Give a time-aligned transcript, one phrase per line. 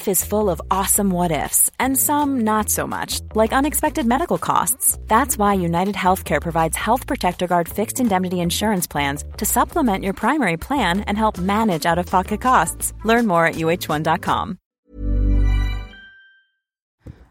[0.00, 4.38] Life is full of awesome what ifs, and some not so much, like unexpected medical
[4.38, 4.98] costs.
[5.08, 10.14] That's why United Healthcare provides Health Protector Guard fixed indemnity insurance plans to supplement your
[10.14, 12.94] primary plan and help manage out of pocket costs.
[13.04, 14.56] Learn more at uh1.com.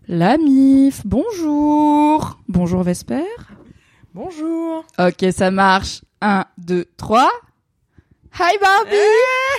[0.07, 3.25] La MIF, bonjour Bonjour Vesper
[4.13, 4.83] Bonjour.
[4.99, 6.01] Ok, ça marche.
[6.21, 7.31] 1, 2, 3.
[8.31, 8.95] Hi Barbie!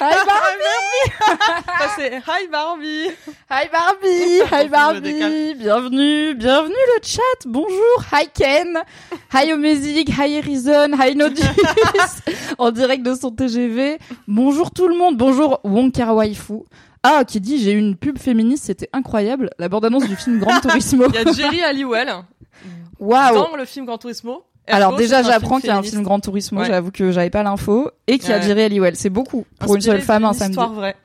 [0.00, 1.92] Hi Barbie!
[1.96, 3.10] C'est Hi Barbie.
[3.50, 4.42] Hi Barbie!
[4.50, 5.54] Hi Barbie.
[5.54, 7.20] Bienvenue Bienvenue le chat!
[7.46, 8.78] Bonjour Hi Ken!
[9.34, 11.42] Hi Omezic Hi Horizon Hi Nodus
[12.58, 13.98] En direct de son TGV.
[14.26, 15.16] Bonjour tout le monde!
[15.18, 16.62] Bonjour Wonka Waifu!
[17.02, 19.50] Ah, qui dit j'ai eu une pub féministe, c'était incroyable.
[19.58, 21.06] La bande-annonce du film Grand Turismo.
[21.08, 22.12] Il y a Jerry Halliwell.
[22.98, 23.34] Waouh!
[23.34, 24.44] Dans le film Gran Turismo.
[24.66, 26.60] Alors déjà, j'apprends qu'il y a un film Grand Turismo.
[26.60, 26.66] Ouais.
[26.66, 28.42] J'avoue que j'avais pas l'info et qu'il y a Ouais.
[28.42, 28.96] Jerry Halliwell.
[28.96, 30.52] C'est beaucoup pour une seule femme un samedi.
[30.52, 30.96] histoire vraie.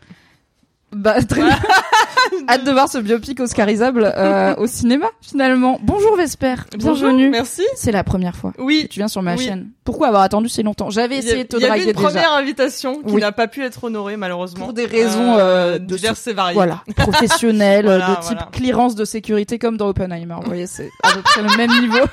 [0.91, 1.57] Bah très bien.
[2.49, 5.79] Hâte de voir ce biopic oscarisable euh, au cinéma finalement.
[5.81, 7.29] Bonjour Vesper, Bonjour, bienvenue.
[7.29, 7.63] Merci.
[7.75, 8.83] C'est la première fois Oui.
[8.83, 9.45] que tu viens sur ma Oui.
[9.45, 9.69] chaîne.
[9.83, 12.13] Pourquoi avoir attendu si longtemps J'avais essayé a- de te il y draguer une première
[12.13, 12.35] déjà.
[12.35, 13.21] invitation qui Oui.
[13.21, 16.55] n'a pas pu être honorée malheureusement Pour des raisons, euh, de diverses et variées.
[16.55, 18.49] Voilà, professionnel, Voilà, de type voilà.
[18.51, 20.35] clearance de sécurité comme dans Oppenheimer.
[20.41, 22.05] Vous voyez, c'est à peu près le même niveau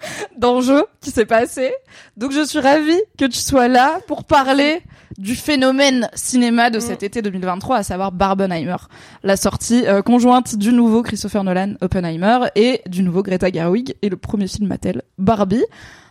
[0.36, 1.72] d'enjeu qui s'est passé.
[2.16, 4.82] Donc je suis ravie que tu sois là pour parler
[5.16, 7.06] du phénomène cinéma de cet Mm.
[7.06, 8.76] été 2023, à savoir Barbenheimer,
[9.24, 14.08] la sortie euh, conjointe du nouveau Christopher Nolan, Oppenheimer, et du nouveau Greta Gerwig, et
[14.08, 15.64] le premier film Mattel, Barbie,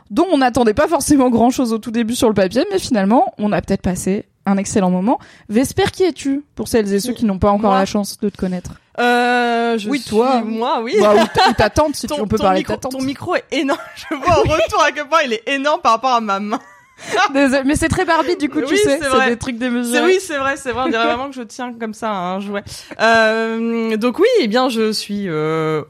[0.10, 3.52] dont on n'attendait pas forcément grand-chose au tout début sur le papier, mais finalement, on
[3.54, 5.20] a peut-être passé un excellent moment.
[5.50, 7.80] Vesper, qui es-tu Pour celles et ceux qui n'ont pas encore Moi.
[7.80, 8.72] la chance de te connaître?
[9.00, 10.42] Euh, je Oui, suis- toi.
[10.44, 10.96] Moi, oui.
[11.00, 13.00] Bah, ou ou ta tante, si tu, Ton- on peut parler micro, de ta tante.
[13.00, 13.80] Ton micro est énorme.
[14.10, 16.60] Je vois en retour à quel point il est énorme par rapport à ma main.
[17.34, 19.00] Désolée, mais c'est très Barbie, du coup, tu Oui, sais.
[19.00, 20.04] c'est des trucs C'est, démesurés.
[20.04, 20.84] oui, c'est vrai, c'est vrai.
[20.86, 22.64] On dirait vraiment que je tiens comme ça un jouet.
[23.00, 25.84] Euh, donc oui, eh bien, je suis euh,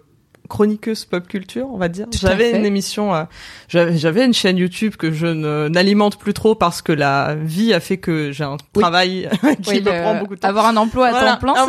[0.47, 2.07] chroniqueuse pop culture, on va dire.
[2.11, 3.23] J'avais une émission, euh,
[3.69, 5.27] j'avais, une chaîne YouTube que je
[5.67, 8.81] n'alimente plus trop parce que la vie a fait que j'ai un Oui.
[8.81, 9.29] travail
[9.63, 10.47] qui Oui, me le- prend beaucoup de temps.
[10.47, 11.31] Avoir un emploi à Voilà.
[11.33, 11.65] temps plein, Ah,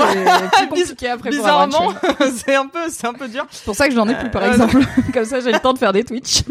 [0.56, 1.92] c'est plus compliqué après Bizarrement,
[2.46, 3.46] c'est un peu, c'est un peu dur.
[3.50, 4.78] C'est pour ça que j'en ai plus, par Euh, exemple.
[5.12, 6.42] Comme ça, j'ai le temps de faire des Twitch.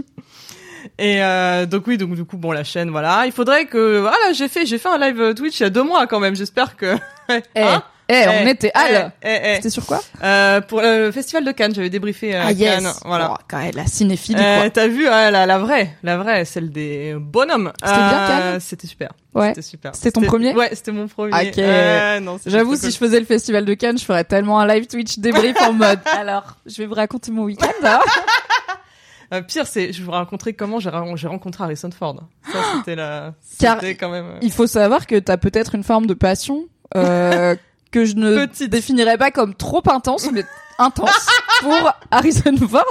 [0.99, 4.15] Et euh, donc oui, donc du coup bon la chaîne voilà, il faudrait que voilà
[4.33, 6.35] j'ai fait j'ai fait un live Twitch il y a deux mois quand même.
[6.35, 6.95] J'espère que
[7.29, 9.55] Eh, Hein eh, on Eh, était à eh, eh, eh.
[9.55, 12.75] C'était sur quoi Euh, pour le festival de Cannes, j'avais débriefé euh, Ah yes.
[12.83, 13.33] Cannes, voilà.
[13.33, 14.69] Oh, quand même, la cinéphilie, Euh, quoi.
[14.69, 17.71] T'as vu la, la vraie, la vraie, celle des bonhommes.
[17.83, 19.09] C'était bien, Euh, Cannes C'était super.
[19.33, 19.49] Ouais.
[19.49, 19.95] C'était super.
[19.95, 21.31] C'était ton premier Ouais, c'était mon premier.
[21.49, 21.57] Ok.
[21.59, 24.65] Euh, non, c'était J'avoue, si je faisais le festival de Cannes, je ferais tellement un
[24.67, 25.99] live Twitch débrief en mode.
[26.17, 27.67] Alors, je vais vous raconter mon week-end.
[27.83, 27.99] hein.
[29.33, 30.89] Euh, pire, c'est je vous raconterai comment j'ai
[31.27, 32.15] rencontré Harrison Ford.
[32.49, 33.33] Ça c'était la.
[33.59, 34.23] Car C'était quand même.
[34.25, 36.63] euh, Il faut savoir que t'as peut-être une forme de passion
[36.95, 37.53] euh,
[37.91, 38.69] que je ne Petite.
[38.71, 40.43] définirais pas comme trop intense, mais
[40.79, 41.09] intense
[41.61, 42.83] pour Harrison Ford.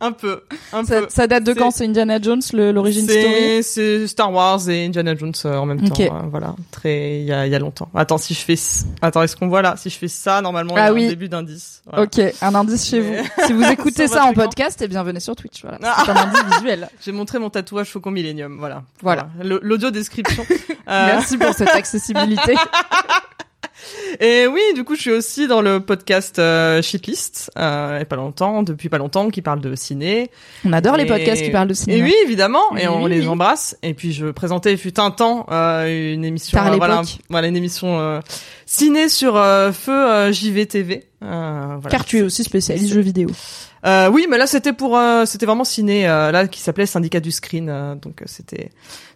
[0.00, 1.06] Un peu, un Ça, peu.
[1.08, 5.32] ça date de quand C'est Indiana Jones, l'origine story C'est Star Wars et Indiana Jones
[5.44, 6.02] euh, en même temps.
[6.02, 7.88] euh, voilà, très il y a, il y a longtemps.
[7.94, 8.56] Attends, si je fais,
[9.02, 9.76] attends, est-ce qu'on voit là?
[9.76, 11.04] Si je fais ça, normalement, il y Ah a oui.
[11.06, 11.82] un début d'indice.
[11.86, 12.02] Voilà.
[12.04, 13.14] Ok, un indice chez vous.
[13.46, 15.62] Si vous écoutez ça en podcast, eh bien venez sur Twitch.
[15.62, 16.02] Voilà, Ah.
[16.04, 16.88] c'est un indice visuel.
[17.04, 18.56] J'ai montré mon tatouage Faucon Millennium.
[18.58, 18.82] Voilà.
[19.00, 19.28] Voilà.
[19.42, 20.44] L'audio description.
[20.88, 22.54] Euh, Merci pour cette accessibilité.
[24.20, 28.16] Et oui, du coup, je suis aussi dans le podcast euh, Shitlist, euh, et pas
[28.16, 30.30] longtemps, depuis pas longtemps, qui parle de ciné.
[30.64, 31.98] On adore les podcasts qui parlent de cinéma.
[31.98, 33.76] Et oui, évidemment, et on oui, les embrasse.
[33.82, 37.98] Et puis je présentais fut un temps euh, une émission, euh, voilà, voilà une émission
[37.98, 38.20] euh,
[38.66, 41.04] ciné sur euh, Feu euh, JVTV.
[41.22, 41.90] Euh, voilà.
[41.90, 43.28] Car tu es aussi spécialiste jeux vidéo.
[43.84, 47.20] Euh, oui, mais là c'était pour euh, c'était vraiment ciné euh, là qui s'appelait Syndicat
[47.20, 48.70] du Screen euh, donc c'était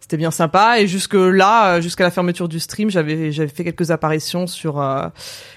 [0.06, 3.90] c'était bien sympa et jusque là jusqu'à la fermeture du stream, j'avais j'avais fait quelques
[3.90, 5.08] apparitions sur euh,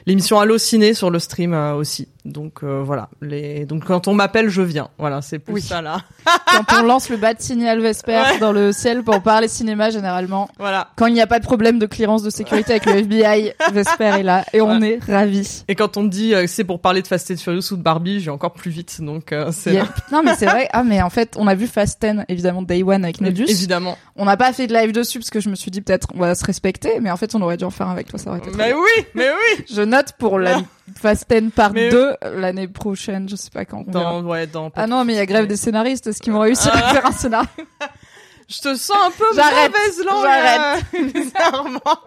[0.08, 2.08] l'émission Allo Ciné sur le stream euh, aussi.
[2.26, 4.90] Donc euh, voilà, les donc quand on m'appelle, je viens.
[4.98, 5.62] Voilà, c'est plus Oui.
[5.62, 6.00] ça là.
[6.52, 8.40] Quand on lance le bas de signal Vesper Ouais.
[8.40, 10.90] dans le ciel pour parler cinéma, généralement, Voilà.
[10.96, 14.20] quand il n'y a pas de problème de clearance de sécurité avec le FBI, Vesper
[14.20, 15.00] est là et on Ouais.
[15.08, 15.64] est ravis.
[15.68, 17.84] Et quand on me dit euh, c'est pour parler de Fast and Furious ou de
[17.84, 19.00] Barbie, je vais encore plus vite.
[19.02, 19.80] Donc euh, c'est.
[20.12, 20.68] Non mais c'est vrai.
[20.74, 23.46] Ah mais en fait, on a vu Fast 10 évidemment Day One avec Nodus.
[23.48, 23.96] évidemment.
[24.16, 26.20] On n'a pas fait de live dessus parce que je me suis dit peut-être on
[26.20, 28.32] va se respecter, mais en fait on aurait dû en faire un avec toi, ça
[28.32, 29.66] aurait été Mais oui, mais oui.
[29.72, 30.62] Je note pour la
[31.00, 33.84] Fast 10 part Mais- 2 l'année prochaine, je sais pas quand.
[33.88, 33.92] on.
[33.92, 34.72] Dans ouais dans.
[34.76, 36.94] Ah non mais il y a grève des scénaristes, est-ce qu'ils vont réussir à Ah.
[36.94, 37.48] faire un scénario
[38.50, 40.24] Je te sens un peu mauvaise langue.
[40.24, 40.84] j'arrête.
[40.96, 42.00] euh, bizarrement.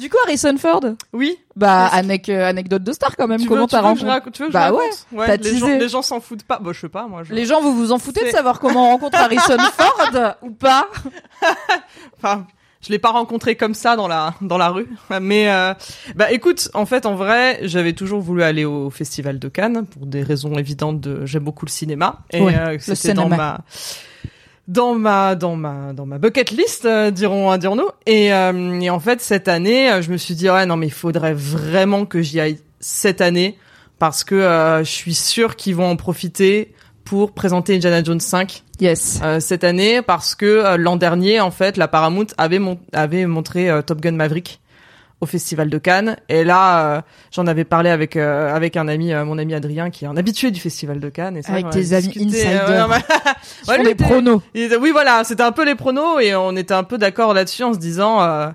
[0.00, 0.80] Du coup Harrison Ford,
[1.12, 1.36] Oui.
[1.56, 3.40] bah anec- euh, anecdote de star quand même.
[3.40, 6.00] Tu Comment t'as rencontré tu veux que je Bah raconte ouais, les gens, les gens
[6.02, 6.58] s'en foutent pas.
[6.58, 7.22] Bah, je sais pas, moi.
[7.22, 7.34] Je...
[7.34, 10.88] Les gens, vous vous en foutez de savoir comment on rencontre Harrison Ford ou pas
[12.16, 12.46] Enfin,
[12.80, 14.88] je l'ai pas rencontré comme ça dans la dans la rue.
[15.20, 15.74] Mais euh,
[16.16, 20.06] bah écoute, en fait, en vrai, j'avais toujours voulu aller au festival de Cannes pour
[20.06, 21.00] des raisons évidentes.
[21.00, 23.60] De j'aime beaucoup le cinéma et Ouais, euh, c'était dans ma
[24.70, 29.00] dans ma dans ma dans ma bucket list euh, dirons dirons-nous et, euh, et en
[29.00, 32.22] fait cette année euh, je me suis dit ouais non mais il faudrait vraiment que
[32.22, 33.58] j'y aille cette année
[33.98, 36.72] parce que euh, je suis sûr qu'ils vont en profiter
[37.04, 39.20] pour présenter Indiana Jones 5 Yes.
[39.24, 43.26] euh, cette année parce que euh, l'an dernier en fait la Paramount avait mon- avait
[43.26, 44.59] montré euh, Top Gun Maverick
[45.20, 47.00] au festival de Cannes et là euh,
[47.30, 50.16] j'en avais parlé avec euh, avec un ami euh, mon ami Adrien qui est un
[50.16, 52.70] habitué du festival de Cannes et ça, Avec tes amis discuté, insiders.
[52.70, 52.88] euh,
[53.68, 54.40] ouais, était- pronos.
[54.54, 57.74] oui voilà c'était un peu les pronos et on était un peu d'accord là-dessus en
[57.74, 58.48] se disant euh,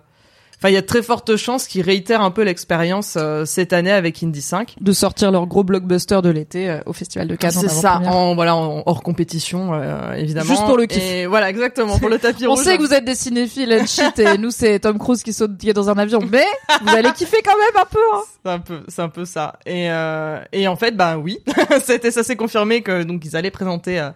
[0.57, 3.73] Enfin, il y a de très fortes chances qu'ils réitèrent un peu l'expérience euh, cette
[3.73, 4.75] année avec Indy 5.
[4.79, 7.51] De sortir leur gros blockbuster de l'été euh, au Festival de Cannes.
[7.51, 10.49] C'est ça, en voilà, en hors compétition, euh, évidemment.
[10.49, 11.03] Juste pour le kiff.
[11.03, 12.63] Et voilà, exactement, pour le tapis On rouge.
[12.63, 15.57] sait que vous êtes des cinéphiles and shit et nous c'est Tom Cruise qui saute
[15.57, 16.45] qui est dans un avion, mais
[16.83, 17.99] vous allez kiffer quand même un peu.
[18.13, 18.21] Hein.
[18.43, 19.59] C'est un peu, c'est un peu ça.
[19.65, 21.39] Et euh, et en fait, bah oui,
[21.83, 24.09] c'était ça s'est confirmé que donc ils allaient présenter euh,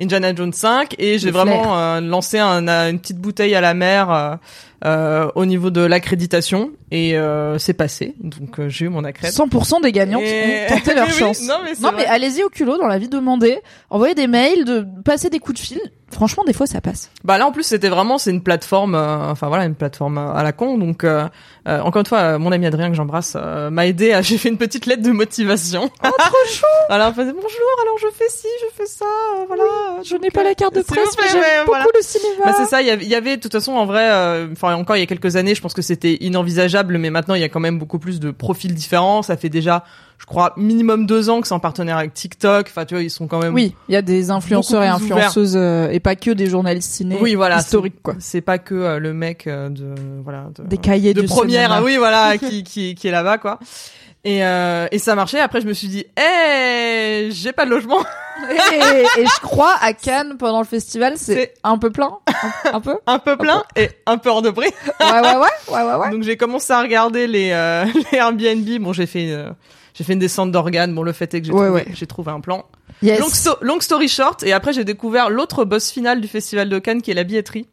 [0.00, 4.38] Indiana Jones 5 et j'ai vraiment euh, lancé un, une petite bouteille à la mer
[4.84, 8.14] euh, au niveau de l'accréditation et euh, c'est passé.
[8.20, 9.30] Donc euh, j'ai eu mon accréd.
[9.32, 11.42] 100% des gagnantes Et- ont tenté leur Oui, chance.
[11.46, 13.58] non, mais non mais allez-y au culot dans la vie, demandez,
[13.90, 15.80] envoyez des mails, de passer des coups de fil.
[16.14, 17.10] Franchement, des fois ça passe.
[17.24, 20.32] Bah là en plus c'était vraiment c'est une plateforme euh, enfin voilà une plateforme euh,
[20.32, 21.26] à la con donc euh,
[21.66, 23.36] euh, encore une fois mon ami Adrien que j'embrasse
[23.70, 25.90] m'a aidé à j'ai fait une petite lettre de motivation.
[26.04, 29.04] Oh trop chou faisait bonjour alors je fais ci, je fais ça,
[29.48, 29.64] voilà.
[30.04, 31.86] Je n'ai pas la carte de presse, mais j'aime beaucoup voilà.
[31.94, 32.44] le cinéma.
[32.44, 34.08] Bah c'est ça, il y avait, de toute façon en vrai,
[34.52, 37.40] enfin encore il y a quelques années, je pense que c'était inenvisageable, mais maintenant il
[37.40, 39.22] y a quand même beaucoup plus de profils différents.
[39.22, 39.84] Ça fait déjà,
[40.18, 42.66] je crois, minimum deux ans que c'est en partenaire avec TikTok.
[42.68, 43.54] Enfin tu vois, ils sont quand même.
[43.54, 47.18] Oui, il y a des influenceurs et influenceuses euh, et pas que des journalistes ciné
[47.20, 48.14] Oui, voilà, historiques quoi.
[48.18, 51.72] C'est pas que euh, le mec euh, de voilà de, Des cahiers de du première,
[51.72, 53.58] ah oui voilà, qui qui qui est là-bas quoi.
[54.26, 55.40] Et euh, et ça marchait.
[55.40, 58.00] Après je me suis dit, eh, j'ai pas de logement.
[58.50, 62.18] et, et je crois à Cannes pendant le festival, c'est un peu plein,
[62.64, 62.96] un, un peu.
[63.06, 64.70] un peu plein et un peu hors de prix.
[65.00, 66.10] Ouais ouais ouais ouais ouais ouais.
[66.10, 68.82] Donc j'ai commencé à regarder les, euh, les Airbnb.
[68.82, 69.50] Bon, j'ai fait euh,
[69.94, 70.94] j'ai fait une descente d'organes.
[70.94, 72.06] Bon, le fait est que j'ai Ouais, trouvé, ouais.
[72.06, 72.64] trouvé un plan.
[73.02, 73.18] Yes.
[73.20, 74.42] Long, sto- long story short.
[74.42, 77.66] Et après j'ai découvert l'autre boss final du festival de Cannes qui est la billetterie.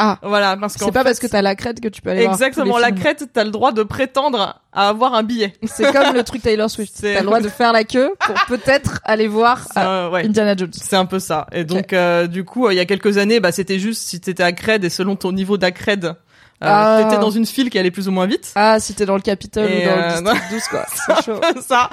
[0.00, 2.10] Ah, Voilà, parce qu'en c'est pas fait, parce que t'as la crête que tu peux
[2.10, 3.00] aller voir tous exactement les la films.
[3.00, 5.54] crête, t'as le droit de prétendre à avoir un billet.
[5.64, 6.98] C'est comme le truc Taylor Swift.
[7.00, 10.24] T'as le droit de faire la queue pour peut-être aller voir euh, ouais.
[10.24, 10.70] Indiana Jones.
[10.72, 11.48] C'est un peu ça.
[11.52, 14.20] Et donc, euh, du coup, euh, il y a quelques années, bah, c'était juste si
[14.20, 16.14] t'étais à Cred et selon ton niveau d'accred,
[16.62, 17.00] euh, Ah.
[17.04, 18.52] t'étais dans une file qui allait plus ou moins vite.
[18.54, 20.86] Ah, si t'es dans le Capitole ou dans euh, le District 12 quoi.
[20.94, 21.40] C'est chaud.
[21.66, 21.90] ça.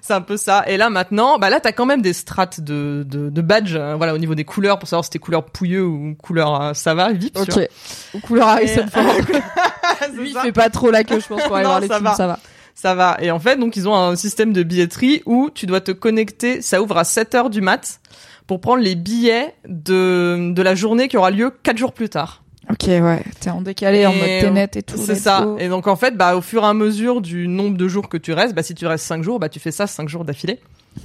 [0.00, 0.62] C'est un peu ça.
[0.68, 3.96] Et là maintenant, bah là t'as quand même des strates de de, de badges, euh,
[3.96, 6.94] voilà au niveau des couleurs pour savoir si t'es couleur pouilleux ou couleur euh, ça
[6.94, 7.30] va vois.
[7.34, 7.68] Ok.
[8.14, 9.02] Ou couleur Harrison Ford.
[10.14, 11.94] Lui, il fait pas trop la queue, je pense, pour aller Non, voir les ça
[11.96, 12.14] films, va.
[12.14, 12.38] ça va.
[12.74, 13.16] Ça va.
[13.20, 16.60] Et en fait, donc ils ont un système de billetterie où tu dois te connecter.
[16.62, 18.00] Ça ouvre à 7 heures du mat
[18.46, 22.42] pour prendre les billets de de la journée qui aura lieu 4 jours plus tard.
[22.70, 23.22] Ok, ouais.
[23.40, 24.96] T'es en décalé, en mode Tenet et tout.
[24.98, 25.46] C'est ça.
[25.58, 28.16] Et donc en fait, bah au fur et à mesure du nombre de jours que
[28.16, 30.58] tu restes, bah si tu restes 5 jours, bah tu fais ça 5 jours d'affilée.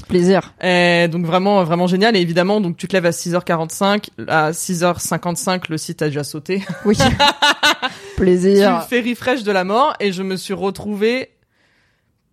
[0.08, 0.54] Plaisir.
[0.64, 5.64] Et donc vraiment vraiment génial et évidemment donc tu te lèves à 6h45 à 6h55
[5.70, 6.64] le site a déjà sauté.
[6.86, 6.96] Oui.
[6.98, 8.84] tu Plaisir.
[8.90, 11.30] fais refresh de la mort et je me suis retrouvée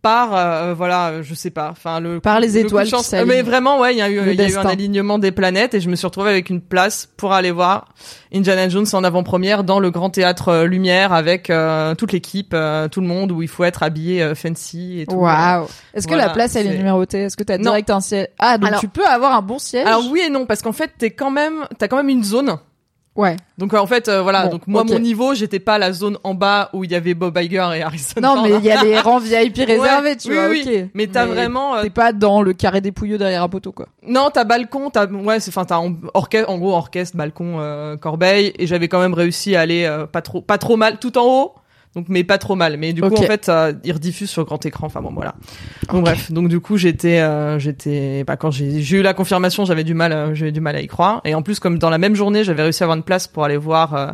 [0.00, 3.12] par euh, voilà je sais pas enfin le Par les le coup de étoiles chance.
[3.26, 5.74] mais vraiment ouais il y a eu il y a eu un alignement des planètes
[5.74, 7.88] et je me suis retrouvée avec une place pour aller voir
[8.32, 12.86] Indiana Jones en avant-première dans le grand théâtre euh, Lumière avec euh, toute l'équipe euh,
[12.86, 15.66] tout le monde où il faut être habillé euh, fancy et tout Waouh.
[15.94, 17.22] Est-ce que Voilà, la place elle est c'est- numérotée?
[17.24, 17.64] Est-ce que t'as Non.
[17.64, 19.84] direct un siège Ah donc Alors- tu peux avoir un bon siège?
[19.86, 22.56] alors oui et non parce qu'en fait t'es quand même t'as quand même une zone
[23.18, 23.36] Ouais.
[23.58, 25.92] donc euh, en fait euh, voilà Bon, donc moi mon niveau j'étais pas à la
[25.92, 28.42] zone en bas où il y avait Bob Iger et Harrison Non Ford.
[28.44, 30.48] mais il y a les rangs VIP réservés, tu oui, vois.
[30.48, 30.84] oui.
[30.94, 33.86] Mais t'as vraiment euh, T'es pas dans le carré dépouilleux derrière un poteau quoi.
[34.06, 37.96] Non, t'as balcon, t'as ouais, c'est enfin t'as en- orchestre, en gros orchestre, balcon, euh,
[37.96, 41.18] corbeille, et j'avais quand même réussi à aller euh, pas trop, pas trop mal, tout
[41.18, 41.54] en haut.
[41.94, 42.76] Donc mais pas trop mal.
[42.76, 44.86] Mais du coup en fait, ça, il rediffuse sur grand écran.
[44.86, 45.34] Enfin bon voilà.
[45.92, 49.84] Donc bref, donc du coup j'étais, euh, j'étais, bah quand j'ai eu la confirmation, j'avais
[49.84, 51.20] du mal, euh, j'avais du mal à y croire.
[51.24, 53.44] Et en plus comme dans la même journée, j'avais réussi à avoir une place pour
[53.44, 53.94] aller voir.
[53.94, 54.06] euh,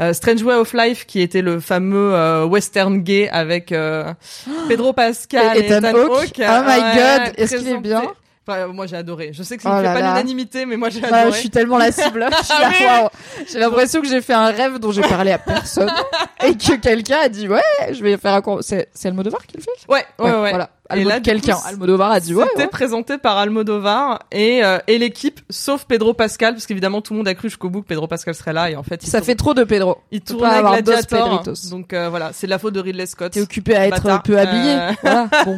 [0.00, 4.12] euh, Strange Way of Life, qui était le fameux euh, western gay avec euh,
[4.68, 6.40] Pedro Pascal Et et, Ethan Hawke.
[6.40, 8.02] Oh my God, est-ce qu'il est bien?
[8.48, 9.30] Enfin, moi j'ai adoré.
[9.32, 11.32] Je sais que Oh ça ne fait là pas l'unanimité, mais moi j'ai Ah, adoré.
[11.32, 12.20] je suis tellement la cible.
[12.30, 13.08] Waouh.
[13.52, 15.90] J'ai l'impression que j'ai fait un rêve dont j'ai parlé à personne
[16.44, 17.60] et que quelqu'un a dit ouais,
[17.92, 18.42] je vais faire un.
[18.62, 19.70] C'est c'est Almodovar qui le fait?
[19.88, 20.50] Ouais, ouais, ouais.
[20.50, 20.70] Voilà.
[20.96, 21.58] Et là, quelqu'un.
[21.66, 22.46] Almodovar a dit ouais.
[22.50, 22.68] C'était ouais.
[22.68, 27.28] présenté par Almodovar et euh, et l'équipe, sauf Pedro Pascal, parce qu'évidemment tout le monde
[27.28, 29.26] a cru jusqu'au bout que Pedro Pascal serait là et en fait il Ça tourne-
[29.26, 29.98] fait trop de Pedro.
[30.10, 31.40] il tournait Gladiator.
[31.40, 31.68] Pedritos.
[31.70, 33.32] Donc euh, voilà, c'est de la faute de Ridley Scott.
[33.32, 34.22] T'es occupé à être Bâtard.
[34.22, 34.72] peu habillé.
[34.72, 35.28] Euh, Voilà.
[35.44, 35.56] Bon.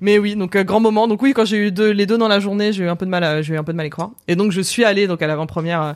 [0.00, 1.06] Mais oui, donc euh, grand moment.
[1.08, 3.06] Donc oui, quand j'ai eu deux, les deux dans la journée, j'ai eu un peu
[3.06, 4.10] de mal, à, j'ai eu un peu de mal à y croire.
[4.28, 5.92] Et donc je suis allée donc à l'avant-première euh,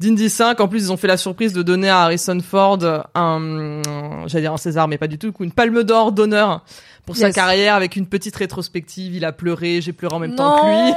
[0.00, 0.58] d'Indy 5.
[0.60, 2.78] En plus, ils ont fait la surprise de donner à Harrison Ford
[3.14, 3.82] un,
[4.26, 6.64] j'allais dire un César, mais pas du tout, une Palme d'Or d'honneur
[7.06, 9.14] pour sa carrière avec une petite rétrospective.
[9.14, 10.94] Il a pleuré, j'ai pleuré en même temps que lui.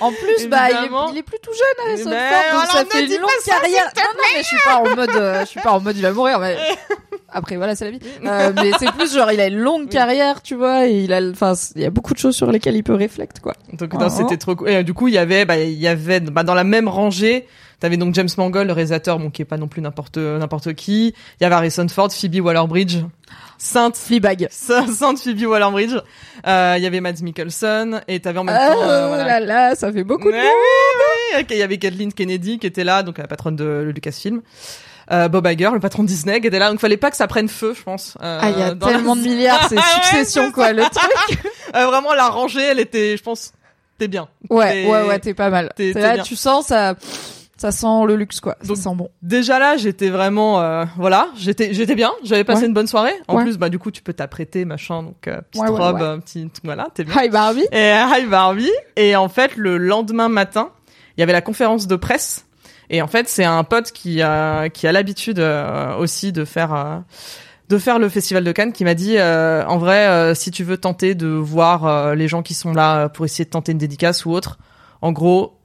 [0.00, 3.06] en plus, bah, il est, il est plutôt jeune, Harrison Mais Ford, donc ça fait
[3.06, 3.84] une longue ça, carrière.
[3.96, 6.02] Non, non, mais je suis pas en mode, euh, je suis pas en mode, il
[6.02, 6.56] va mourir, mais
[7.28, 8.00] après, voilà, c'est la vie.
[8.24, 11.20] Euh, mais c'est plus genre, il a une longue carrière, tu vois, et il a,
[11.30, 13.54] enfin, il y a beaucoup de choses sur lesquelles il peut réfléchir, quoi.
[13.72, 14.70] Donc c'était trop cool.
[14.70, 16.88] Et euh, du coup, il y avait, bah, il y avait, bah, dans la même
[16.88, 17.46] rangée,
[17.80, 21.08] t'avais donc James Mangold, le réalisateur, bon, qui est pas non plus n'importe n'importe qui.
[21.40, 22.98] Il y avait Harrison Ford, Phoebe Waller-Bridge,
[23.58, 24.48] Sainte, Fleabag.
[24.50, 25.96] Sainte Phoebe Waller-Bridge.
[26.46, 29.40] Euh, il y avait Mads Mikkelsen et t'avais en même Oh temps, euh, voilà.
[29.40, 30.42] là là, ça fait beaucoup de monde.
[30.44, 34.42] oui, oui, Il y avait Kathleen Kennedy qui était là, donc la patronne de Lucasfilm.
[35.12, 36.68] Euh, Bob Iger, le patron de Disney, qui était là.
[36.70, 38.16] Donc fallait pas que ça prenne feu, je pense.
[38.22, 41.38] Euh, Ah, il y a la- tellement de milliards, c'est ouais, succession, quoi, le truc.
[41.74, 43.52] Euh, vraiment, la rangée, elle était, je pense,
[43.98, 44.28] t'es bien.
[44.48, 45.70] Ouais, ouais, ouais, t'es pas mal.
[45.76, 46.22] t'es là, bien.
[46.22, 46.94] tu sens ça,
[47.56, 48.56] ça sent le luxe, quoi.
[48.62, 49.08] Ça sent bon.
[49.22, 52.10] Déjà là, j'étais vraiment, euh, voilà, j'étais, j'étais bien.
[52.22, 52.66] J'avais passé Ouais.
[52.68, 53.14] une bonne soirée.
[53.28, 53.42] En Ouais.
[53.44, 56.48] plus, bah du coup, tu peux t'apprêter, machin, donc euh, petite Ouais, robe, euh, petit,
[56.64, 57.14] voilà, t'es bien.
[57.22, 57.66] Hi Barbie.
[57.72, 58.70] Et euh, hi Barbie.
[58.96, 60.70] Et en fait, le lendemain matin,
[61.16, 62.44] il y avait la conférence de presse.
[62.90, 66.72] Et en fait, c'est un pote qui a qui a l'habitude euh, aussi de faire
[66.74, 66.98] euh,
[67.68, 70.62] de faire le festival de Cannes qui m'a dit euh, en vrai euh, si tu
[70.62, 73.78] veux tenter de voir euh, les gens qui sont là pour essayer de tenter une
[73.78, 74.58] dédicace ou autre,
[75.02, 75.55] en gros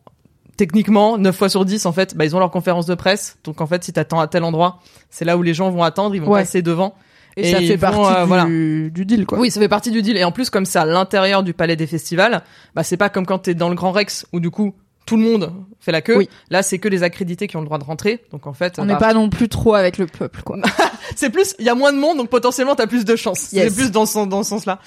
[0.66, 3.38] techniquement 9 fois sur 10 en fait, bah ils ont leur conférence de presse.
[3.44, 6.14] Donc en fait, si t'attends à tel endroit, c'est là où les gens vont attendre,
[6.14, 6.42] ils vont Ouais.
[6.42, 6.94] passer devant.
[7.36, 8.46] Et, Et ça fait vont, partie euh, du, voilà.
[8.46, 9.40] du deal, quoi.
[9.40, 10.18] Oui, ça fait partie du deal.
[10.18, 12.44] Et en plus, comme c'est à l'intérieur du palais des festivals,
[12.76, 14.76] bah c'est pas comme quand t'es dans le Grand Rex où du coup
[15.06, 16.16] tout le monde fait la queue.
[16.16, 16.30] Oui.
[16.50, 18.24] Là, c'est que les accrédités qui ont le droit de rentrer.
[18.32, 20.58] Donc en fait, On bah, n'est pas non plus trop avec le peuple, quoi.
[21.16, 23.52] c'est plus, il y a moins de monde, donc potentiellement t'as plus de chance.
[23.52, 23.74] Yes.
[23.74, 24.80] C'est plus dans ce dans ce sens-là.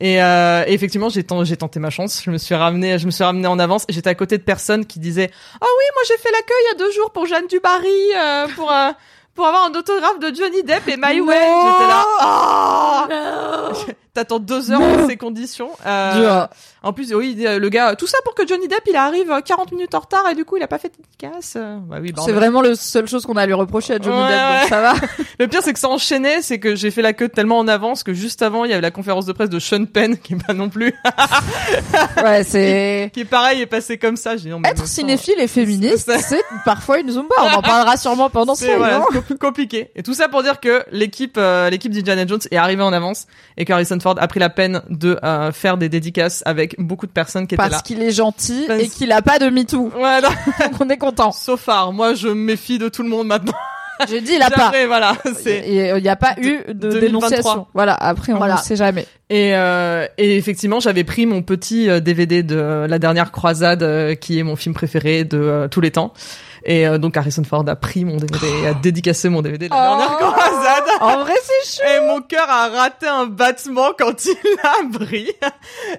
[0.00, 2.22] Et, euh, et effectivement, j'ai ten- j'ai tenté ma chance.
[2.24, 3.84] Je me suis ramené, je me suis ramené en avance.
[3.88, 6.74] J'étais à côté de personnes qui disaient, ah oui, moi j'ai fait l'accueil il y
[6.82, 8.90] a deux jours pour Jeanne Dubarry, euh, pour euh,
[9.34, 11.48] pour avoir un autographe de Johnny Depp et My Way.
[11.48, 11.62] Non.
[11.72, 13.08] J'étais là, ah
[14.18, 15.70] T'attends deux heures dans ces conditions.
[15.86, 16.44] Euh,
[16.82, 19.40] en plus, oui, euh, le gars, tout ça pour que Johnny Depp, il arrive euh,
[19.40, 21.26] 40 minutes en retard et du coup, il a pas fait de.
[21.26, 23.98] Euh, Bah oui, bah, C'est vraiment la seule chose qu'on a à lui reprocher à
[24.00, 24.68] Johnny Ouais, Depp, ouais.
[24.68, 24.94] ça va.
[25.38, 28.02] Le pire, c'est que ça enchaînait, c'est que j'ai fait la queue tellement en avance
[28.02, 30.44] que juste avant, il y avait la conférence de presse de Sean Penn, qui est
[30.44, 30.92] pas non plus,
[32.22, 33.10] Ouais, c'est...
[33.12, 34.36] qui est pareil, est passé comme ça.
[34.36, 37.34] Dit, non, mais Être cinéphile et féministe, c'est- parfois une zumba.
[37.40, 39.04] On en parlera sûrement pendant ce voilà,
[39.40, 39.90] compliqué.
[39.96, 43.26] Et tout ça pour dire que l'équipe, euh, l'équipe d'Indiana Jones est arrivée en avance
[43.56, 47.06] et que Harrison Ford a pris la peine de euh, faire des dédicaces avec beaucoup
[47.06, 47.68] de personnes qui étaient là.
[47.70, 49.92] Parce qu'il est gentil Parce- et qu'il a pas de MeToo.
[49.94, 50.20] Non.
[50.60, 51.32] Donc on est content.
[51.32, 53.52] So far, moi je me méfie de tout le monde maintenant.
[54.08, 54.70] J'ai dit, il a pas.
[54.86, 55.16] Voilà.
[55.44, 57.00] Il n'y a pas eu de 2023.
[57.00, 57.66] dénonciation.
[57.74, 58.54] Voilà, après on Voilà.
[58.54, 59.06] ne sait jamais.
[59.28, 64.14] Et, euh, et effectivement, j'avais pris mon petit euh, DVD de La dernière croisade, euh,
[64.14, 66.12] qui est mon film préféré de euh, tous les temps.
[66.64, 69.76] Et euh, donc Harrison Ford a pris mon DVD et a dédicacé mon DVD la
[69.76, 69.96] Oh.
[69.98, 70.84] dernière croisade.
[71.00, 71.88] En vrai, c'est chou.
[71.90, 75.30] Et mon cœur a raté un battement quand il a pris.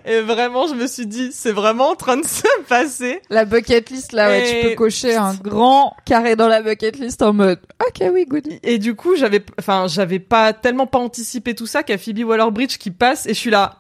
[0.06, 3.22] Et vraiment, je me suis dit, c'est vraiment en train de se passer.
[3.30, 6.98] La bucket list, là, ouais, Et- tu peux cocher un grand carré dans la bucket
[6.98, 8.44] list en mode, ok, oui, good.
[8.64, 12.78] Et du coup, j'avais, enfin, j'avais pas tellement pas anticipé tout ça qu'à Phoebe Waller-Bridge
[12.78, 13.76] qui passe et je suis là.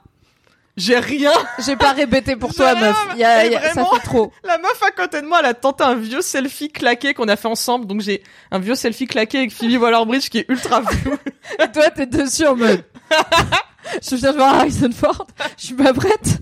[0.79, 1.31] J'ai rien.
[1.65, 2.95] J'ai pas répété pour toi, meuf.
[3.13, 4.31] rien, Il y a, y ça fait trop.
[4.45, 7.36] La meuf à côté de moi, elle a tenté un vieux selfie claqué qu'on a
[7.36, 7.86] fait ensemble.
[7.86, 11.17] Donc j'ai un vieux selfie claqué avec Phoebe Waller-Bridge qui est ultra flou.
[11.62, 12.86] Et toi, t'es dessus en mode.
[14.09, 15.27] je viens de voir Harrison Ford.
[15.57, 16.39] Je suis pas prête.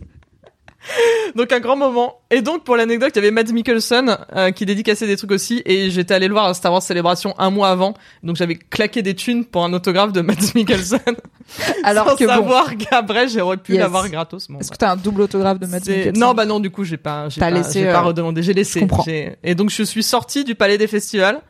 [1.35, 2.15] Donc un grand moment.
[2.31, 5.61] Et donc pour l'anecdote, il y avait Matt Mikkelsen euh, qui dédicaçait des trucs aussi.
[5.65, 7.93] Et j'étais allé le voir à Star Wars Célébration un mois avant.
[8.23, 10.99] Donc j'avais claqué des thunes pour un autographe de Matt Mikkelsen.
[11.83, 12.29] Alors sans que bon.
[12.29, 13.81] savoir qu'après j'aurais pu Yes.
[13.81, 14.47] l'avoir gratos.
[14.49, 16.69] Bon, Est-ce que t'as un double autographe de Matt C'est- Mikkelsen Non, bah non, du
[16.69, 18.85] coup, j'ai pas, j'ai pas, laissé, j'ai pas euh, redemandé, j'ai laissé.
[19.43, 21.41] Et donc, je suis sortie du palais des festivals.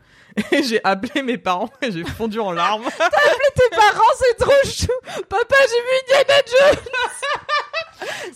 [0.51, 2.83] Et j'ai appelé mes parents et j'ai fondu en larmes.
[2.85, 5.21] Tes parents, c'est trop chou.
[5.27, 6.83] Papa, j'ai vu Indiana Jones.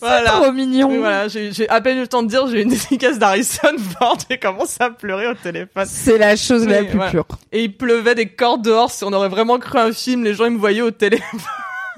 [0.00, 0.30] voilà.
[0.30, 0.90] Trop mignon.
[0.90, 3.76] Et voilà, j'ai à peine eu le temps de dire, j'ai eu une dédicace d'Harrison
[3.98, 5.86] Ford, j'ai commencé à pleurer au téléphone.
[5.86, 7.10] C'est la chose la plus voilà.
[7.10, 7.26] pure.
[7.52, 10.46] Et il pleuvait des cordes dehors, si on aurait vraiment cru un film, les gens
[10.46, 11.40] ils me voyaient au téléphone.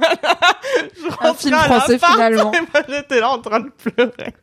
[0.00, 2.52] Je Un film français finalement.
[2.52, 4.34] Et moi j'étais là en train de pleurer.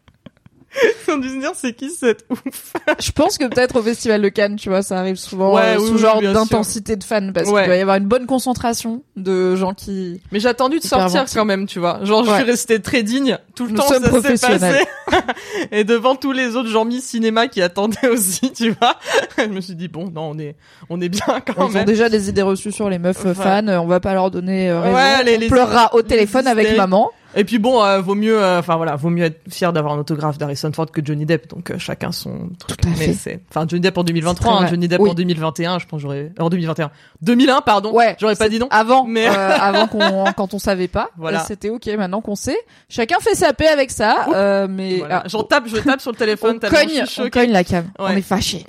[1.08, 4.22] Ils ont dû se dire, c'est qui cette ouf Je pense que peut-être au festival
[4.22, 7.04] de Cannes, tu vois, ça arrive souvent Ouais, euh, oui, sous oui, genre d'intensité de
[7.04, 7.62] fans parce Ouais.
[7.64, 10.22] qu'il doit y avoir une bonne concentration de gens qui.
[10.32, 12.00] Mais j'ai attendu de sortir quand même, tu vois.
[12.06, 13.88] Genre, je suis restée très digne tout le Nous temps.
[13.90, 14.00] ça
[14.38, 14.86] s'est passé.
[15.72, 18.96] Et devant tous les autres gens mis cinéma qui attendaient aussi, tu vois.
[19.38, 20.56] Je me suis dit bon, non, on est,
[20.90, 21.86] on est bien quand Ils ont même.
[21.86, 23.68] déjà des idées reçues sur les meufs fans.
[23.68, 24.98] euh, On va pas leur donner euh, raison.
[25.26, 27.12] Les- on les- pleurera au téléphone avec maman.
[27.36, 30.00] Et puis bon, euh, vaut mieux, euh, enfin voilà, vaut mieux être fier d'avoir un
[30.00, 31.48] autographe d'Harrison Ford que Johnny Depp.
[31.50, 32.82] Donc euh, chacun son truc.
[32.82, 33.40] Tout à Mais fait.
[33.50, 34.68] enfin Johnny Depp en C'est 2023, très hein.
[34.68, 35.10] Johnny Depp Oui.
[35.10, 35.80] en 2021.
[35.80, 37.94] Je pense j'aurais, en 2021, 2001 pardon.
[37.94, 38.16] Ouais.
[38.20, 38.68] J'aurais pas dit non.
[38.70, 41.10] Avant, Mais- euh, avant qu'on, quand on savait pas.
[41.18, 41.42] Voilà.
[41.42, 41.86] Euh, C'était ok.
[41.98, 42.58] Maintenant qu'on sait,
[42.90, 44.26] chacun fait sa paix avec ça.
[44.34, 45.22] euh, mais Voilà.
[45.24, 46.60] ah, J'en tape, je tape sur le téléphone.
[46.62, 47.86] on cogne, suis on cogne la cam.
[47.98, 48.18] On Ouais.
[48.18, 48.66] est fâchés.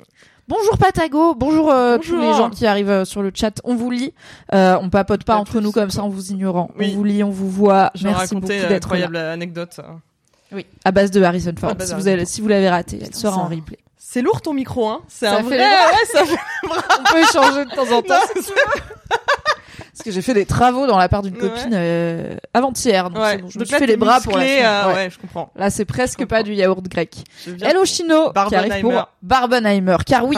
[0.49, 3.61] Bonjour Patago, bonjour, euh, tous les gens qui arrivent euh, sur le chat.
[3.63, 4.13] On vous lit,
[4.53, 6.69] euh, on papote pas Pas entre nous comme ça en vous ignorant.
[6.77, 6.91] Oui.
[6.91, 7.91] On vous lit, on vous voit.
[7.95, 8.69] Je Merci beaucoup d'être là.
[8.69, 9.79] l'incroyable anecdote.
[10.51, 11.75] Oui, à base de Harrison Ford.
[11.75, 13.77] De si, vous Harrison avez, si vous l'avez raté, elle sera en replay.
[13.97, 15.01] C'est lourd ton micro, hein.
[15.07, 15.57] C'est Ça un vrai.
[15.57, 16.37] Ouais, ça fait.
[16.99, 18.13] On peut échanger de temps en temps.
[18.13, 18.41] Non,
[19.95, 23.11] Parce que j'ai fait des travaux dans la part d'une copine euh, avant-hier.
[23.11, 23.37] Donc, Ouais.
[23.37, 24.65] bon, je me Donc suis là, fait les bras pour la semaine.
[24.65, 25.09] euh, Ouais.
[25.11, 25.51] je comprends.
[25.55, 27.15] Là, c'est presque pas du yaourt grec.
[27.61, 28.81] Hello Chino, qui arrive Barbenheimer.
[28.81, 29.97] pour Barbenheimer.
[30.05, 30.35] Car oui,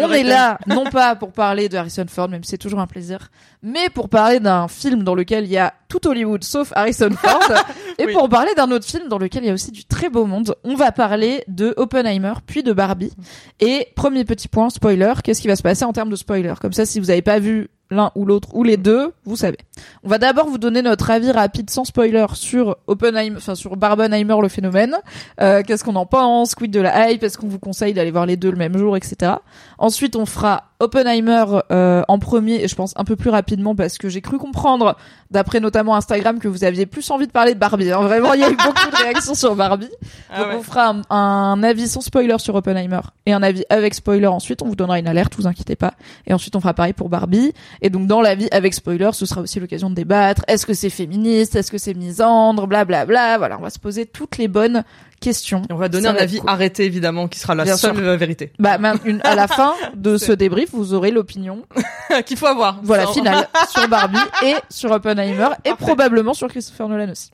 [0.00, 2.88] on est là, non pas pour parler de Harrison Ford, même si c'est toujours un
[2.88, 3.30] plaisir,
[3.62, 7.40] mais pour parler d'un film dans lequel il y a tout Hollywood sauf Harrison Ford,
[7.98, 8.12] et Oui.
[8.12, 10.56] pour parler d'un autre film dans lequel il y a aussi du très beau monde.
[10.64, 13.12] On va parler de Oppenheimer, puis de Barbie.
[13.60, 16.54] Et premier petit point, spoiler, qu'est-ce qui va se passer en termes de spoiler?
[16.60, 19.58] Comme ça, si vous n'avez pas vu l'un ou l'autre ou les deux, vous savez.
[20.04, 24.36] On va d'abord vous donner notre avis rapide sans spoiler sur Oppenheimer, enfin sur Barbenheimer
[24.42, 24.96] le phénomène.
[25.40, 28.26] Euh, qu'est-ce qu'on en pense, quid de la hype, est-ce qu'on vous conseille d'aller voir
[28.26, 29.32] les deux le même jour, etc.
[29.78, 33.98] Ensuite, on fera Oppenheimer euh, en premier et je pense un peu plus rapidement parce
[33.98, 34.96] que j'ai cru comprendre,
[35.30, 37.90] d'après notamment Instagram, que vous aviez plus envie de parler de Barbie.
[37.90, 38.00] hein.
[38.02, 39.88] Vraiment, il y a eu beaucoup de réactions sur Barbie.
[40.30, 40.54] Ah Donc ouais.
[40.56, 44.62] on fera un, un avis sans spoiler sur Oppenheimer et un avis avec spoiler ensuite.
[44.62, 45.94] On vous donnera une alerte, vous inquiétez pas.
[46.26, 47.52] Et ensuite on fera pareil pour Barbie.
[47.82, 50.42] Et donc dans l'avis avec spoiler, ce sera aussi l'occasion de débattre.
[50.48, 51.54] Est-ce que c'est féministe?
[51.56, 52.66] Est-ce que c'est misandre?
[52.66, 53.06] Blablabla.
[53.06, 53.38] Bla, bla.
[53.38, 54.84] Voilà, on va se poser toutes les bonnes
[55.20, 55.62] questions.
[55.68, 56.48] Et on va donner Ça un va avis cool.
[56.50, 58.04] arrêté évidemment, qui sera la Bien seule sûr.
[58.04, 61.62] euh, vérité Bah, une, à la fin de ce débrief, vous aurez l'opinion,
[62.26, 62.80] qu'il faut avoir.
[62.82, 65.84] voilà, finale sur Barbie et sur Oppenheimer et Parfait.
[65.84, 67.30] probablement sur Christopher Nolan aussi.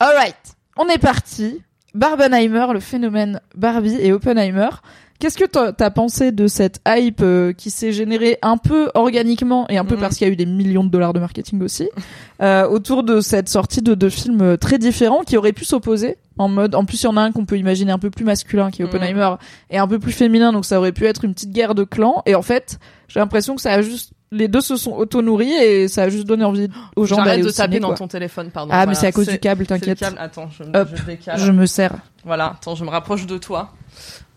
[0.00, 0.36] Alright,
[0.76, 1.62] on est parti.
[1.94, 4.68] Barbenheimer, le phénomène Barbie et Oppenheimer.
[5.20, 9.76] Qu'est-ce que t'as pensé de cette hype euh, qui s'est générée un peu organiquement et
[9.76, 10.00] un peu Mhm.
[10.00, 11.88] parce qu'il y a eu des millions de dollars de marketing aussi
[12.40, 16.18] euh, autour de cette sortie de deux films euh, très différents qui auraient pu s'opposer
[16.38, 18.24] en mode en plus il y en a un qu'on peut imaginer un peu plus
[18.24, 18.94] masculin qui est Mhm.
[18.94, 19.34] Oppenheimer
[19.70, 22.22] et un peu plus féminin donc ça aurait pu être une petite guerre de clans
[22.24, 22.78] et en fait
[23.08, 26.26] j'ai l'impression que ça a juste les deux se sont auto-nourris et ça a juste
[26.28, 28.70] donné envie aux gens J'arrête d'aller de au taper ciné, dans ton téléphone, pardon.
[28.72, 30.00] ah mais c'est à cause du câble t'inquiète.
[30.18, 31.38] Attends, je, Hop, je décale.
[31.40, 31.94] je me sers
[32.26, 33.72] Voilà, attends, je me rapproche de toi.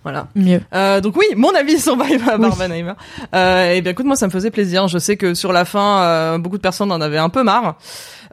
[0.03, 0.27] Voilà.
[0.35, 2.07] mieux Euh, donc oui, mon avis sur Bar-
[2.39, 2.93] Barbenheimer.
[3.35, 4.87] Euh, et bien écoute, moi ça me faisait plaisir.
[4.87, 7.75] Je sais que sur la fin, euh, beaucoup de personnes en avaient un peu marre.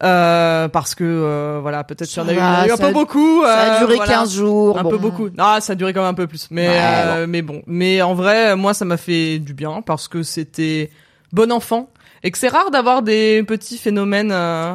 [0.02, 2.66] Euh, parce que euh, voilà, peut-être qu'il y en a eu, il y en a
[2.68, 3.42] eu un a- peu beaucoup.
[3.44, 4.12] ça a euh, duré voilà.
[4.12, 4.90] 15 jours un bon.
[4.90, 5.28] peu beaucoup.
[5.37, 6.46] Ah, ça a duré quand même un peu plus.
[6.50, 10.07] Mais Ouais, euh, mais bon, mais en vrai, moi ça m'a fait du bien parce
[10.09, 10.90] que c'était
[11.33, 11.90] bon enfant
[12.22, 14.74] et que c'est rare d'avoir des petits phénomènes euh,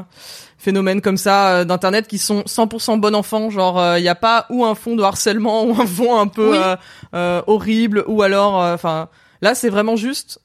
[0.63, 4.45] phénomènes comme ça euh, d'internet qui sont 100% bon enfant genre il n'y a pas
[4.49, 6.58] ou un fond de harcèlement ou un fond un peu Oui.
[6.60, 6.76] euh,
[7.15, 9.10] euh, horrible ou alors enfin
[9.41, 10.39] là c'est vraiment juste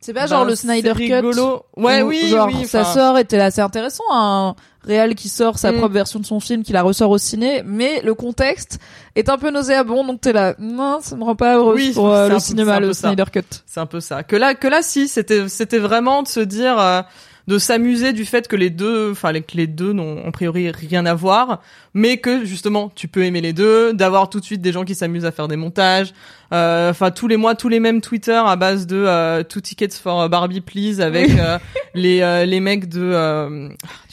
[0.00, 0.98] C'est pas genre ben, le Snyder Cut.
[1.14, 1.62] rigolo.
[1.76, 5.28] ouais où, oui Genre, oui ça sort et t'es là, c'est intéressant, un réal qui
[5.28, 5.76] sort sa Mm.
[5.76, 8.78] propre version de son film, qui la ressort au ciné, mais le contexte
[9.14, 12.08] est un peu nauséabond, donc t'es là, non, ça me rend pas heureuse Oui, pour
[12.10, 13.08] euh, le peu- cinéma, le ça.
[13.08, 13.42] Snyder Cut.
[13.66, 16.78] c'est un peu ça que là que là si c'était c'était vraiment de se dire
[16.80, 17.02] euh,
[17.50, 20.70] de s'amuser du fait que les deux enfin les- que les deux n'ont a priori
[20.70, 21.60] rien à voir
[21.94, 24.94] mais que justement tu peux aimer les deux d'avoir tout de suite des gens qui
[24.94, 26.12] s'amusent à faire des montages.
[26.52, 29.94] Euh, enfin tous les mois tous les mêmes Twitter à base de euh, two tickets
[29.94, 31.58] for Barbie please avec euh,
[31.94, 33.68] les euh, les mecs de euh,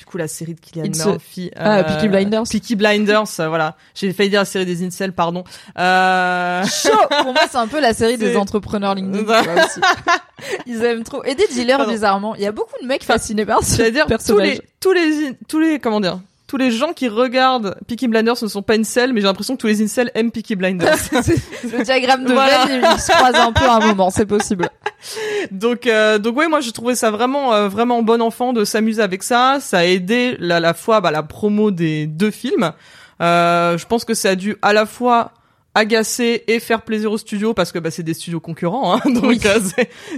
[0.07, 2.43] coup la série de Kylian It's Murphy Ah, Peaky Blinders.
[2.49, 5.43] Peaky Blinders euh, voilà j'ai failli dire la série des incels pardon
[5.77, 6.63] euh...
[6.83, 6.89] Chaud
[7.23, 9.23] Pour moi, c'est un peu la série des entrepreneurs LinkedIn.
[9.65, 9.79] aussi.
[10.67, 11.23] Ils aiment trop.
[11.23, 11.91] Et des dealers, Pardon.
[11.91, 12.35] bizarrement.
[12.35, 15.59] Il y a beaucoup de mecs fascinés par ce C'est-à-dire tous les tous les tous
[15.59, 19.19] les comment dire tous les gens qui regardent Peaky Blinders ne sont pas incels, mais
[19.19, 20.95] j'ai l'impression que tous les incels aiment Peaky Blinders.
[21.11, 22.65] le diagramme de Voilà.
[22.65, 24.69] Venn, il, se croise un peu à un moment, c'est possible.
[25.51, 29.01] donc euh, donc ouais, moi je trouvais ça vraiment euh, vraiment bon enfant de s'amuser
[29.01, 29.57] avec ça.
[29.59, 32.71] Ça a aidé la, la fois bah, la promo des deux films.
[33.21, 35.33] Euh, je pense que ça a dû à la fois
[35.77, 39.23] agacer et faire plaisir aux studios parce que bah, c'est des studios concurrents, hein, donc
[39.25, 39.39] Oui.
[39.45, 39.59] euh,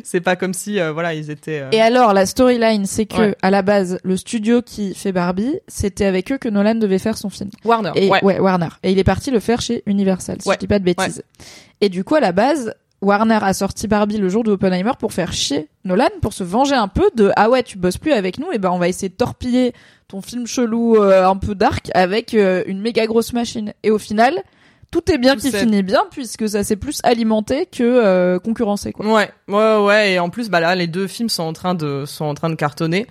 [0.03, 1.59] c'est- pas comme si euh, voilà ils étaient.
[1.61, 3.35] euh, Et alors, la storyline, c'est que, Ouais.
[3.41, 7.17] à la base, le studio qui fait Barbie, c'était avec eux que Nolan devait faire
[7.17, 7.49] son film.
[7.65, 7.91] Warner.
[7.95, 8.23] Et, ouais.
[8.23, 8.39] ouais.
[8.39, 8.69] Warner.
[8.83, 10.55] Et il est parti le faire chez Universal, si Ouais.
[10.55, 11.23] je dis pas de bêtises.
[11.81, 15.13] Et du coup, à la base, Warner a sorti Barbie le jour de Oppenheimer pour
[15.13, 18.39] faire chier Nolan, pour se venger un peu de ah ouais, tu bosses plus avec
[18.39, 19.73] nous, et ben on va essayer de torpiller
[20.09, 23.73] ton film chelou euh, un peu dark avec euh, une méga grosse machine.
[23.83, 24.41] Et au final,
[24.91, 28.91] tout est bien Tout qui finit bien puisque ça s'est plus alimenté que euh, concurrencé
[28.91, 29.05] quoi.
[29.05, 32.05] Ouais, ouais, ouais, et en plus, bah là, les deux films sont en train de
[32.05, 33.07] sont en train de cartonner.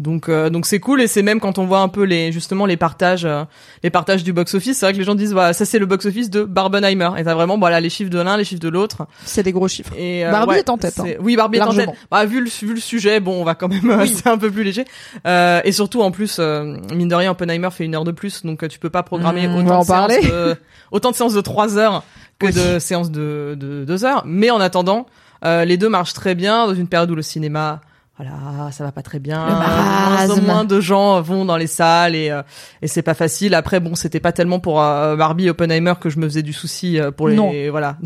[0.00, 2.64] Donc euh, donc c'est cool et c'est même quand on voit un peu les justement
[2.64, 3.44] les partages euh,
[3.82, 5.84] les partages du box office c'est vrai que les gens disent voilà ça c'est le
[5.84, 7.10] box office de Barbenheimer.
[7.18, 9.06] Et t'as vraiment voilà les chiffres de l'un les chiffres de l'autre.
[9.26, 9.92] C'est des gros chiffres.
[9.96, 11.90] et euh, Barbie ouais, est en tête, c'est- oui Barbie est en tête.
[12.10, 14.08] Bah, vu le vu le sujet bon on va quand même Oui.
[14.14, 14.86] c'est un peu plus léger.
[15.26, 18.42] Euh, et surtout en plus euh, mine de rien Oppenheimer fait une heure de plus
[18.44, 20.56] donc euh, tu peux pas programmer Mmh, autant de séances de-
[20.92, 22.02] autant de séances de 3 heures
[22.38, 22.52] que Oui.
[22.54, 24.22] de séances de, de 2 heures.
[24.26, 25.04] Mais en attendant
[25.44, 27.80] euh, les deux marchent très bien dans une période où le cinéma
[28.22, 29.46] voilà, ça va pas très bien.
[29.46, 32.42] Le Moins moins de gens vont dans les salles et euh,
[32.82, 33.54] et c'est pas facile.
[33.54, 36.52] Après bon, c'était pas tellement pour euh, Barbie et Oppenheimer que je me faisais du
[36.52, 37.50] souci euh, pour les Non.
[37.70, 37.96] voilà.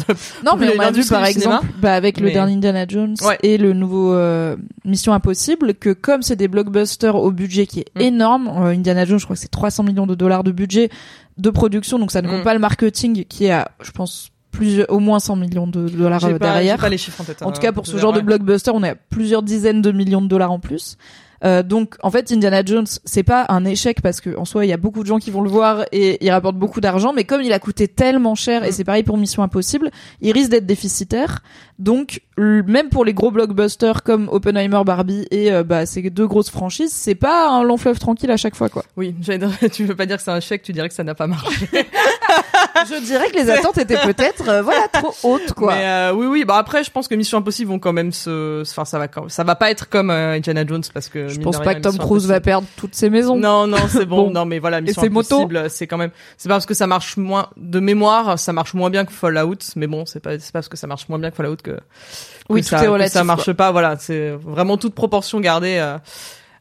[0.45, 3.39] Non, mais on a vu par exemple, bah, avec le Mais- dernier Indiana Jones Ouais.
[3.43, 7.85] et le nouveau euh, Mission Impossible, que comme c'est des blockbusters au budget qui est
[7.97, 8.01] Mm.
[8.01, 10.91] énorme, euh, Indiana Jones, je crois que c'est 300 millions de dollars de budget
[11.39, 12.45] de production, donc ça ne compte Mm.
[12.45, 16.21] pas le marketing qui est à, je pense, plus au moins 100 millions de dollars
[16.21, 16.79] pas, derrière.
[16.79, 17.43] pas les chiffres en tête.
[17.43, 19.93] En hein, tout cas, pour ce genre de blockbuster, on est à plusieurs dizaines de
[19.93, 20.97] millions de dollars en plus.
[21.45, 24.69] Euh, donc, en fait, Indiana Jones, c'est pas un échec parce que en soi, il
[24.69, 27.13] y a beaucoup de gens qui vont le voir et il rapporte beaucoup d'argent.
[27.13, 28.73] Mais comme il a coûté tellement cher, et Mm.
[28.73, 29.91] c'est pareil pour Mission Impossible,
[30.23, 31.43] il risque d'être déficitaire.
[31.79, 36.51] Donc, même pour les gros blockbusters comme Oppenheimer, Barbie et euh, bah ces deux grosses
[36.51, 38.85] franchises, c'est pas un long fleuve tranquille à chaque fois, quoi.
[38.97, 39.15] Oui,
[39.73, 41.67] tu veux pas dire que c'est un chèque, tu dirais que ça n'a pas marché.
[42.89, 45.75] Je dirais que les attentes étaient peut-être, euh, voilà, trop hautes, quoi.
[45.75, 46.45] Mais euh, oui, oui.
[46.45, 49.29] Bah après, je pense que Mission Impossible vont quand même se, enfin ça va, quand...
[49.31, 51.29] ça va pas être comme euh, Indiana Jones parce que.
[51.29, 53.37] Je pense pas que Tom Mission Cruise va perdre toutes ses maisons.
[53.37, 54.15] Non, non, c'est bon.
[54.25, 54.31] Bon.
[54.31, 57.49] Non, mais voilà, Mission Impossible, c'est quand même, c'est pas parce que ça marche moins
[57.57, 60.69] de mémoire, ça marche moins bien que Fallout, mais bon, c'est pas, c'est pas parce
[60.69, 61.73] que ça marche moins bien que Fallout que.
[61.73, 61.81] que
[62.49, 63.97] Oui, tout ça, est que relatif, Ça marche pas, voilà.
[63.99, 65.99] C'est vraiment toute proportion gardée euh,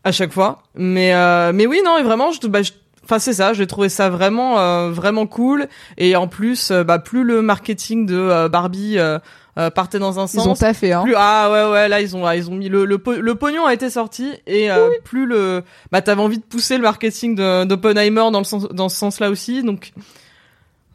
[0.04, 0.64] à chaque fois.
[0.76, 2.72] Mais, euh, mais oui, non, et vraiment, je, bah, je-
[3.04, 5.68] Enfin c'est ça, j'ai trouvé ça vraiment euh, vraiment cool.
[5.98, 9.20] Et en plus euh, bah plus le marketing de euh, Barbie euh,
[9.58, 11.04] euh, partait dans un Ils ont sens, taffé, hein.
[11.04, 13.66] plus ah ouais ouais là ils ont ils ont mis le le, po- le pognon
[13.66, 17.36] a été sorti et euh, plus le bah t'avais envie de pousser le marketing
[17.66, 19.62] d'Oppenheimer dans le sens dans ce sens là aussi.
[19.64, 19.92] Donc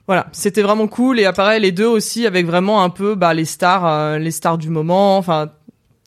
[0.07, 1.21] voilà c'était vraiment cool.
[1.21, 4.57] Et apparaît les deux aussi avec vraiment un peu bah les stars euh, les stars
[4.59, 5.19] du moment.
[5.19, 5.51] Enfin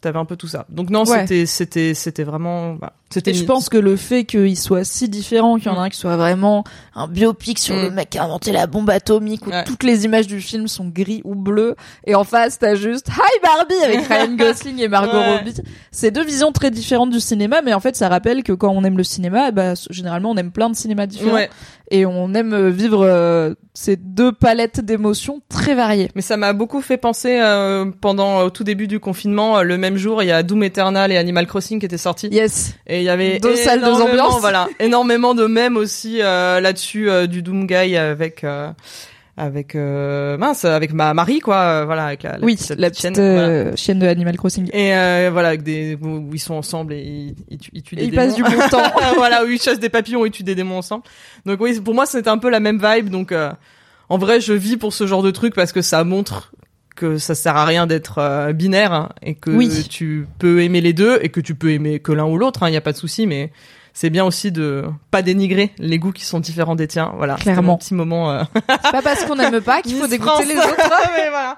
[0.02, 1.22] t'avais un peu tout ça donc non Ouais.
[1.22, 5.58] c'était c'était c'était vraiment bah, c'était je pense que le fait qu'ils soient si différents,
[5.58, 5.84] qu'il y en a Mm.
[5.84, 6.64] un qui soit vraiment
[6.96, 7.82] un biopic sur Mm.
[7.84, 9.64] le mec qui a inventé la bombe atomique, où Ouais.
[9.66, 11.76] toutes les images du film sont gris ou bleues,
[12.08, 15.38] et en face t'as juste Hi Barbie avec Ryan Gosling et Margot Ouais.
[15.38, 15.54] Robbie.
[15.92, 18.84] C'est deux visions très différentes du cinéma, mais en fait ça rappelle que quand on
[18.84, 21.50] aime le cinéma, ben, généralement on aime plein de cinémas différents, ouais
[21.94, 26.10] et on aime euh, vivre euh, ces deux palettes d'émotions très variées.
[26.16, 29.78] Mais ça m'a beaucoup fait penser euh, pendant au tout début du confinement, euh, le
[29.78, 32.28] même jour, il y a Doom Eternal et Animal Crossing qui étaient sortis.
[32.28, 32.76] Yes.
[32.88, 34.42] Et il y avait Deux salles, deux énormément, ambiances.
[34.42, 38.72] Voilà, énormément de mèmes aussi euh, là-dessus euh, du Doom Guy avec euh,
[39.42, 42.90] avec euh, mince avec ma Marie quoi euh, voilà avec la, la oui, petite- la
[42.90, 43.48] petite chienne, voilà.
[43.48, 44.70] euh, chienne de Animal Crossing.
[44.72, 47.96] et euh, voilà avec des où ils sont ensemble et ils, ils, tuent- ils tuent
[47.96, 48.84] Et des ils passent du bon temps.
[49.16, 51.04] voilà où ils chassent des papillons et ils tuent des démons ensemble
[51.46, 53.52] donc oui pour moi c'était un peu la même vibe donc euh,
[54.10, 56.52] en vrai je vis pour ce genre de truc parce que ça montre
[56.96, 59.88] que ça sert à rien d'être euh, binaire hein, et que Oui.
[59.90, 62.72] tu peux aimer les deux et que tu peux aimer que l'un ou l'autre il
[62.72, 63.52] n'y a pas de souci mais
[63.94, 67.74] c'est bien aussi de pas dénigrer les goûts qui sont différents des tiens voilà Clairement.
[67.74, 70.76] mon petit moment euh, C'est pas parce qu'on n'aime pas qu'il faut dégoûter les autres.
[71.16, 71.58] Mais voilà.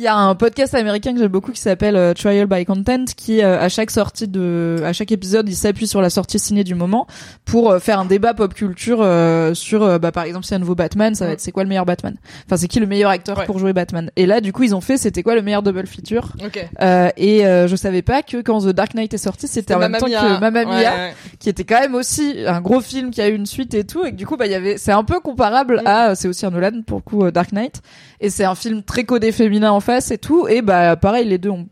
[0.00, 3.04] Il y a un podcast américain que j'aime beaucoup qui s'appelle euh, Trial by Content
[3.18, 6.64] qui euh, à chaque sortie de à chaque épisode, il s'appuie sur la sortie ciné
[6.64, 7.06] du moment
[7.44, 10.54] pour euh, faire un débat pop culture euh, sur euh, bah par exemple s'il y
[10.54, 12.16] a un nouveau Batman, ça va être c'est quoi le meilleur Batman?
[12.46, 13.44] Enfin, c'est qui le meilleur acteur Ouais.
[13.44, 14.10] pour jouer Batman?
[14.16, 16.32] Et là du coup, ils ont fait c'était quoi le meilleur double feature?
[16.42, 16.66] Ok.
[16.80, 19.80] Euh, et euh, je savais pas que quand The Dark Knight est sorti, c'était en
[19.80, 21.14] même temps que Mamma Mia, Ouais, ouais.
[21.38, 24.06] qui était quand même aussi un gros film qui a eu une suite et tout
[24.06, 25.86] et que du coup bah il y avait c'est un peu comparable Mm.
[25.86, 27.82] à c'est aussi un Nolan pour le coup Dark Knight.
[28.22, 30.46] Et c'est un film très codé féminin en face et tout.
[30.48, 31.68] Et bah pareil les deux ont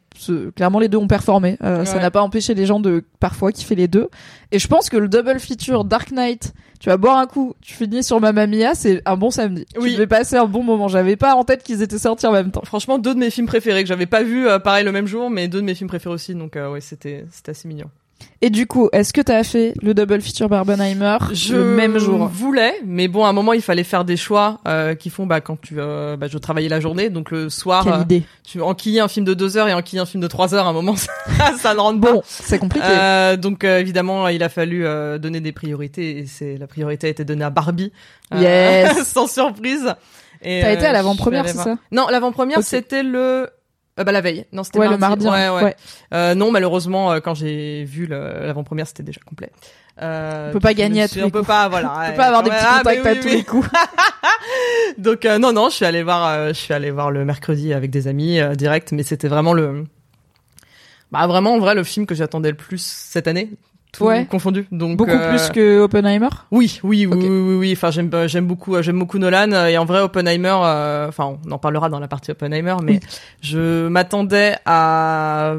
[0.56, 1.56] clairement les deux ont performé.
[1.62, 4.08] Euh, ça n'a pas empêché les gens de parfois kiffer les deux.
[4.50, 7.74] Et je pense que le double feature Dark Knight tu vas boire un coup tu
[7.74, 9.66] finis sur Mamma Mia c'est un bon samedi.
[9.78, 9.90] Oui.
[9.90, 10.88] tu devais passer un bon moment.
[10.88, 12.62] J'avais pas en tête qu'ils étaient sortis en même temps.
[12.64, 15.30] Franchement, deux de mes films préférés que j'avais pas vu euh, pareil le même jour,
[15.30, 16.34] mais deux de mes films préférés aussi.
[16.34, 17.90] Donc euh, ouais, c'était c'était assez mignon.
[18.40, 22.28] Et du coup est-ce que t'as fait le double feature Barbenheimer Je le même jour
[22.28, 25.40] voulais, mais bon, à un moment, il fallait faire des choix euh, qui font bah
[25.40, 28.60] quand tu euh, bah, je travaillais la journée, donc le soir, quelle euh, idée tu
[28.62, 30.66] enquilles un film de deux heures et enquilles un film de trois heures.
[30.66, 31.12] À un moment, ça,
[31.58, 35.40] ça ne rentre bon c'est compliqué Euh, donc euh, évidemment, il a fallu euh, donner
[35.40, 37.92] des priorités et c'est la priorité a été donnée à Barbie.
[38.34, 39.06] Euh, Yes.
[39.12, 39.94] sans surprise.
[40.42, 41.76] T'as euh, été à l'avant-première, c'est ça?
[41.90, 43.48] Non, l'avant-première c'était le
[43.98, 44.46] euh, bah la veille.
[44.52, 45.00] Non, c'était Ouais, mardi.
[45.02, 45.26] le mardi.
[45.28, 45.54] Ouais, hein.
[45.56, 45.62] ouais.
[45.64, 45.76] Ouais.
[46.14, 49.50] Euh, non, malheureusement, euh, quand j'ai vu l'avant-première, c'était déjà complet.
[50.00, 51.48] Euh, On peut pas gagner à tous les On peut coups.
[51.48, 51.92] pas, voilà.
[52.06, 53.34] On peut pas avoir des petits Ah, contacts à oui, tous oui.
[53.36, 53.68] les coups.
[54.98, 58.06] Donc non, non, je suis allée voir, je suis allée voir le mercredi avec des
[58.08, 59.84] amis direct, mais c'était vraiment le,
[61.10, 63.50] bah vraiment en vrai le film que j'attendais le plus cette année,
[63.92, 64.26] tout Ouais.
[64.26, 64.66] confondu.
[64.70, 66.28] Donc Beaucoup euh, plus que Oppenheimer?
[66.50, 67.72] Oui, oui, oui, oui, oui, oui.
[67.72, 69.50] Enfin, j'aime, j'aime beaucoup, euh, j'aime beaucoup Nolan.
[69.52, 73.00] euh, Et en vrai, Oppenheimer, euh, enfin, on en parlera dans la partie Oppenheimer, mais
[73.40, 75.54] je m'attendais à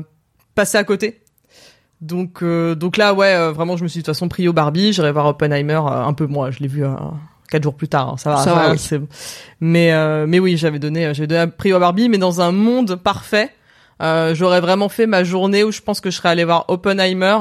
[0.56, 1.22] passer à côté.
[2.02, 4.54] Donc, euh, donc là, ouais, euh, vraiment, je me suis de toute façon pris au
[4.54, 4.94] Barbie.
[4.94, 6.50] J'irai voir Oppenheimer euh, un peu moi.
[6.52, 6.92] Je l'ai vu euh,
[7.52, 8.10] quatre jours plus tard.
[8.10, 9.00] hein, ça va, Ça va, oui.
[9.60, 12.40] Mais, euh, mais oui, j'avais donné, euh, j'avais donné un prix au Barbie, mais dans
[12.42, 13.50] un monde parfait.
[14.02, 17.36] Euh, j'aurais vraiment fait ma journée où je pense que je serais allé voir Oppenheimer.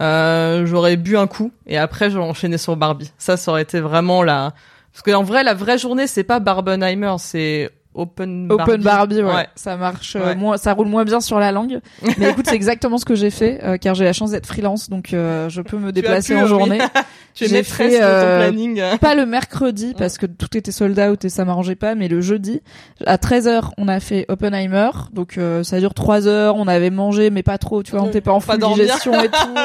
[0.00, 3.12] Euh, j'aurais bu un coup et après j'aurais enchaîné sur Barbie.
[3.18, 4.54] Ça, ça aurait été vraiment la.
[4.92, 8.62] Parce que en vrai, la vraie journée, c'est pas Barbenheimer, c'est Open Barbie.
[8.62, 9.34] Open Barbie, ouais.
[9.34, 9.46] Ouais.
[9.54, 10.34] Ça marche euh, Ouais.
[10.34, 11.80] moins, ça roule moins bien sur la langue.
[12.18, 14.90] Mais écoute, c'est exactement ce que j'ai fait, euh, car j'ai la chance d'être freelance,
[14.90, 16.78] donc euh, je peux me déplacer pu, en journée.
[17.36, 18.96] J'ai maîtresse fait, ton euh.
[18.98, 22.20] Pas le mercredi, parce que tout était sold out et ça m'arrangeait pas, mais le
[22.20, 22.60] jeudi,
[23.06, 24.90] à 13h, on a fait Oppenheimer.
[25.12, 28.06] Donc euh, ça dure 3 heures, on avait mangé, mais pas trop, tu vois, on
[28.06, 29.48] était pas en full digestion et tout.
[29.52, 29.60] Ouais.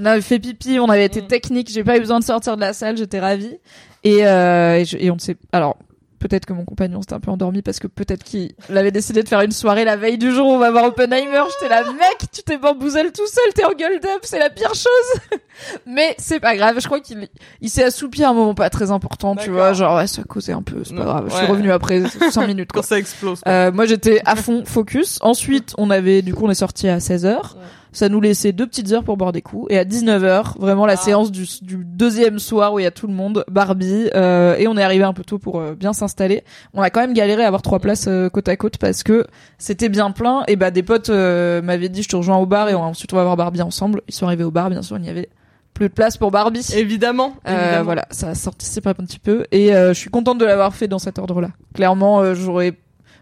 [0.00, 1.26] On avait fait pipi, on avait été Mm.
[1.26, 3.58] technique, j'ai pas eu besoin de sortir de la salle, j'étais ravie.
[4.04, 5.76] Et, euh, et, je- et on ne sait, alors
[6.18, 9.28] peut-être que mon compagnon s'était un peu endormi parce que peut-être qu'il avait décidé de
[9.28, 11.42] faire une soirée la veille du jour où on va voir Oppenheimer.
[11.52, 14.74] J'étais là, mec, tu t'es bamboozle tout seul, t'es en gueule up, c'est la pire
[14.74, 15.20] chose.
[15.86, 17.28] Mais c'est pas grave, je crois qu'il
[17.60, 20.52] il s'est assoupi à un moment pas très important, tu vois, genre ouais, ça causait
[20.52, 21.26] un peu, c'est pas Non, grave.
[21.30, 22.82] Je suis revenu après 5 minutes quoi.
[22.82, 23.40] Quand ça explose.
[23.40, 23.52] quoi.
[23.52, 25.18] Euh, moi j'étais à fond focus.
[25.20, 27.54] Ensuite, on avait du coup on est sorti à 16h.
[27.92, 30.92] Ça nous laissait deux petites heures pour boire des coups et à 19h, vraiment la
[30.94, 30.96] Ah.
[30.96, 34.66] séance du, du deuxième soir où il y a tout le monde, Barbie euh, et
[34.68, 36.44] on est arrivé un peu tôt pour euh, bien s'installer.
[36.74, 39.26] On a quand même galéré à avoir trois places euh, côte à côte parce que
[39.58, 42.68] c'était bien plein et bah des potes euh, m'avaient dit je te rejoins au bar
[42.68, 44.02] et on- ensuite on va voir Barbie ensemble.
[44.08, 45.28] Ils sont arrivés au bar, bien sûr, il n'y avait
[45.74, 46.66] plus de place pour Barbie.
[46.76, 47.34] Évidemment.
[47.46, 47.84] Euh, évidemment.
[47.84, 50.98] voilà, ça s'anticipe un petit peu et euh, je suis contente de l'avoir fait dans
[50.98, 51.50] cet ordre-là.
[51.74, 52.74] Clairement, euh, j'aurais,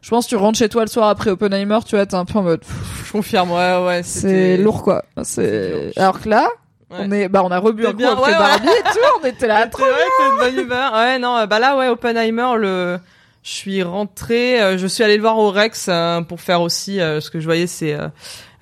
[0.06, 2.24] je pense, que tu rentres chez toi le soir après Oppenheimer, tu vois, t'es un
[2.24, 4.02] peu en mode, pff, Je confirme, ouais, ouais.
[4.04, 5.04] c'est lourd quoi.
[5.24, 6.48] c'est C'est alors que là,
[6.88, 6.98] Ouais.
[7.00, 8.38] on est, bah on a rebu C'est un coup bien, après ouais, ouais.
[8.38, 9.68] Barbie et tout, on était là.
[9.76, 10.92] C'est vrai bonne humeur.
[10.92, 12.98] Ouais, non, euh, bah là, ouais, Oppenheimer, le,
[13.42, 17.00] je suis rentrée, euh, je suis allée le voir au Rex euh, pour faire aussi,
[17.00, 18.06] euh, ce que je voyais, c'est euh,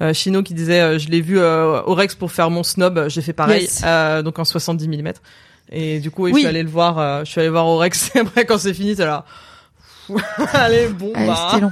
[0.01, 3.09] euh, Chino qui disait, euh, je l'ai vu euh, au Rex pour faire mon snob,
[3.09, 3.83] j'ai fait pareil, Yes.
[3.85, 5.13] euh, donc en 70 mm.
[5.73, 6.41] Et du coup, oui, Oui.
[6.41, 8.11] je suis allée le voir, euh, je suis allée voir au Rex.
[8.17, 9.27] Et après, quand c'est fini, t'es là.
[10.53, 11.71] Allez, bon, Allez, bah, long.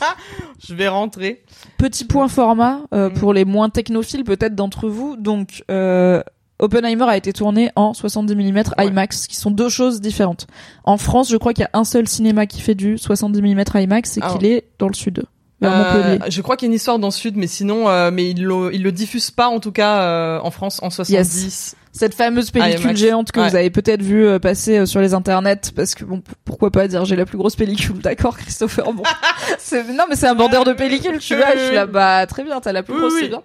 [0.66, 1.42] je vais rentrer.
[1.78, 3.14] Petit point format euh, Mm.
[3.14, 5.16] pour les moins technophiles peut-être d'entre vous.
[5.16, 6.22] Donc euh,
[6.58, 8.86] Oppenheimer a été tourné en 70 mm Ouais.
[8.86, 10.46] IMAX, qui sont deux choses différentes.
[10.84, 13.64] En France, je crois qu'il y a un seul cinéma qui fait du 70 mm
[13.74, 14.32] IMAX et Ah.
[14.32, 15.24] qu'il est dans le sud,
[15.62, 18.30] Euh, je crois qu'il y a une histoire dans le sud, mais sinon, euh, mais
[18.30, 21.74] ils le, ils le diffusent pas en tout cas euh, en France en 70.
[21.96, 22.98] Cette fameuse pellicule IMAX.
[22.98, 23.48] géante que Ouais.
[23.48, 26.88] vous avez peut-être vu euh, passer euh, sur les internets parce que bon pourquoi pas
[26.88, 29.04] dire j'ai la plus grosse pellicule d'accord Christopher bon
[29.94, 32.60] non mais c'est un vendeur de pellicule tu vois je suis là bah très bien
[32.60, 33.20] t'as la plus Oui, grosse oui.
[33.22, 33.42] c'est bien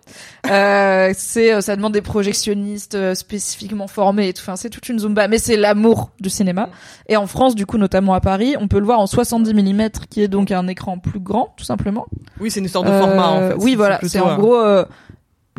[0.52, 5.00] euh, c'est euh, ça demande des projectionnistes spécifiquement formés et tout enfin c'est toute une
[5.00, 6.70] zumba mais c'est l'amour du cinéma
[7.08, 9.90] et en France du coup notamment à Paris on peut le voir en 70 mm
[10.10, 12.08] qui est donc un écran plus grand tout simplement
[12.40, 13.56] Oui, c'est une histoire de format en fait.
[13.60, 14.00] Oui, voilà.
[14.04, 14.86] C'est en gros euh,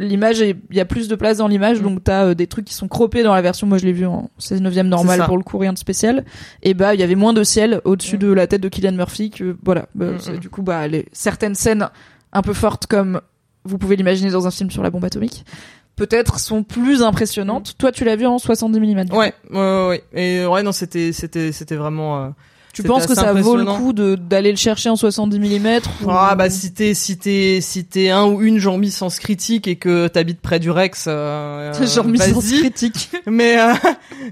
[0.01, 0.41] l'image.
[0.41, 1.83] Il y a plus de place dans l'image, Mm.
[1.83, 3.67] donc t'as euh, des trucs qui sont croppés dans la version.
[3.67, 6.25] Moi, je l'ai vu en 16 e normal pour le coup, rien de spécial.
[6.63, 8.21] Et bah, il y avait moins de ciel au-dessus Mm.
[8.21, 9.87] de la tête de Killian Murphy que voilà.
[9.95, 10.39] Bah, Mm.
[10.39, 11.89] Du coup, bah, les certaines scènes
[12.33, 13.21] un peu fortes comme
[13.65, 15.45] vous pouvez l'imaginer dans un film sur la bombe atomique.
[15.97, 17.75] Peut-être sont plus impressionnantes.
[17.77, 18.99] Toi, tu l'as vu en 70 mm.
[19.13, 20.05] Ouais, ouais, ouais, ouais.
[20.15, 22.33] Et ouais, non, c'était, c'était, c'était vraiment.
[22.71, 25.81] Euh, Tu penses que ça vaut le coup de d'aller le chercher en 70 mm
[26.09, 29.77] Ah bah si t'es si t'es si t'es un ou une Jean-Mi sans critique et
[29.77, 32.59] que t'habites près du Rex, euh, euh, Genre mise en vas-y.
[32.61, 33.11] critique.
[33.27, 33.73] Mais euh,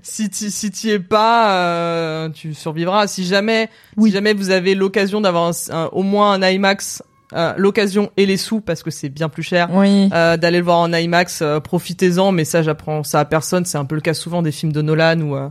[0.02, 3.06] si tu si t'y es pas, euh, tu survivras.
[3.06, 4.10] Si jamais Oui.
[4.10, 5.52] si jamais vous avez l'occasion d'avoir
[5.92, 7.02] au moins un IMAX,
[7.34, 9.68] euh, l'occasion et les sous parce que c'est bien plus cher.
[9.72, 10.08] Oui.
[10.14, 13.76] euh, d'aller le voir en IMAX, euh, profitez-en, mais ça j'apprends ça à personne, c'est
[13.78, 15.48] un peu le cas souvent des films de Nolan où euh,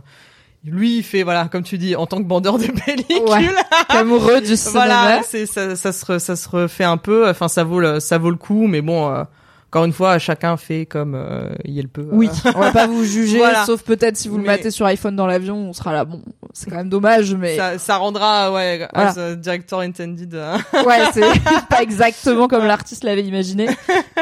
[0.74, 3.46] lui il fait voilà comme tu dis en tant que bandeur de pellicule, Ouais.
[3.88, 4.84] Amoureux du cinéma.
[4.86, 8.00] voilà, c'est ça, ça se re- ça se refait un peu, enfin ça vaut le
[8.00, 9.24] ça vaut le coup, mais bon euh,
[9.70, 12.06] encore une fois chacun fait comme euh, il le peut.
[12.10, 13.66] Oui, Euh, on va pas vous juger, Voilà.
[13.66, 16.04] sauf peut-être si vous le matez sur iPhone dans l'avion, on sera là.
[16.06, 16.22] Bon,
[16.54, 19.10] c'est quand même dommage, mais ça, ça rendra ouais Voilà.
[19.10, 20.34] as a director intended.
[20.34, 20.56] euh.
[20.86, 21.20] ouais, c'est
[21.68, 23.68] pas exactement comme l'artiste l'avait imaginé.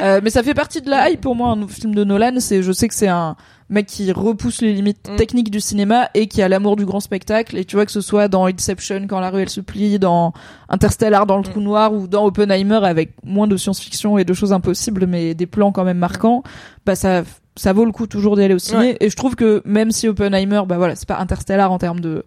[0.03, 1.51] Euh, mais ça fait partie de la hype pour moi.
[1.51, 3.37] Un film de Nolan, c'est, je sais que c'est un
[3.69, 5.17] mec qui repousse les limites Mm.
[5.17, 7.57] techniques du cinéma et qui a l'amour du grand spectacle.
[7.57, 10.33] Et tu vois que ce soit dans Inception quand la rue elle se plie, dans
[10.69, 14.53] Interstellar dans le trou noir ou dans Oppenheimer avec moins de science-fiction et de choses
[14.53, 16.43] impossibles, mais des plans quand même marquants,
[16.85, 17.23] bah ça
[17.57, 18.79] ça vaut le coup toujours d'y aller au ciné.
[18.79, 18.97] Ouais.
[19.01, 22.25] Et je trouve que même si Oppenheimer, bah voilà, c'est pas Interstellar en termes de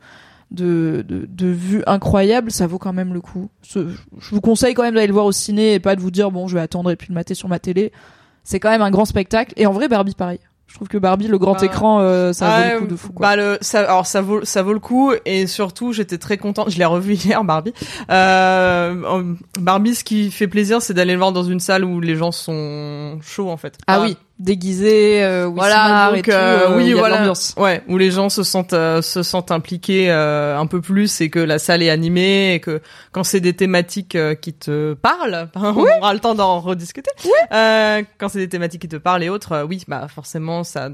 [0.52, 3.49] de, de, de vue incroyable, ça vaut quand même le coup.
[3.62, 6.10] Ce- je vous conseille quand même d'aller le voir au ciné et pas de vous
[6.10, 7.91] dire bon je vais attendre et puis le mater sur ma télé.
[8.43, 10.39] C'est quand même un grand spectacle et en vrai Barbie pareil.
[10.69, 11.65] Je trouve que Barbie le grand Ah.
[11.65, 13.27] écran euh, ça Ah, vaut le coup de fou quoi.
[13.27, 16.69] Bah le ça alors ça vaut ça vaut le coup et surtout j'étais très contente,
[16.69, 17.73] je l'ai revu hier Barbie.
[18.12, 21.99] Euh, en- Barbie ce qui fait plaisir c'est d'aller le voir dans une salle où
[21.99, 23.77] les gens sont chauds en fait.
[23.88, 27.84] ah oui, déguisé euh, où Voilà, donc et tout, euh, euh, où oui, voilà, ouais,
[27.88, 31.39] où les gens se sentent euh, se sentent impliqués euh, un peu plus et que
[31.39, 35.86] la salle est animée et que quand c'est des thématiques euh, qui te parlent, on
[35.99, 37.12] aura le temps d'en rediscuter.
[37.54, 40.89] Euh, quand c'est des thématiques qui te parlent et autres, oui, bah forcément ça.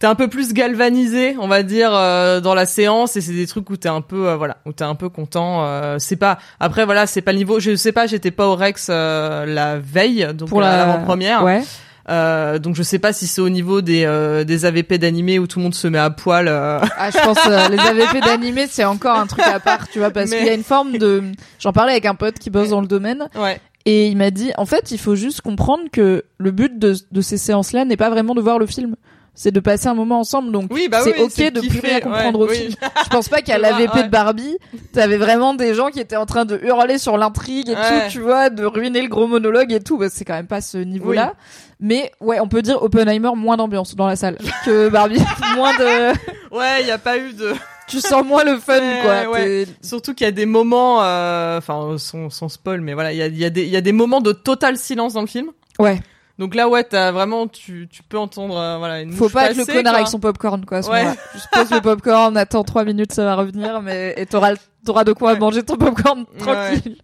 [0.00, 3.46] T'es un peu plus galvanisé, on va dire, euh, dans la séance, et c'est des
[3.46, 5.64] trucs où t'es un peu, euh, voilà, où t'es un peu content.
[5.64, 7.60] euh, c'est pas, après voilà, c'est pas le niveau.
[7.60, 11.44] Je sais pas, j'étais pas au Rex euh, la veille, donc Pour la l'avant-première.
[11.44, 11.62] Ouais.
[12.10, 15.46] Euh, donc je sais pas si c'est au niveau des euh, des AVP d'animé où
[15.46, 16.48] tout le monde se met à poil.
[16.48, 16.78] euh.
[16.98, 20.10] Ah, je pense euh, les AVP d'animé c'est encore un truc à part, tu vois,
[20.10, 21.22] parce Mais- qu'il y a une forme de.
[21.58, 23.58] J'en parlais avec un pote qui bosse dans le domaine Ouais.
[23.86, 27.20] et il m'a dit en fait il faut juste comprendre que le but de, de
[27.22, 28.96] ces séances-là n'est pas vraiment de voir le film,
[29.34, 30.52] c'est de passer un moment ensemble.
[30.52, 32.56] Donc Oui, bah c'est oui, ok de plus rien comprendre ouais, au oui.
[32.56, 32.74] film.
[33.04, 34.02] Je pense pas qu'à l'AVP ouais.
[34.04, 34.56] de Barbie,
[34.92, 38.04] t'avais vraiment des gens qui étaient en train de hurler sur l'intrigue et Ouais.
[38.06, 39.98] tout, tu vois, de ruiner le gros monologue et tout.
[39.98, 41.34] Bah, c'est quand même pas ce niveau-là.
[41.80, 45.20] Mais ouais, on peut dire Oppenheimer moins d'ambiance dans la salle que Barbie,
[45.56, 46.12] moins de.
[46.56, 47.52] Ouais, il y a pas eu de.
[47.88, 49.30] Tu sens moins le fun, quoi.
[49.32, 49.66] ouais.
[49.82, 53.22] Surtout qu'il y a des moments, euh, enfin sans, sans spoil, mais voilà, il y
[53.22, 55.48] a, y a des il y a des moments de total silence dans le film.
[55.78, 56.00] Ouais.
[56.38, 59.56] Donc là, ouais, t'as vraiment, tu tu peux entendre, euh, voilà, une Faut pas être
[59.56, 59.94] le connard quoi.
[59.94, 60.78] avec son popcorn, quoi.
[60.78, 61.04] à ce Ouais.
[61.32, 65.12] Juste pose le popcorn, attends trois minutes, ça va revenir, mais et t'auras t'auras de
[65.12, 65.38] quoi Ouais.
[65.38, 66.96] manger ton popcorn tranquille.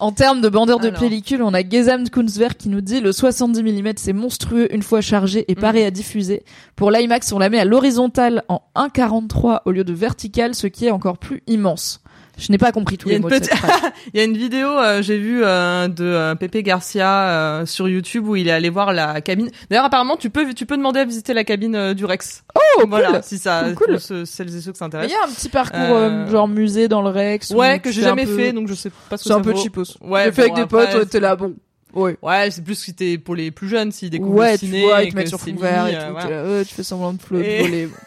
[0.00, 3.62] En termes de bandeur de pellicule, on a Gesam Kunzwerk qui nous dit le 70
[3.62, 5.86] mm c'est monstrueux une fois chargé et paré Mm.
[5.86, 6.42] à diffuser.
[6.76, 10.86] Pour l'IMAX, on la met à l'horizontale en 1,43 au lieu de vertical, ce qui
[10.86, 12.00] est encore plus immense.
[12.36, 13.92] Je n'ai pas compris tous Il y a les une mots de petite- cette phrase.
[14.12, 17.88] Il y a une vidéo, euh, j'ai vu euh, de euh, Pepe Garcia euh, sur
[17.88, 19.50] YouTube où il est allé voir la cabine.
[19.70, 22.42] D'ailleurs, apparemment, tu peux tu peux demander à visiter la cabine du Rex.
[22.56, 23.20] Oh, voilà, cool.
[23.22, 25.12] si ça Cool, ceux- celles et ceux que ça Mais il intéresse.
[25.12, 27.50] y a un petit parcours genre musée dans le Rex.
[27.50, 29.36] Ouais, tu que j'ai jamais peu- fait, donc je sais pas ce que C'est ça
[29.36, 29.96] un peu cheapos.
[30.00, 31.54] Ouais, J'ai fait bon, avec des après, potes, ouais, t'es là, bon.
[31.94, 32.16] Ouais.
[32.22, 35.04] Ouais, c'est plus que pour les plus jeunes s'ils découvrent Ouais, le tu ciné vois,
[35.04, 36.00] et ils te mettent sur c'est fond vert mis, et tout.
[36.10, 36.44] voilà.
[36.44, 37.82] ouais, tu fais semblant de flotter.
[37.82, 37.88] Et-.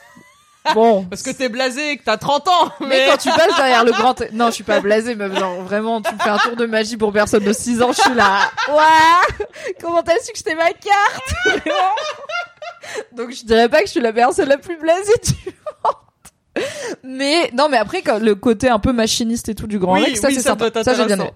[0.73, 1.03] Bon.
[1.09, 2.51] Parce que t'es blasé et que t'as 30 ans.
[2.81, 4.21] Mais Mais, quand tu passes derrière le grand...
[4.33, 6.97] Non, je suis pas blasée, mais genre vraiment, tu me fais un tour de magie
[6.97, 8.51] pour personne de 6 ans, je suis là.
[8.69, 11.69] Ouais Comment t'as su que j'étais ma carte?
[13.13, 15.51] Donc je dirais pas que je suis la personne la plus blasée du
[15.83, 16.63] monde.
[17.03, 20.05] Mais non, mais après quand le côté un peu machiniste et tout du Grand Oui,
[20.05, 20.69] Rex, ça oui, c'est sympa.
[20.83, 21.31] Ça j'ai bien aimé.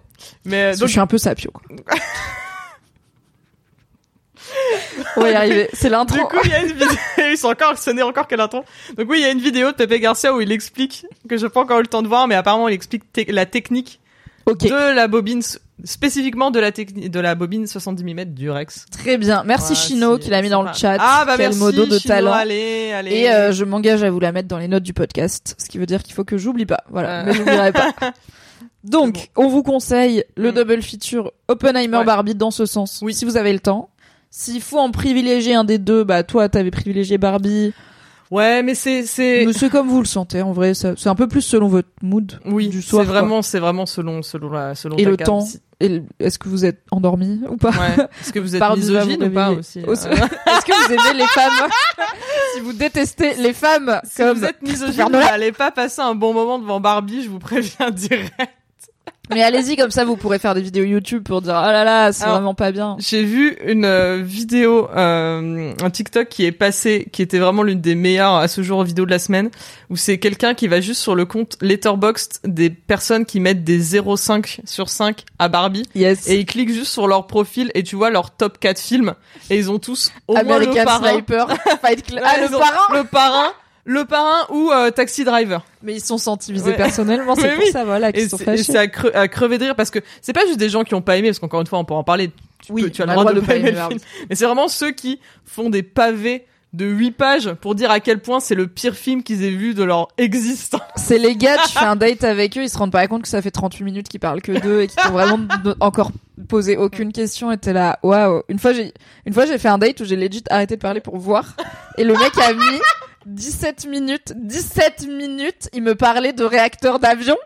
[0.46, 1.52] mais Parce que donc, je suis un peu sapio.
[1.52, 1.64] Quoi.
[5.18, 5.70] On va y arriver.
[5.74, 6.18] C'est l'intro.
[6.18, 6.88] Du coup, il y a une vidéo.
[7.36, 8.64] c'est encore, ce n'est encore que l'intro.
[8.98, 11.46] Donc oui, il y a une vidéo de Pepe Garcia où il explique que je
[11.46, 14.00] n'ai pas encore eu le temps de voir, mais apparemment il explique te- la technique
[14.48, 15.42] de la bobine,
[15.84, 18.86] spécifiquement de la technique de la bobine 70 mm du Rex.
[18.92, 19.44] Très bien.
[19.46, 20.98] Merci Chino qui l'a mis dans le chat.
[21.00, 21.60] Ah bah Quel merci.
[21.60, 22.34] modo de Chino, talent.
[22.34, 23.16] Allez, allez.
[23.16, 25.78] Et euh, je m'engage à vous la mettre dans les notes du podcast, ce qui
[25.78, 26.84] veut dire qu'il faut que j'oublie pas.
[26.90, 27.24] Voilà, Euh.
[27.28, 27.94] mais j'oublierai pas.
[28.84, 30.56] Donc, on vous conseille le Mm.
[30.56, 32.04] double feature Oppenheimer Ouais.
[32.04, 33.14] Barbie dans ce sens, Oui.
[33.14, 33.90] si vous avez le temps.
[34.32, 37.74] S'il faut en privilégier un des deux, bah toi t'avais privilégié Barbie.
[38.32, 41.42] Ouais, mais c'est c'est c'est comme vous le sentez, en vrai, c'est un peu plus
[41.42, 43.04] selon votre mood oui, du soir.
[43.04, 45.46] c'est vraiment c'est vraiment selon selon la selon Et ta le carte temps.
[46.20, 47.72] Est-ce que vous êtes endormi ou pas?
[47.72, 48.08] Ouais.
[48.22, 49.80] Est-ce que vous êtes misogyne ou pas aussi.
[49.80, 51.70] Euh, Est-ce que vous aimez les femmes?
[52.54, 56.34] Si vous détestez les femmes Si comme vous êtes misogyne, n'allez pas passer un bon
[56.34, 58.34] moment devant Barbie, je vous préviens direct.
[59.34, 62.14] Mais allez-y, comme ça vous pourrez faire des vidéos YouTube pour dire oh là là,
[62.14, 62.96] c'est vraiment pas bien.
[63.00, 67.82] J'ai vu une euh, vidéo, euh, un TikTok qui est passé, qui était vraiment l'une
[67.82, 69.50] des meilleures à ce jour vidéo de la semaine,
[69.90, 73.82] où c'est quelqu'un qui va juste sur le compte Letterboxd des personnes qui mettent des
[73.82, 75.88] 0,5 sur 5 à Barbie.
[75.96, 76.28] Yes.
[76.28, 79.14] Et ils cliquent juste sur leur profil et tu vois leur top 4 films.
[79.50, 81.12] Et ils ont tous au moins le parrain.
[81.12, 81.48] Sniper,
[81.82, 82.24] Fight Club.
[82.26, 83.52] Ah, le ont parrain Le parrain,
[83.86, 85.64] le parrain ou euh, Taxi Driver.
[85.84, 86.78] Mais ils sont sentis visés Ouais.
[86.78, 87.72] personnellement, c'est pour oui.
[87.72, 88.64] ça, voilà, qu'ils sont fâchés.
[88.64, 90.94] c'est à, cre- à crever de rire parce que c'est pas juste des gens qui
[90.96, 92.32] ont pas aimé, parce qu'encore une fois, on peut en parler.
[92.64, 94.00] Tu, Oui, peux- tu as le a droit, de pas aimer le film.
[94.30, 98.20] Mais c'est vraiment ceux qui font des pavés de 8 pages pour dire à quel
[98.22, 100.80] point c'est le pire film qu'ils aient vu de leur existence.
[100.96, 103.28] C'est les gars, tu fais un date avec eux, ils se rendent pas compte que
[103.28, 105.40] ça fait 38 minutes qu'ils parlent que d'eux et qu'ils t'ont vraiment
[105.82, 106.12] encore
[106.48, 108.44] posé aucune question et t'es là, waouh.
[108.48, 108.94] Une fois, j'ai,
[109.26, 111.56] une fois, j'ai fait un date où j'ai legit arrêté de parler pour voir
[111.98, 112.80] et le mec a mis
[113.26, 117.38] 17 minutes, 17 minutes, il me parlait de réacteurs d'avion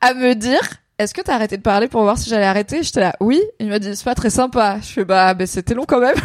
[0.00, 0.60] à me dire,
[0.98, 2.82] est-ce que t'as arrêté de parler pour voir si j'allais arrêter?
[2.82, 3.40] J'étais là, oui.
[3.60, 4.78] Il m'a dit, c'est pas très sympa.
[4.82, 6.16] Je fais, bah, ben, c'était long quand même.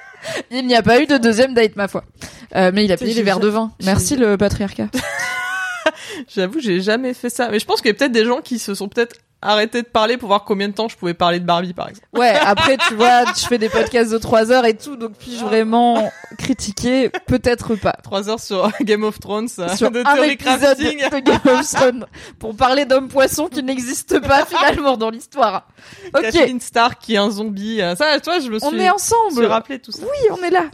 [0.50, 2.04] Il n'y a pas eu de deuxième date, ma foi.
[2.54, 3.72] Euh, mais il a payé les verres de vin.
[3.82, 4.88] Merci le patriarcat.
[6.28, 7.48] J'avoue, j'ai jamais fait ça.
[7.48, 9.86] Mais je pense qu'il y a peut-être des gens qui se sont peut-être arrêtés de
[9.86, 12.06] parler pour voir combien de temps je pouvais parler de Barbie, par exemple.
[12.14, 15.44] Ouais, après, tu vois, je fais des podcasts de 3 heures et tout, donc puis-je
[15.44, 17.10] vraiment critiquer?
[17.26, 17.92] Peut-être pas.
[18.02, 22.06] 3 heures sur Game of Thrones, euh, Sur de un épisode de Game of Thrones
[22.38, 25.66] pour parler d'hommes-poissons qui n'existent pas finalement dans l'histoire.
[26.14, 27.80] Ok, Kathleen Stark qui est un zombie.
[27.82, 29.44] euh, Ça, toi, je me suis, on est je ensemble.
[29.46, 30.02] rappelé tout ça.
[30.02, 30.64] Oui, on est là.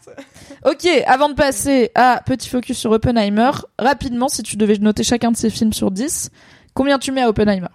[0.64, 5.31] Ok, avant de passer à petit focus sur Oppenheimer, rapidement, si tu devais noter chacun
[5.31, 6.31] de ces films sur 10,
[6.75, 7.69] combien tu mets à Oppenheimer?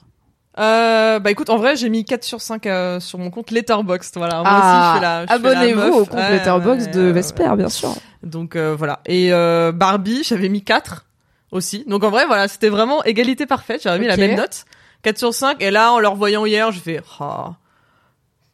[0.60, 4.18] Euh, bah écoute, en vrai, j'ai mis 4 sur 5 euh, sur mon compte Letterboxd.
[4.18, 5.26] Voilà, moi Ah, aussi, je fais la.
[5.26, 7.56] je Abonnez-vous au compte Ouais, Letterboxd ouais, de Vesper, ouais.
[7.56, 7.96] bien sûr.
[8.22, 9.00] Donc euh, voilà.
[9.06, 11.06] Et euh, Barbie, j'avais mis 4
[11.52, 11.84] aussi.
[11.88, 13.82] Donc en vrai, voilà, c'était vraiment égalité parfaite.
[13.84, 14.66] J'avais mis la même note,
[15.02, 15.62] 4 sur 5.
[15.62, 17.54] Et là, en le revoyant hier, je fais, ah.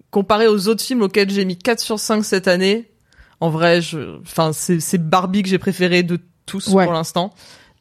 [0.10, 2.90] comparé aux autres films auxquels j'ai mis 4 sur 5 cette année,
[3.42, 7.34] en vrai, je, enfin, c'est c'est Barbie que j'ai préféré de tous pour l'instant.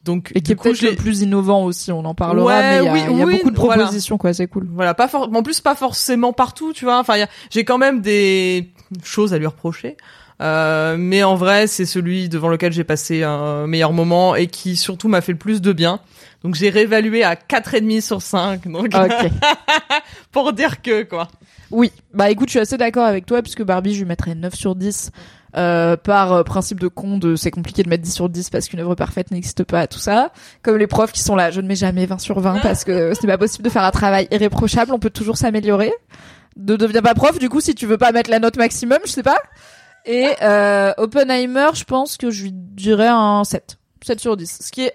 [0.05, 2.85] Donc Et qui est peut-être le plus innovant aussi, on en parlera, Ouais, mais il
[2.85, 3.83] y a, oui, il y a beaucoup de voilà.
[3.83, 4.67] propositions, quoi, c'est cool.
[4.73, 6.99] Voilà, pas for- en plus pas forcément partout, tu vois.
[6.99, 8.71] Enfin, y a- j'ai quand même des
[9.03, 9.97] choses à lui reprocher.
[10.41, 14.77] Euh, mais en vrai, c'est celui devant lequel j'ai passé un meilleur moment et qui
[14.77, 15.99] surtout m'a fait le plus de bien.
[16.45, 18.65] Donc j'ai réévalué à 4,5 sur 5.
[18.69, 18.87] Donc
[20.31, 21.27] pour dire que quoi.
[21.71, 24.55] Oui, bah écoute, je suis assez d'accord avec toi, puisque Barbie, je lui mettrais 9
[24.55, 25.11] sur 10.
[25.57, 28.67] Euh, par euh, principe de con de c'est compliqué de mettre 10 sur 10 parce
[28.67, 30.31] qu'une œuvre parfaite n'existe pas, tout ça.
[30.61, 33.15] Comme les profs qui sont là, je ne mets jamais 20 sur 20 parce que
[33.15, 35.91] ce n'est pas possible de faire un travail irréprochable, on peut toujours s'améliorer.
[36.57, 39.11] Ne deviens pas prof, du coup, si tu veux pas mettre la note maximum, je
[39.11, 39.39] sais pas.
[40.05, 43.77] Et euh, Oppenheimer, je pense que je lui dirais un 7.
[44.03, 44.59] 7 sur 10.
[44.61, 44.93] Ce qui est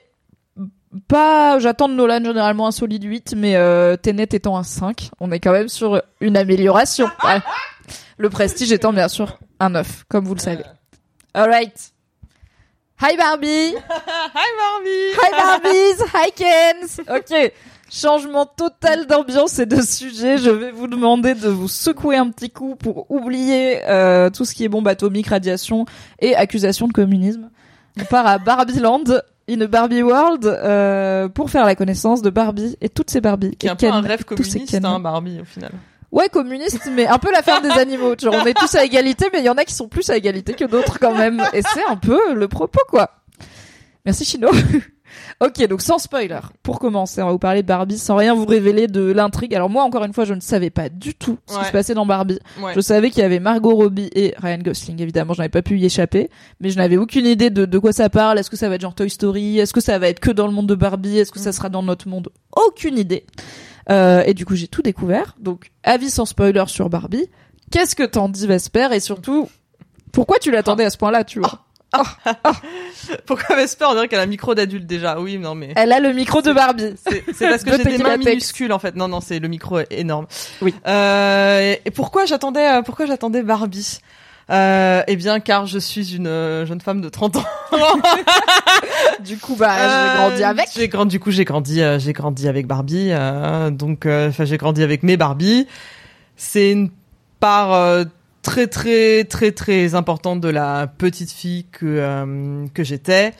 [1.08, 1.58] pas...
[1.58, 5.40] J'attends de Nolan généralement un solide 8, mais euh, Tenet étant un 5, on est
[5.40, 7.08] quand même sur une amélioration.
[7.20, 7.42] Voilà.
[8.18, 10.64] Le prestige étant bien sûr un 9, comme vous le savez.
[11.34, 11.92] Alright.
[13.02, 15.14] Hi Barbie Hi Barbie.
[15.18, 17.52] Hi Barbies Hi Kens Ok,
[17.90, 20.38] changement total d'ambiance et de sujet.
[20.38, 24.54] Je vais vous demander de vous secouer un petit coup pour oublier euh, tout ce
[24.54, 25.86] qui est bombe atomique, radiation
[26.20, 27.50] et accusation de communisme.
[28.00, 29.04] On part à Barbieland,
[29.48, 33.56] in a Barbie World, euh, pour faire la connaissance de Barbie et toutes ces Barbies.
[33.56, 35.72] Qui est Et un peu un rêve communiste, hein, Barbie au final.
[36.14, 38.14] Ouais, communiste, mais un peu l'affaire des animaux.
[38.16, 40.16] Genre, on est tous à égalité, mais il y en a qui sont plus à
[40.16, 41.42] égalité que d'autres quand même.
[41.52, 43.10] Et c'est un peu le propos, quoi.
[44.04, 44.48] Merci Chino.
[45.40, 46.38] ok, donc sans spoiler.
[46.62, 49.56] Pour commencer, on va vous parler de Barbie sans rien vous révéler de l'intrigue.
[49.56, 51.94] Alors moi, encore une fois, je ne savais pas du tout ce qui se passait
[51.94, 52.38] dans Barbie.
[52.60, 52.74] Ouais.
[52.76, 55.78] Je savais qu'il y avait Margot Robbie et Ryan Gosling, évidemment, je n'avais pas pu
[55.78, 58.38] y échapper, mais je n'avais aucune idée de, de quoi ça parle.
[58.38, 59.58] Est-ce que ça va être genre Toy Story?
[59.58, 61.18] Est-ce que ça va être que dans le monde de Barbie?
[61.18, 62.28] Est-ce que ça sera dans notre monde?
[62.68, 63.26] Aucune idée.
[63.90, 65.34] Euh, et du coup, j'ai tout découvert.
[65.38, 67.28] Donc, avis sans spoiler sur Barbie.
[67.70, 68.88] Qu'est-ce que t'en dis, Vesper?
[68.92, 69.48] Et surtout,
[70.12, 71.60] Pourquoi tu l'attendais à ce point-là, tu vois?
[73.26, 75.20] Pourquoi Vesper on dirait qu'elle a un micro d'adulte déjà?
[75.20, 76.94] Oui, non mais Elle a le micro de Barbie.
[77.34, 78.96] c'est parce que De j'ai des mains minuscules en fait.
[78.96, 80.26] Non non, c'est le micro est énorme.
[80.60, 80.74] Oui.
[80.86, 84.00] Euh, et pourquoi j'attendais euh, pourquoi j'attendais Barbie?
[84.50, 87.44] Euh, eh bien, car je suis une euh, jeune femme de 30 ans.
[89.24, 90.68] Du coup, bah, j'ai Euh, grandi avec.
[90.74, 93.10] J'ai grandi, du coup, j'ai grandi, euh, j'ai grandi avec Barbie.
[93.72, 95.66] donc, enfin, j'ai grandi avec mes Barbie.
[96.36, 96.90] C'est une
[97.40, 98.04] part
[98.44, 103.32] très, très, très, très importante de la petite fille que euh, que j'étais.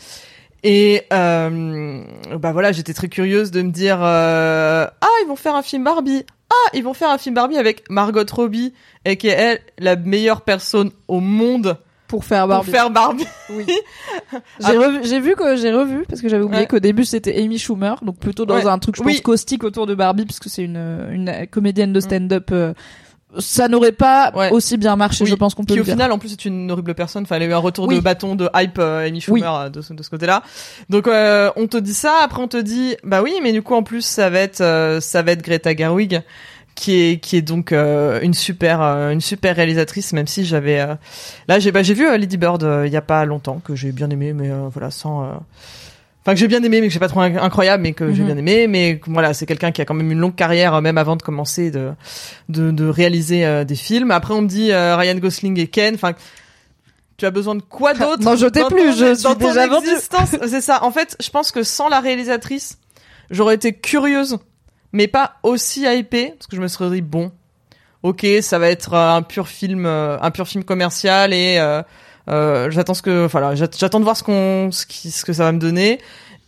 [0.64, 2.02] Et euh,
[2.38, 5.84] bah voilà, j'étais très curieuse de me dire euh, ah ils vont faire un film
[5.84, 6.24] Barbie.
[6.66, 8.72] Ah ils vont faire un film Barbie avec Margot Robbie
[9.05, 11.76] et qui est elle la meilleure personne au monde
[12.09, 12.70] Pour faire pour Barbie.
[12.70, 13.26] faire Barbie.
[13.50, 13.66] Oui.
[14.61, 16.66] J'ai revu, j'ai vu que j'ai revu parce que j'avais oublié Ouais.
[16.66, 18.66] qu'au début c'était Amy Schumer, donc plutôt dans Ouais.
[18.66, 19.20] un truc je pense Oui.
[19.22, 22.50] caustique autour de Barbie puisque c'est une une comédienne de stand-up.
[22.52, 22.72] euh,
[23.39, 24.51] ça n'aurait pas Ouais.
[24.51, 25.95] aussi bien marché, Oui, je pense qu'on peut qui le au dire.
[25.95, 27.97] final en plus est une horrible personne enfin elle a eu un retour Oui.
[27.97, 29.49] de bâton de hype euh, Amy Schumer Oui.
[29.66, 30.43] euh, de, ce- de ce côté-là
[30.91, 33.74] donc euh, on te dit ça après on te dit bah oui mais du coup
[33.74, 36.22] en plus ça va être euh, ça va être Greta Gerwig
[36.74, 40.80] qui est qui est donc euh, une super euh, une super réalisatrice même si j'avais
[40.80, 40.95] euh,
[41.49, 43.93] là j'ai bah, j'ai vu Lady Bird euh, il y a pas longtemps que j'ai
[43.93, 45.26] bien aimé mais euh, voilà sans euh,
[46.25, 48.22] Enfin que j'ai bien aimé mais que j'ai pas trouvé inc- incroyable mais que j'ai
[48.22, 48.27] Mhm.
[48.29, 50.97] bien aimé mais voilà c'est quelqu'un qui a quand même une longue carrière euh, même
[50.97, 51.91] avant de commencer de
[52.49, 54.11] de, de réaliser euh, des films.
[54.11, 56.14] Après on me dit euh, Ryan Gosling et Ken enfin
[57.18, 60.37] tu as besoin de quoi d'autre N'en jetez dans plus, je suis déjà existence?
[60.49, 60.83] C'est ça.
[60.83, 62.79] En fait je pense que sans la réalisatrice
[63.31, 64.39] j'aurais été curieuse
[64.93, 67.33] mais pas aussi hypée parce que je me serais dit bon
[68.03, 71.83] ok ça va être un pur film un pur film commercial et euh,
[72.29, 75.45] j'attends ce que voilà j'att- j'attends de voir ce qu'on ce, qui, ce que ça
[75.45, 75.99] va me donner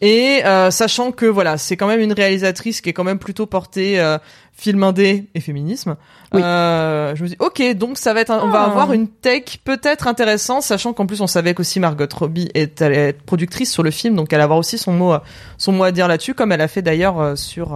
[0.03, 3.47] et euh, sachant que voilà c'est quand même une réalisatrice qui est quand même plutôt
[3.47, 4.19] portée euh,
[4.53, 5.97] film indé et féminisme
[6.35, 6.43] Oui.
[6.43, 8.71] euh, je me dis ok donc ça va être un- on va Ah.
[8.71, 13.09] avoir une tech peut-être intéressante sachant qu'en plus on savait qu'aussi Margot Robbie est, allait
[13.09, 15.15] être productrice sur le film donc elle va avoir aussi son mot
[15.59, 17.75] son mot à dire là-dessus comme elle a fait d'ailleurs euh, sur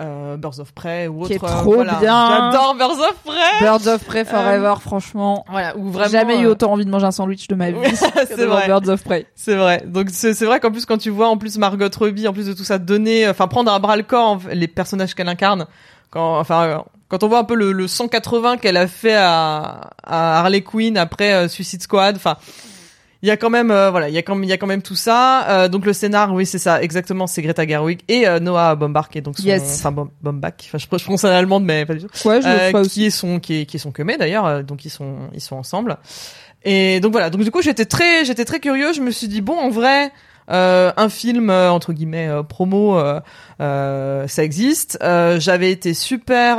[0.00, 1.94] euh, euh, Birds of Prey ou Qui est autre euh, trop voilà.
[1.94, 2.50] bien.
[2.52, 5.44] j'adore Birds of Prey Birds of Prey Forever, franchement.
[5.50, 7.78] voilà ou vraiment jamais eu euh, autant envie de manger un sandwich de ma vie
[7.94, 9.26] c'est vrai Birds of Prey.
[9.34, 9.82] C'est vrai.
[9.86, 12.52] Donc c'est vrai qu'en plus quand tu vois en plus Margot Robbie, en plus de
[12.52, 15.66] tout ça donner, enfin prendre à bras le corps les personnages qu'elle incarne,
[16.10, 16.78] quand enfin euh,
[17.08, 20.96] quand on voit un peu le, le 180 qu'elle a fait à, à Harley Quinn
[20.96, 22.36] après euh, Suicide Squad, enfin
[23.22, 24.56] il y a quand même euh, voilà il y a quand même il y a
[24.56, 25.46] quand même tout ça.
[25.48, 29.08] Euh, donc le scénar, oui c'est ça exactement, c'est Greta Gerwig et euh, Noah Baumbach
[29.10, 29.78] qui est donc son, Yes.
[29.80, 32.28] enfin Baum- Baumbach, enfin je, je prononce en allemande mais pas du tout.
[32.28, 33.04] Ouais, je le Euh, qui aussi.
[33.06, 35.56] est son qui est qui est son comé d'ailleurs euh, donc ils sont ils sont
[35.56, 35.96] ensemble
[36.64, 39.40] et donc voilà donc du coup j'étais très j'étais très curieux je me suis dit
[39.40, 40.12] bon en vrai
[40.50, 42.98] euh, un film euh, entre guillemets euh, promo
[43.60, 46.56] euh, ça existe Euh, j'avais été super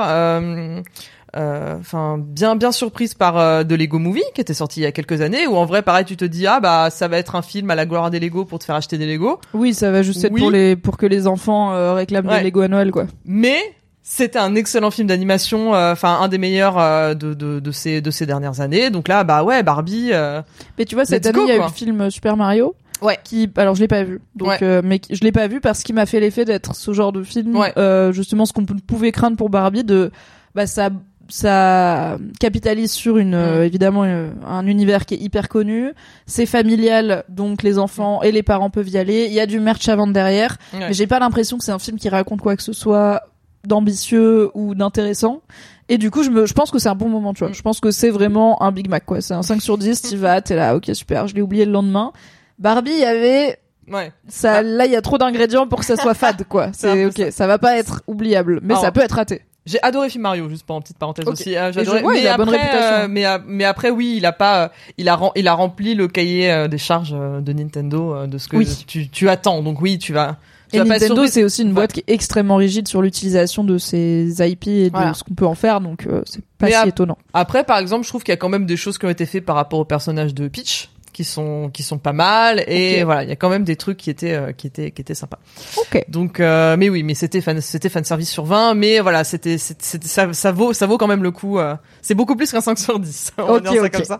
[1.36, 4.84] euh, euh, enfin bien bien surprise par euh, de Lego Movie qui était sorti il
[4.84, 7.18] y a quelques années où en vrai pareil tu te dis ah bah ça va
[7.18, 9.74] être un film à la gloire des Lego pour te faire acheter des Lego Oui,
[9.74, 10.42] ça va juste être Oui.
[10.42, 12.40] pour les pour que les enfants euh, réclament Ouais.
[12.40, 13.06] des Lego à Noël, quoi.
[13.26, 13.58] mais
[14.04, 18.02] c'était un excellent film d'animation, euh, enfin un des meilleurs euh, de, de, de ces
[18.02, 18.90] de ces dernières années.
[18.90, 20.10] Donc là, bah ouais, Barbie.
[20.12, 20.42] euh,
[20.78, 22.76] Mais tu vois, cette année, il y a eu le film Super Mario.
[23.02, 23.18] Ouais.
[23.24, 24.20] Qui, alors je l'ai pas vu.
[24.36, 24.58] Donc, Ouais.
[24.64, 27.24] euh, mais je l'ai pas vu parce qu'il m'a fait l'effet d'être ce genre de
[27.24, 27.56] film.
[27.56, 27.72] Ouais.
[27.78, 30.12] euh, justement, ce qu'on pou- pouvait craindre pour Barbie, de,
[30.56, 30.90] bah ça,
[31.32, 35.92] ça capitalise sur une, euh, évidemment, euh, un univers qui est hyper connu.
[36.26, 39.26] C'est familial, donc les enfants et les parents peuvent y aller.
[39.28, 40.58] Il y a du merch à vendre derrière.
[40.74, 40.80] Ouais.
[40.88, 43.22] Mais j'ai pas l'impression que c'est un film qui raconte quoi que ce soit
[43.66, 45.42] d'ambitieux ou d'intéressant.
[45.90, 47.50] Et du coup, je me, je pense que c'est un bon moment, tu vois.
[47.50, 47.54] Mm.
[47.56, 49.22] Je pense que c'est vraiment un Big Mac, quoi.
[49.22, 51.72] C'est un 5 sur 10, t'y vas, t'es là, ok, super, je l'ai oublié le
[51.72, 52.12] lendemain.
[52.60, 53.58] Barbie, il y avait,
[53.92, 54.12] ouais.
[54.28, 54.62] ça, Ah.
[54.62, 56.70] là, il y a trop d'ingrédients pour que ça soit fade, quoi.
[56.74, 57.46] C'est ok, ça.
[57.48, 59.42] va pas être oubliable, mais Alors, ça peut être raté.
[59.66, 61.56] J'ai adoré film Mario, juste pour une petite parenthèse aussi.
[61.56, 62.96] Euh, adoré- vois, il mais a bonne après, réputation.
[63.04, 65.54] euh, mais, euh, mais après, oui, il a pas, euh, il a, rem- il a
[65.54, 68.68] rempli le cahier euh, des charges de Nintendo de ce que Oui.
[68.88, 69.62] tu, tu attends.
[69.62, 70.38] Donc oui, tu vas.
[70.72, 73.78] Tu Et vas Nintendo, c'est aussi une boîte qui est extrêmement rigide sur l'utilisation de
[73.78, 75.14] ses IP et de Voilà.
[75.14, 77.18] ce qu'on peut en faire, donc euh, c'est pas Mais si étonnant.
[77.34, 79.26] Après, par exemple, je trouve qu'il y a quand même des choses qui ont été
[79.26, 82.64] faites par rapport au personnage de Peach qui sont qui sont pas mal.
[82.68, 85.02] Et voilà il y a quand même des trucs qui étaient euh, qui étaient qui
[85.02, 85.40] étaient sympas.
[85.78, 86.04] Ok.
[86.08, 89.58] donc euh, mais oui mais c'était fan c'était fan service sur 20 mais voilà c'était
[89.58, 92.78] ça, ça vaut ça vaut quand même le coup euh, c'est beaucoup plus qu'un 5
[92.78, 94.18] sur 10 on va Ok, dire ça comme ça.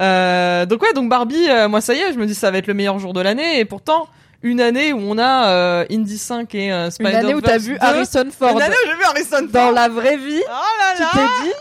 [0.00, 2.58] Euh, donc ouais donc Barbie euh, moi ça y est je me dis ça va
[2.58, 4.06] être le meilleur jour de l'année et pourtant
[4.44, 7.76] une année où on a euh, Indy 5 et euh, Une année où t'as vu
[7.80, 8.50] Harrison Ford.
[8.56, 9.72] Une année où j'ai vu Harrison dans Ford.
[9.72, 11.08] la vraie vie, oh là tu là.
[11.14, 11.52] t'es dit,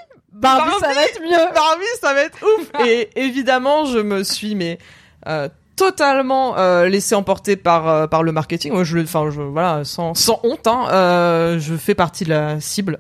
[0.41, 1.53] Barbie, ça Barbie va être mieux.
[1.53, 2.71] Barbie, ça va être ouf.
[2.85, 4.79] Et évidemment, je me suis mais
[5.27, 8.73] euh, totalement euh, laissé emporter par euh, par le marketing.
[8.73, 12.29] Moi, je le, enfin, je voilà, sans sans honte, hein, euh, je fais partie de
[12.29, 12.99] la cible.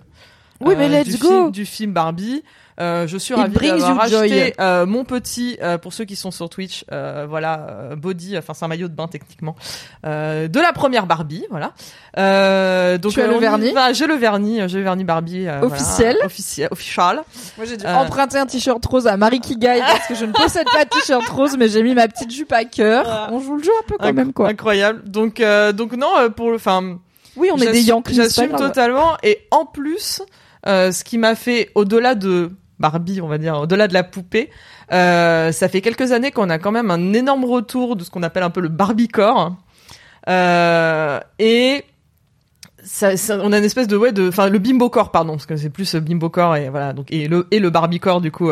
[0.61, 1.27] Oui, mais let's du, go.
[1.27, 2.43] film, du film Barbie.
[2.79, 6.31] Euh, je suis It ravie d'avoir acheté euh, mon petit, euh, pour ceux qui sont
[6.31, 9.55] sur Twitch, euh, voilà, euh, body, enfin c'est un maillot de bain techniquement,
[10.05, 11.73] euh, de la première Barbie, voilà.
[12.17, 14.83] Euh, donc Tu as euh, le on y vernis va, J'ai le vernis, j'ai le
[14.83, 15.47] vernis Barbie.
[15.47, 16.17] euh, voilà, Officiel.
[16.23, 17.21] officiel, official.
[17.57, 17.95] Moi, j'ai dû Euh.
[17.95, 21.27] emprunter un t-shirt rose à Marie Kigai parce que je ne possède pas de t-shirt
[21.29, 23.03] rose, mais j'ai mis ma petite jupe à cœur.
[23.03, 23.27] Voilà.
[23.31, 24.47] On joue le jeu un peu quand Inc- même, quoi.
[24.49, 25.03] Incroyable.
[25.05, 26.97] Donc, euh, donc non, euh, pour le, enfin,
[27.35, 28.13] Oui, on est des Yankees.
[28.15, 29.15] J'assume totalement.
[29.23, 30.21] Et en plus,
[30.67, 34.49] euh, ce qui m'a fait, au-delà de Barbie, on va dire, au-delà de la poupée,
[34.91, 38.23] euh, ça fait quelques années qu'on a quand même un énorme retour de ce qu'on
[38.23, 39.55] appelle un peu le Barbiecore.
[40.29, 41.83] Euh, et
[42.83, 43.11] ça,
[43.43, 45.69] on a une espèce de ouais de enfin le bimbo corps pardon parce que c'est
[45.69, 48.49] plus bimbo corps et voilà donc et le et le barbie corps du coup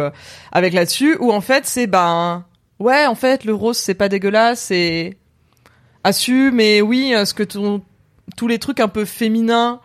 [0.51, 2.45] avec là-dessus où en fait c'est ben
[2.79, 5.17] ouais en fait le rose c'est pas dégueulasse c'est
[6.03, 7.81] assume mais oui ce que ton-
[8.37, 9.79] tous les trucs un peu féminins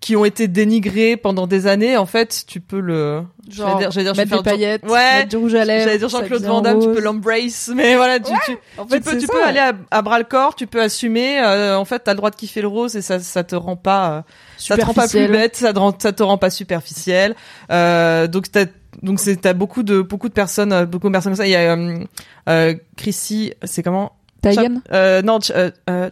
[0.00, 3.90] qui ont été dénigrés pendant des années en fait tu peux le Genre, j'allais dire,
[3.90, 5.84] j'allais dire, je vais mettre des faire paillettes, ouais mettre du rouge à lèvres.
[5.84, 9.00] j'allais dire Jean-Claude Van Damme tu peux l'embrace mais voilà tu, tu, En tu fait,
[9.00, 9.32] peux, c'est tu ça.
[9.32, 11.40] peux aller à, à bras le corps, tu peux assumer.
[11.40, 13.76] euh, en fait, t'as le droit de kiffer le rose et ça, ça te rend
[13.76, 14.22] pas, euh,
[14.58, 17.34] ça te rend pas plus bête, ça te rend, ça te rend pas superficiel.
[17.70, 18.66] Euh, donc t'as,
[19.02, 21.46] donc c'est, t'as beaucoup de, beaucoup de personnes, euh, beaucoup de personnes comme ça.
[21.46, 21.98] Il y a euh,
[22.48, 24.12] euh, Chrissy, c'est comment?
[24.44, 26.10] Taïgan euh, non, euh, euh,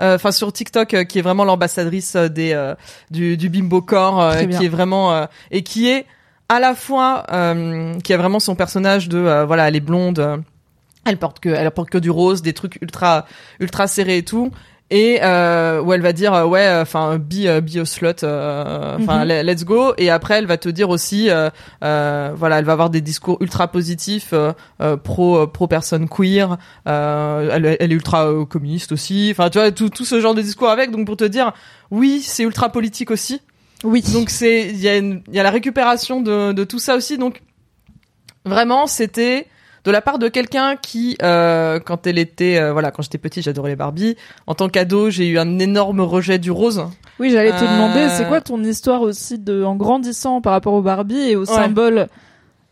[0.00, 2.74] euh, enfin sur TikTok, euh, qui est vraiment l'ambassadrice des euh,
[3.10, 6.06] du, du bimbo corps, euh, qui est vraiment euh, et qui est
[6.48, 10.42] à la fois euh, qui a vraiment son personnage de euh, voilà, elle est blonde,
[11.04, 13.26] elle porte que elle porte que du rose, des trucs ultra
[13.60, 14.50] ultra serrés et tout.
[14.90, 18.96] Et euh, où elle va dire euh, ouais enfin be euh, be a slut euh,
[18.98, 19.28] enfin Mhm.
[19.28, 19.92] le- let's go.
[19.98, 21.50] Et après elle va te dire aussi euh,
[22.34, 24.32] voilà elle va avoir des discours ultra positifs
[25.04, 26.56] pro pro personnes queer
[26.88, 29.28] euh, elle, elle est ultra communiste aussi.
[29.30, 30.90] Enfin tu vois tout tout ce genre de discours avec.
[30.90, 31.52] Donc pour te dire
[31.90, 33.42] oui c'est ultra politique aussi.
[33.84, 34.02] Oui.
[34.14, 37.18] donc c'est il y a il y a la récupération de de tout ça aussi.
[37.18, 37.42] Donc
[38.46, 39.46] vraiment c'était
[39.88, 43.42] de la part de quelqu'un qui euh, quand elle était euh, voilà quand j'étais petit
[43.42, 44.16] j'adorais les Barbie
[44.46, 46.84] en tant qu'ado j'ai eu un énorme rejet du rose
[47.18, 50.74] Oui, j'allais te Euh, demander, c'est quoi ton histoire aussi de, en grandissant par rapport
[50.74, 51.54] aux Barbie et aux Ouais.
[51.54, 52.06] symboles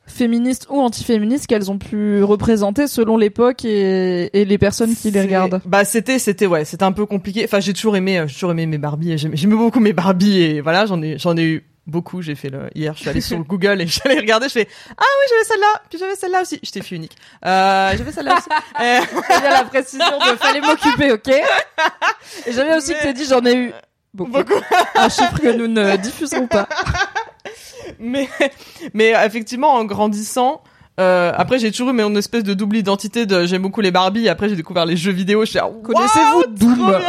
[0.07, 5.21] féministes ou antiféministes qu'elles ont pu représenter selon l'époque et, et les personnes qui les
[5.23, 5.61] regardent?
[5.67, 7.43] Bah c'était c'était ouais, c'était un peu compliqué.
[7.45, 10.61] Enfin, j'ai toujours aimé euh, j'ai toujours aimé mes Barbie j'aimais beaucoup mes Barbie et
[10.61, 13.39] voilà, j'en ai j'en ai eu beaucoup, j'ai fait le hier, je suis allée sur
[13.39, 16.59] le Google et j'allais regarder, je fais "Ah oui, j'avais celle-là, puis j'avais celle-là aussi."
[16.63, 17.17] J'étais fille unique.
[17.45, 18.49] Euh, j'avais celle-là aussi.
[18.81, 21.29] Il y a la précision de fallait m'occuper, ok?
[22.47, 23.73] Et j'avais aussi que t'as dit j'en ai eu
[24.15, 24.31] beaucoup.
[24.33, 24.61] beaucoup.
[24.95, 26.69] Un chiffre que nous ne diffuserons pas.
[28.01, 28.29] mais
[28.95, 30.63] mais effectivement en grandissant
[30.99, 34.29] euh, après j'ai toujours eu mon espèce de double identité de j'aime beaucoup les Barbie
[34.29, 36.77] après j'ai découvert les jeux vidéo je suis Connaissez-vous Doom?
[36.77, 37.01] Trop bien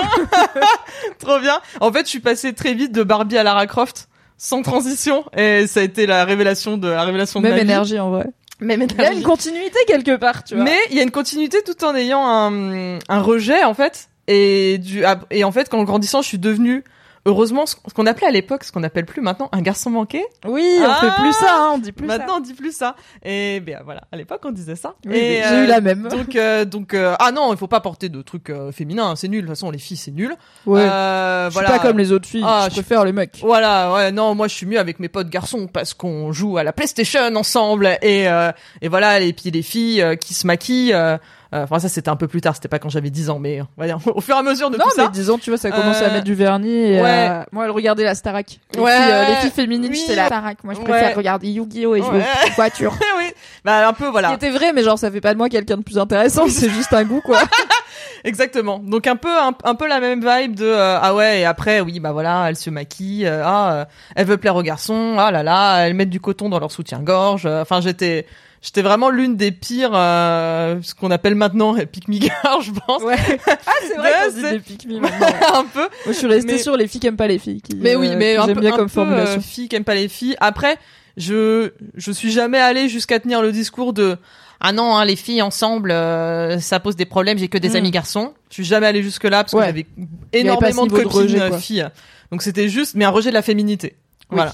[1.20, 4.08] trop bien en fait je suis passée très vite de Barbie à Lara Croft
[4.38, 7.64] sans transition et ça a été la révélation de la révélation de Même ma vie.
[7.64, 8.26] énergie en vrai.
[8.60, 10.64] même Il y a énergie une continuité quelque part, tu vois.
[10.64, 14.78] mais il y a une continuité tout en ayant un, un rejet en fait et
[14.78, 16.84] du et en fait qu'en grandissant je suis devenue
[17.28, 20.66] heureusement ce qu'on appelait à l'époque ce qu'on appelle plus maintenant un garçon manqué Oui,
[20.82, 22.96] on Ah fait plus ça, hein, on dit plus Maintenant, on dit plus ça.
[23.24, 24.96] Et ben voilà, à l'époque, on disait ça.
[25.06, 26.08] Oui, et j'ai eu la même.
[26.08, 29.28] Donc, euh, donc, euh, ah non, il faut pas porter de trucs euh, féminins, c'est
[29.28, 29.42] nul.
[29.42, 30.34] De toute façon, les filles, c'est nul.
[30.66, 30.82] Ouais.
[30.82, 31.70] Euh, je suis voilà.
[31.78, 33.40] pas comme les autres filles, Ah, je préfère les mecs.
[33.42, 36.64] Voilà, ouais, non, moi, je suis mieux avec mes potes garçons parce qu'on joue à
[36.64, 38.52] la PlayStation ensemble et euh,
[38.82, 40.96] et voilà, et puis les filles euh, qui se maquillent.
[41.54, 42.56] Euh, euh, Enfin, ça, c'était un peu plus tard.
[42.56, 44.84] C'était pas quand j'avais 10 ans, mais euh, au fur et à mesure de Non,
[44.86, 45.10] tout mais ça.
[45.10, 47.28] disons, tu vois, ça commençait à Euh, mettre du vernis et ouais.
[47.30, 48.60] euh, moi, elle regardait la Starac.
[48.74, 49.40] Les, Ouais, filles, euh, les ouais.
[49.42, 49.98] filles féminines, Oui.
[50.02, 50.64] j'étais la Starac.
[50.64, 50.86] Moi, je Ouais.
[50.86, 51.96] préfère regarder Yu-Gi-Oh!
[51.96, 52.26] et jouer Ouais.
[52.50, 52.94] aux voitures.
[53.20, 53.26] oui,
[53.66, 54.34] bah un peu voilà.
[54.34, 56.94] était vrai, mais genre, ça fait pas de moi quelqu'un de plus intéressant, c'est juste
[56.94, 57.40] un goût, quoi.
[58.24, 58.80] Exactement.
[58.80, 61.82] Donc un peu un, un peu la même vibe de euh, ah ouais et après
[61.82, 63.86] oui bah voilà elle se maquille euh, ah euh,
[64.16, 67.46] elle veut plaire aux garçons ah là là elles mettent du coton dans leur soutien-gorge
[67.46, 68.26] euh, enfin j'étais
[68.68, 73.02] j'étais vraiment l'une des pires euh, ce qu'on appelle maintenant pick me girl je pense
[73.02, 73.16] Ouais.
[73.48, 75.28] Ah, c'est vrai Ouais, qu'on dit c'est- des pick me maintenant.
[75.54, 77.62] un peu Moi, je suis restée Mais- sur les filles qui aiment pas les filles.
[77.62, 79.38] Qui, mais oui euh, mais un j'aime peu, bien un comme peu, formulation.
[79.40, 80.78] euh, filles qui aiment pas les filles après
[81.16, 84.18] je je suis jamais allée jusqu'à tenir le discours de
[84.60, 87.76] ah non hein, les filles ensemble euh, ça pose des problèmes j'ai que des Mm.
[87.78, 89.62] amis garçons je suis jamais allée jusque là parce Ouais.
[89.62, 89.86] que j'avais
[90.34, 91.88] énormément de niveau de copines rejet, euh, filles
[92.32, 93.96] donc c'était juste mais un rejet de la féminité
[94.30, 94.36] Oui.
[94.38, 94.54] voilà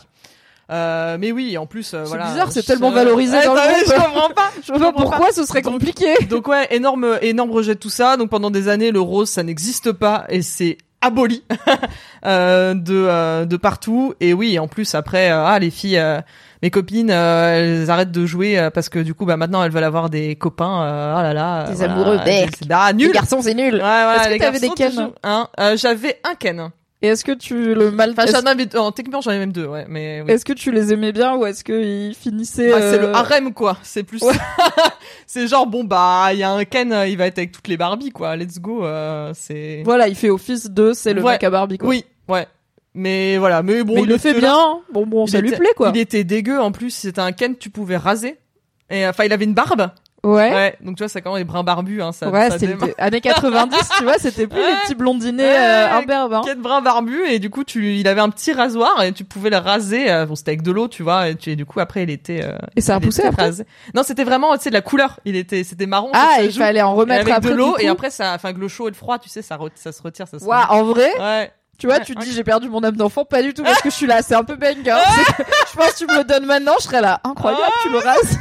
[0.71, 3.59] euh, mais oui en plus euh, C'est voilà bizarre, c'est tellement valorisé Ouais, dans le
[3.85, 6.13] je comprends pas Je vois pas comprends pourquoi ce serait compliqué.
[6.29, 8.17] donc ouais, énorme, énorme rejet de tout ça.
[8.17, 11.43] Donc pendant des années, le rose, ça n'existe pas et c'est aboli
[12.25, 14.13] euh, de euh, de partout.
[14.21, 16.21] Et oui, en plus après, euh, ah les filles, euh,
[16.61, 19.71] mes copines, euh, elles arrêtent de jouer euh, parce que du coup, bah maintenant elles
[19.71, 20.83] veulent avoir des copains.
[20.83, 23.07] euh, ah là là, Des voilà, amoureux, c'est- c'est- ah, nul.
[23.07, 23.73] Les garçons, c'est nul.
[23.73, 25.09] Ouais, voilà, Est-ce que t'avais des Ken?
[25.23, 25.49] Hein.
[25.59, 26.69] Euh, J'avais un Ken.
[27.03, 29.51] Et est-ce que tu le mal Enfin, est-ce- j'en avais, non, techniquement, j'en avais même
[29.51, 30.31] deux, ouais, mais oui.
[30.31, 33.53] Est-ce que tu les aimais bien ou est-ce qu'ils finissaient Bah, c'est le euh, harem
[33.53, 34.31] quoi, c'est plus Ouais.
[35.27, 37.67] c'est genre bon bah il y a un Ken euh, il va être avec toutes
[37.67, 41.33] les Barbie quoi, let's go euh, c'est Voilà, il fait office de c'est le Ouais.
[41.33, 41.89] mec à Barbie quoi.
[41.89, 42.47] Oui, ouais.
[42.93, 44.79] Mais voilà, mais bon mais il le fait bien.
[44.93, 45.91] Bon bon, Il ça lui plaît quoi.
[45.93, 48.37] Il était dégueu en plus, c'était un Ken tu pouvais raser.
[48.89, 49.89] Et enfin, il avait une barbe.
[50.25, 50.53] Ouais.
[50.53, 52.87] Ouais, donc tu vois, ça quand même les brins barbus hein, ça Ouais, démarre.
[52.87, 54.73] les années 90, tu vois, c'était plus les Ouais.
[54.83, 56.33] petits blondinés euh, imberbes.
[56.35, 56.41] hein.
[56.45, 59.49] Ken brun barbu et du coup tu il avait un petit rasoir et tu pouvais
[59.49, 61.81] le raser euh, bon c'était avec de l'eau tu vois et, tu, et du coup
[61.81, 63.65] après il était euh, Et ça a était après rasé.
[63.93, 66.81] non c'était vraiment tu sais de la couleur il était c'était marron Ah, il fallait
[66.81, 68.95] en Et remettre avec après de l'eau et après ça enfin le chaud et le
[68.95, 71.87] froid tu sais ça re- ça se retire ça se Waouh, en vrai, ouais tu
[71.87, 73.95] vois, tu te dis j'ai perdu mon âme d'enfant, pas du tout parce que je
[73.95, 74.75] suis là, c'est un peu banger.
[74.85, 77.89] C'est que je pense que tu me le donnes maintenant, je serais là, incroyable, tu
[77.91, 78.37] le rases.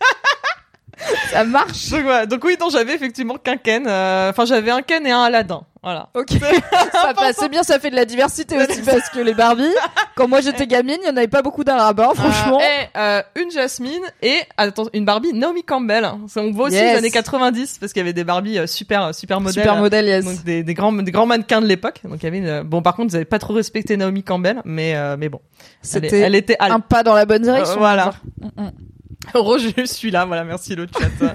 [1.30, 1.90] ça marche.
[1.90, 2.26] donc, voilà.
[2.26, 5.62] donc oui non j'avais effectivement qu'un Ken euh, enfin j'avais un Ken et un Aladdin
[5.82, 6.30] voilà Ok,
[6.92, 7.36] ça passe.
[7.38, 9.70] C'est bien, ça fait de la diversité aussi parce que les Barbies,
[10.16, 12.58] quand moi j'étais gamine, il y en avait pas beaucoup d'arabes, hein, franchement.
[12.58, 16.90] Euh, et euh, une Jasmine et attends une Barbie Naomi Campbell on voit aussi Yes.
[16.92, 20.24] les années 90 parce qu'il y avait des Barbies super super modèles Super modèle, yes.
[20.24, 22.82] donc des, des grands des grands mannequins de l'époque donc il y avait une, bon
[22.82, 25.40] par contre ils avaient pas trop respecté Naomi Campbell mais mais bon
[25.82, 27.78] C'était elle était un pas dans la bonne direction.
[27.78, 28.12] Voilà.
[28.40, 28.70] Mm, mm.
[29.34, 31.34] Heureux, je suis là voilà merci le chat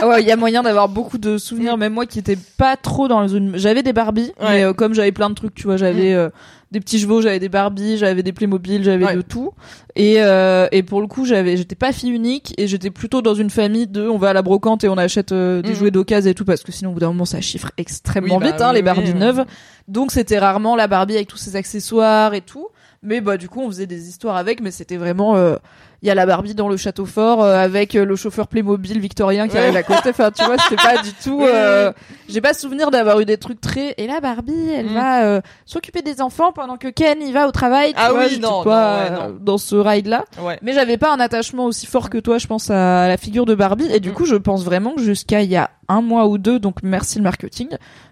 [0.00, 2.76] Ah ouais, il y a moyen d'avoir beaucoup de souvenirs, même moi qui étais pas
[2.76, 3.56] trop dans une.
[3.56, 4.48] J'avais des Barbies, Ouais.
[4.48, 6.28] mais euh, comme j'avais plein de trucs, tu vois, j'avais euh,
[6.70, 9.16] des petits chevaux, j'avais des Barbies, j'avais des Playmobil, j'avais Ouais.
[9.16, 9.52] de tout.
[9.96, 13.34] Et euh, et pour le coup, j'avais, j'étais pas fille unique et j'étais plutôt dans
[13.34, 15.74] une famille de, on va à la brocante et on achète euh, des Mhm.
[15.76, 18.40] jouets d'occasion et tout parce que sinon au bout d'un moment ça chiffre extrêmement Oui,
[18.40, 19.18] bah vite, hein, oui, les Barbies oui.
[19.18, 19.44] neuves.
[19.88, 22.68] Donc c'était rarement la Barbie avec tous ses accessoires et tout.
[23.02, 25.54] Mais bah du coup on faisait des histoires avec, mais c'était vraiment euh,
[26.02, 29.00] il y a la Barbie dans le château fort euh, avec euh, le chauffeur Playmobil
[29.00, 29.62] victorien qui Ouais.
[29.62, 30.10] arrive à côté.
[30.10, 31.42] Enfin tu vois c'était pas du tout.
[31.48, 31.92] Euh,
[32.28, 33.94] J'ai pas souvenir d'avoir eu des trucs très.
[33.98, 34.94] Et là Barbie elle Mm.
[34.94, 37.90] va euh, s'occuper des enfants pendant que Ken il va au travail.
[37.94, 39.36] Tu Ah vois, oui, non, pas non, ouais, non.
[39.40, 40.24] dans ce ride là.
[40.40, 43.46] ouais Mais j'avais pas un attachement aussi fort que toi, je pense, à la figure
[43.46, 43.88] de Barbie.
[43.92, 44.14] Et du Mm.
[44.14, 47.16] coup, je pense vraiment que jusqu'à il y a un mois ou deux, donc merci
[47.16, 47.68] le marketing,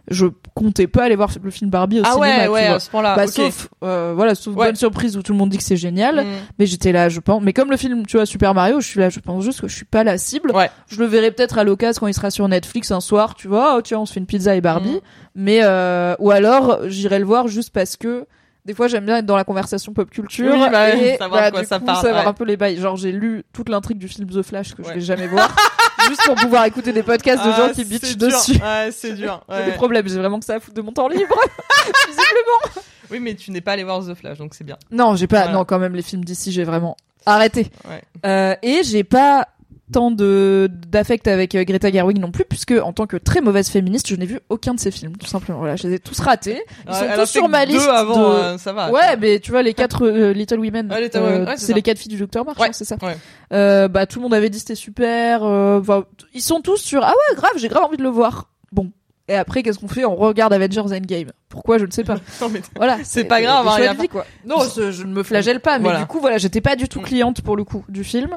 [0.08, 2.26] je comptais pas aller voir le film Barbie au ah cinéma.
[2.26, 2.76] ouais tu ouais vois.
[2.76, 3.30] à ce point-là Bah, ok.
[3.30, 4.66] sauf, voilà, sauf Ouais.
[4.68, 6.24] bonne surprise où tout le monde dit que c'est génial.
[6.24, 6.28] Mm.
[6.58, 7.42] Mais j'étais là, je pense.
[7.42, 9.68] Mais comme le film, tu vois, Super Mario, je suis là, je pense juste que
[9.68, 10.50] je suis pas la cible.
[10.52, 10.70] Ouais.
[10.88, 13.76] Je le verrai peut-être à l'occasion quand il sera sur Netflix un soir, tu vois.
[13.76, 14.90] Oh, tiens, on se fait une pizza et Barbie.
[14.96, 15.00] Mm.
[15.36, 18.26] Mais, euh, ou alors, j'irai le voir juste parce que,
[18.64, 20.52] des fois, j'aime bien être dans la conversation pop culture.
[20.54, 22.28] Oui, bah, et, savoir de quoi du ça coup, parle, savoir ouais.
[22.28, 22.78] un peu les bails.
[22.78, 24.94] Genre, j'ai lu toute l'intrigue du film The Flash que je Ouais.
[24.94, 25.54] vais jamais voir.
[26.08, 28.28] juste pour pouvoir écouter des podcasts de Ah, gens qui bitchent dur.
[28.28, 28.52] dessus.
[28.62, 29.76] ouais c'est dur J'ai des ouais.
[29.76, 31.34] problèmes, j'ai vraiment que ça à foutre de mon temps libre.
[32.06, 32.84] Visiblement.
[33.10, 35.38] oui mais tu n'es pas allé voir The Flash donc c'est bien Non, j'ai pas.
[35.42, 35.52] Voilà.
[35.52, 36.96] Non, quand même, les films d'ici, j'ai vraiment
[37.26, 37.66] arrêté.
[37.88, 39.48] ouais Euh, et j'ai pas
[39.92, 43.68] tant de d'affect avec euh, Greta Gerwig non plus, puisque en tant que très mauvaise
[43.68, 45.58] féministe, je n'ai vu aucun de ses films, tout simplement.
[45.60, 46.60] Voilà, je les ai tous ratés.
[46.88, 47.88] Ils sont tous sur ma deux liste.
[47.88, 51.46] avant de- euh, ça va Ouais, mais tu vois les quatre euh, Little Women, euh,
[51.46, 52.66] ouais, c'est les quatre filles du Docteur March, Ouais.
[52.68, 52.96] hein, c'est ça.
[53.00, 53.16] ouais
[53.52, 55.44] Euh, bah tout le monde avait dit c'était super.
[55.44, 58.48] euh, bah, ils sont tous sur ah ouais grave, j'ai grave envie de le voir.
[58.72, 58.90] Bon.
[59.28, 60.04] Et après, qu'est-ce qu'on fait?
[60.04, 61.32] On regarde Avengers Endgame.
[61.48, 61.78] Pourquoi?
[61.78, 62.14] Je ne sais pas.
[62.40, 64.24] Non, mais Voilà, C'est pas grave, hein, vie, quoi.
[64.44, 65.98] Non, je ne me flagelle pas, mais Voilà.
[66.00, 67.04] du coup, voilà, j'étais pas du tout Mm.
[67.04, 68.30] cliente pour le coup du film.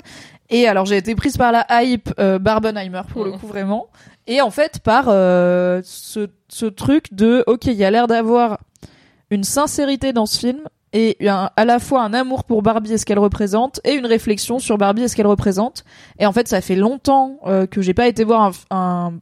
[0.50, 3.38] Et alors, j'ai été prise par la hype euh, Barbenheimer pour le Mm.
[3.40, 3.88] coup vraiment.
[4.26, 8.60] Et en fait, par euh, ce, ce truc de ok, il y a l'air d'avoir
[9.32, 10.60] une sincérité dans ce film
[10.92, 14.08] et un- à la fois un amour pour Barbie et ce qu'elle représente et une
[14.08, 15.84] réflexion sur Barbie et ce qu'elle représente.
[16.18, 19.14] Et en fait, ça fait longtemps euh, que j'ai pas été voir un, un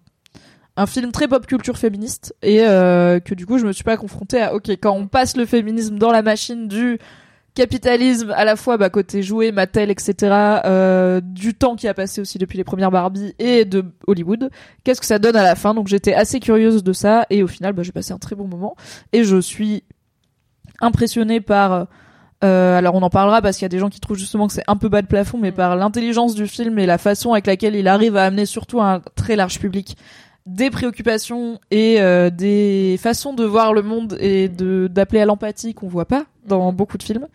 [0.78, 3.98] un film très pop culture féministe et euh, que du coup je me suis pas
[3.98, 7.00] confrontée à ok quand on passe le féminisme dans la machine du
[7.56, 10.16] capitalisme à la fois bah, côté jouet Mattel etc
[10.66, 14.52] euh, du temps qui a passé aussi depuis les premières Barbie et de Hollywood
[14.84, 15.74] qu'est-ce que ça donne à la fin?
[15.74, 18.48] Donc j'étais assez curieuse de ça et au final bah, j'ai passé un très bon
[18.48, 18.76] moment
[19.14, 19.84] et je suis
[20.80, 21.88] impressionnée par
[22.44, 24.54] euh, alors on en parlera parce qu'il y a des gens qui trouvent justement que
[24.54, 27.48] c'est un peu bas de plafond, mais par l'intelligence du film et la façon avec
[27.48, 29.98] laquelle il arrive à amener surtout un très large public
[30.48, 35.74] des préoccupations et euh, des façons de voir le monde et de d'appeler à l'empathie
[35.74, 37.28] qu'on voit pas dans beaucoup de films.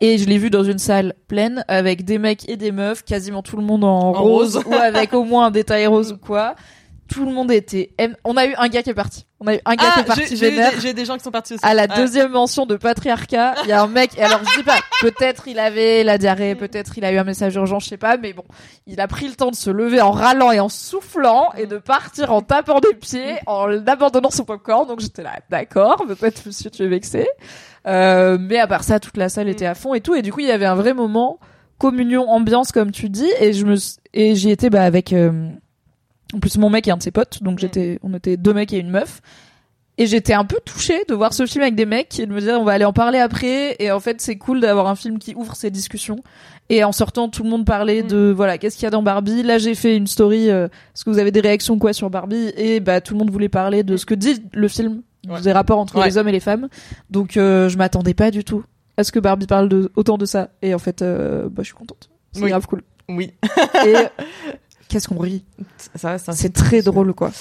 [0.00, 3.42] Et je l'ai vu dans une salle pleine avec des mecs et des meufs, quasiment
[3.42, 4.64] tout le monde en, rose, rose.
[4.66, 6.56] ou avec au moins un détail rose ou quoi.
[7.06, 7.90] Tout le monde était.
[8.24, 9.26] On a eu un gars qui est parti.
[9.38, 11.22] On a eu un gars qui est ah parti j'ai des- j'ai des gens qui
[11.22, 11.96] sont partis aussi À la Ah.
[11.98, 15.46] deuxième mention de patriarcat, il y a un mec, et alors je dis pas, peut-être
[15.46, 18.32] il avait la diarrhée, peut-être il a eu un message urgent, je sais pas, mais
[18.32, 18.44] bon,
[18.86, 21.76] il a pris le temps de se lever en râlant et en soufflant et de
[21.76, 26.70] partir en tapant des pieds, en abandonnant son popcorn, donc j'étais là, d'accord, peut-être monsieur
[26.70, 27.26] tu es vexé.
[27.86, 30.32] Euh, mais à part ça, toute la salle était à fond et tout, et du
[30.32, 31.38] coup il y avait un vrai moment
[31.76, 33.76] communion, ambiance comme tu dis, et je me,
[34.14, 35.48] et j'y étais bah avec, euh,
[36.34, 38.72] en plus mon mec et un de ses potes, donc j'étais, on était deux mecs
[38.72, 39.20] et une meuf.
[39.96, 42.40] Et j'étais un peu touchée de voir ce film avec des mecs et de me
[42.40, 43.76] dire on va aller en parler après.
[43.78, 46.16] Et en fait, c'est cool d'avoir un film qui ouvre ces discussions.
[46.68, 48.06] Et en sortant, tout le monde parlait Mm.
[48.08, 49.44] de voilà qu'est-ce qu'il y a dans Barbie?
[49.44, 50.50] Là, j'ai fait une story.
[50.50, 52.52] euh, Est-ce que vous avez des réactions quoi sur Barbie?
[52.56, 55.40] Et bah tout le monde voulait parler de ce que dit le film, Ouais.
[55.42, 56.06] des rapports entre Ouais.
[56.06, 56.68] les hommes et les femmes.
[57.10, 58.64] Donc euh, je m'attendais pas du tout
[58.96, 60.48] à ce que Barbie parle de autant de ça.
[60.60, 62.10] Et en fait, euh, bah je suis contente.
[62.32, 62.50] C'est Oui.
[62.50, 62.82] grave cool.
[63.08, 63.32] Oui.
[63.86, 63.94] Et
[64.94, 65.44] qu'est-ce qu'on rit
[65.96, 67.32] Ça C'est très drôle quoi.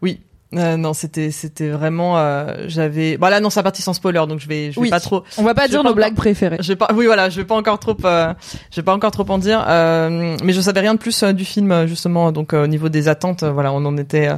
[0.00, 0.20] Oui.
[0.54, 4.38] Euh, non, c'était c'était vraiment euh, j'avais bah là non, la partie sans spoiler donc
[4.38, 4.90] je vais je vais Oui.
[4.90, 6.58] pas trop On va pas Je dire nos blagues préférées.
[6.60, 8.32] je vais pas oui voilà, je vais pas encore trop euh,
[8.70, 11.32] je vais pas encore trop en dire euh, mais je savais rien de plus euh,
[11.32, 14.28] du film euh, justement donc euh, au niveau des attentes voilà, on en était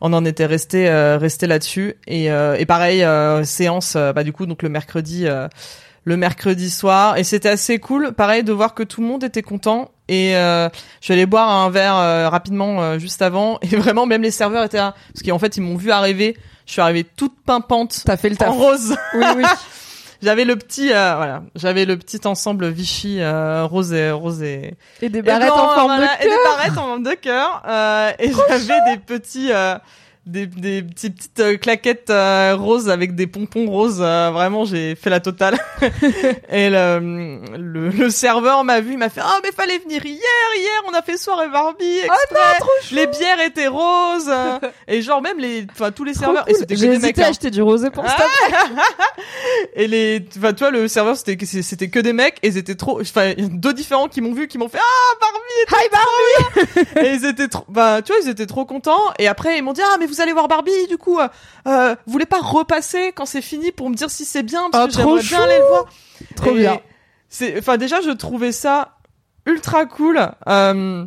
[0.00, 4.32] on en était resté euh, resté là-dessus et euh, et pareil euh, séance bah du
[4.32, 5.46] coup donc le mercredi euh,
[6.04, 9.42] le mercredi soir et c'était assez cool pareil de voir que tout le monde était
[9.42, 10.68] content et euh,
[11.00, 13.60] je suis allée boire un verre euh, rapidement euh, juste avant.
[13.62, 14.94] Et vraiment même les serveurs étaient là.
[15.14, 16.36] Parce qu'en fait ils m'ont vu arriver.
[16.66, 18.02] Je suis arrivée toute pimpante.
[18.04, 18.48] T'as fait le en taf.
[18.50, 18.96] rose.
[19.14, 19.44] Oui, oui.
[20.22, 21.42] j'avais le petit euh, voilà.
[21.54, 25.70] J'avais le petit ensemble Vichy euh, rose et rose et Et des et barrettes blanc,
[25.70, 26.38] en forme voilà, de et des cœur.
[26.56, 29.76] barrettes en forme de cœur euh, et j'avais des petits euh,
[30.30, 35.20] des, petites euh, claquettes euh, roses avec des pompons roses euh, vraiment j'ai fait la
[35.20, 35.58] totale
[36.50, 40.18] et le, le le serveur m'a vu il m'a fait ah mais fallait venir hier
[40.56, 44.30] hier on a fait soirée Barbie exprès les bières étaient roses
[44.88, 46.60] et genre même les enfin tous les serveurs et cool.
[46.60, 47.30] c'était que J'ai hésité à hein.
[47.30, 48.24] acheter du rosé pour Ah, ça.
[49.74, 52.74] et les enfin toi le serveur c'était que c'était que des mecs et ils étaient
[52.76, 57.08] trop enfin deux différents qui m'ont vu qui m'ont fait ah Barbie Hi Barbie.
[57.08, 59.72] et ils étaient trop bah tu vois ils étaient trop contents et après ils m'ont
[59.72, 61.28] dit ah mais vous allez voir Barbie du coup euh,
[61.66, 64.84] euh, vous voulez pas repasser quand c'est fini pour me dire si c'est bien parce
[64.84, 65.84] Oh, que j'aimerais bien aller le voir
[66.36, 66.80] Trop Et bien.
[67.28, 68.96] c'est enfin déjà je trouvais ça
[69.46, 71.04] ultra cool euh,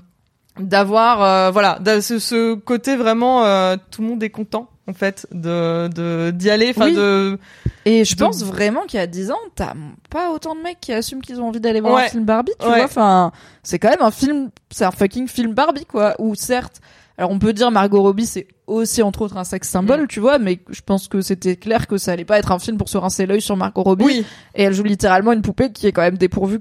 [0.59, 5.25] d'avoir euh, voilà ce, ce côté vraiment euh, tout le monde est content en fait
[5.31, 6.95] de de d'y aller enfin Oui.
[6.95, 7.39] de
[7.85, 9.73] Et je de- pense vraiment qu'il y a 10 ans, t'as
[10.09, 12.05] pas autant de mecs qui assument qu'ils ont envie d'aller voir Ouais.
[12.05, 12.75] un film Barbie, tu Ouais.
[12.75, 12.83] vois.
[12.85, 13.31] Enfin,
[13.63, 16.15] c'est quand même un film, c'est un fucking film Barbie, quoi.
[16.19, 16.81] Ou certes,
[17.17, 20.07] alors on peut dire Margot Robbie, c'est aussi entre autres un sex symbole, Mm.
[20.07, 22.77] tu vois, mais je pense que c'était clair que ça allait pas être un film
[22.77, 24.03] pour se rincer l'œil sur Margot Robbie.
[24.05, 26.59] oui Et elle joue littéralement une poupée qui est quand même dépourvue,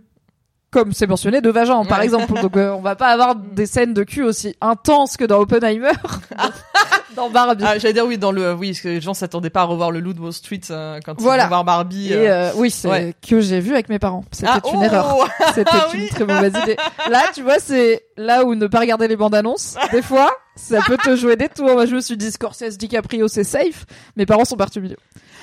[0.73, 2.33] comme c'est mentionné, de vagin, par exemple.
[2.41, 5.93] Donc euh, on va pas avoir des scènes de cul aussi intenses que dans Oppenheimer,
[7.16, 7.62] dans Barbie.
[7.66, 9.91] Ah, j'allais dire oui dans le oui parce que les gens s'attendaient pas à revoir
[9.91, 11.43] le loup de Wall Street euh, quand Voilà.
[11.43, 12.12] ils vont voir Barbie.
[12.12, 12.49] Et euh.
[12.49, 13.14] euh, oui, c'est ouais.
[13.29, 14.25] que j'ai vu avec mes parents.
[14.33, 15.29] C'était Ah, une oh erreur.
[15.55, 16.09] C'était Ah une oui.
[16.09, 16.77] très mauvaise idée.
[17.11, 19.77] Là, tu vois, c'est là où ne pas regarder les bandes annonces.
[19.93, 21.70] Des fois, ça peut te jouer des tours.
[21.72, 23.84] Moi, je me suis dit Scorsese, DiCaprio, c'est safe.
[24.16, 24.96] Mes parents sont partis au milieu.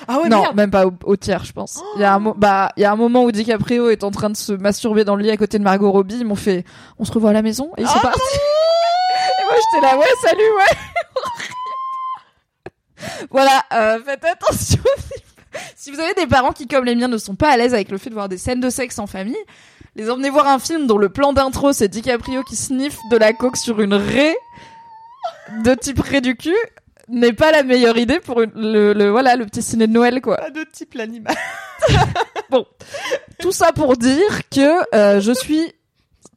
[0.08, 0.56] Ah ouais non, merde.
[0.56, 1.80] même pas au, au tiers, je pense.
[1.96, 4.10] Il y a un mo- bah, il y a un moment où DiCaprio est en
[4.10, 6.16] train de se masturber dans le lit à côté de Margot Robbie.
[6.20, 6.64] Ils m'ont fait,
[6.98, 7.70] on se revoit à la maison?
[7.76, 8.20] Et ils sont Oh partis.
[9.40, 10.76] et moi, j'étais là, ouais, salut, ouais.
[13.30, 14.80] voilà, euh, faites attention.
[15.76, 17.90] si vous avez des parents qui, comme les miens, ne sont pas à l'aise avec
[17.90, 19.36] le fait de voir des scènes de sexe en famille,
[19.96, 23.32] les emmenez voir un film dont le plan d'intro c'est DiCaprio qui sniffe de la
[23.32, 24.36] coke sur une raie
[25.64, 26.56] de type raie du cul
[27.08, 30.36] n'est pas la meilleure idée pour le, le voilà le petit ciné de Noël quoi.
[30.36, 31.34] Pas de type l'animal.
[33.40, 35.72] Tout ça pour dire que euh, je suis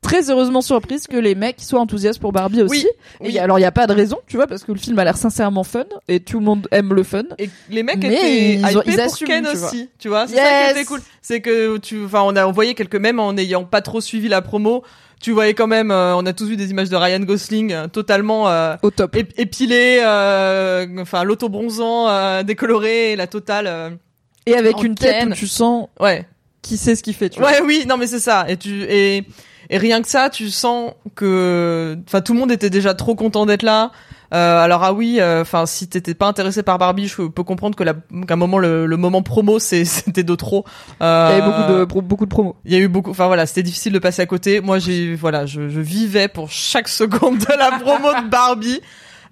[0.04, 2.86] très heureusement surprise que les mecs soient enthousiastes pour Barbie aussi.
[3.20, 3.40] Oui, Et oui.
[3.40, 5.18] alors il y a pas de raison, tu vois, parce que le film a l'air
[5.18, 7.24] sincèrement fun et tout le monde aime le fun.
[7.40, 10.28] Et les mecs étaient ils ont- ils pour assument, Ken tu aussi, tu vois.
[10.28, 11.02] C'est ça qui était cool.
[11.24, 14.42] C'est que tu, enfin, on a envoyé quelques mèmes en n'ayant pas trop suivi la
[14.44, 14.84] promo.
[15.22, 17.88] Tu voyais quand même, euh, on a tous vu des images de Ryan Gosling euh,
[17.88, 19.16] totalement euh, Au top.
[19.16, 23.98] ép- épilé, euh, enfin l'auto-bronzant, euh, décoloré, la totale.
[24.46, 26.26] Et avec une tête où tu sens Ouais,
[26.62, 27.52] qui sait ce qu'il fait, tu vois.
[27.52, 28.46] ouais, oui, non mais c'est ça.
[28.50, 29.24] Et tu et
[29.70, 33.46] et rien que ça, tu sens que, enfin, tout le monde était déjà trop content
[33.46, 33.92] d'être là.
[34.34, 37.84] Euh, alors ah oui, enfin si t'étais pas intéressé par Barbie, je peux comprendre que
[37.84, 40.66] la- qu'à un moment le, le moment promo c'était de trop.
[41.04, 42.56] Euh, Il y avait beaucoup de pro- beaucoup de promos.
[42.66, 44.60] Il y a eu beaucoup, enfin voilà, c'était difficile de passer à côté.
[44.60, 48.82] Moi, j'ai, voilà, je, je vivais pour chaque seconde de la promo de Barbie,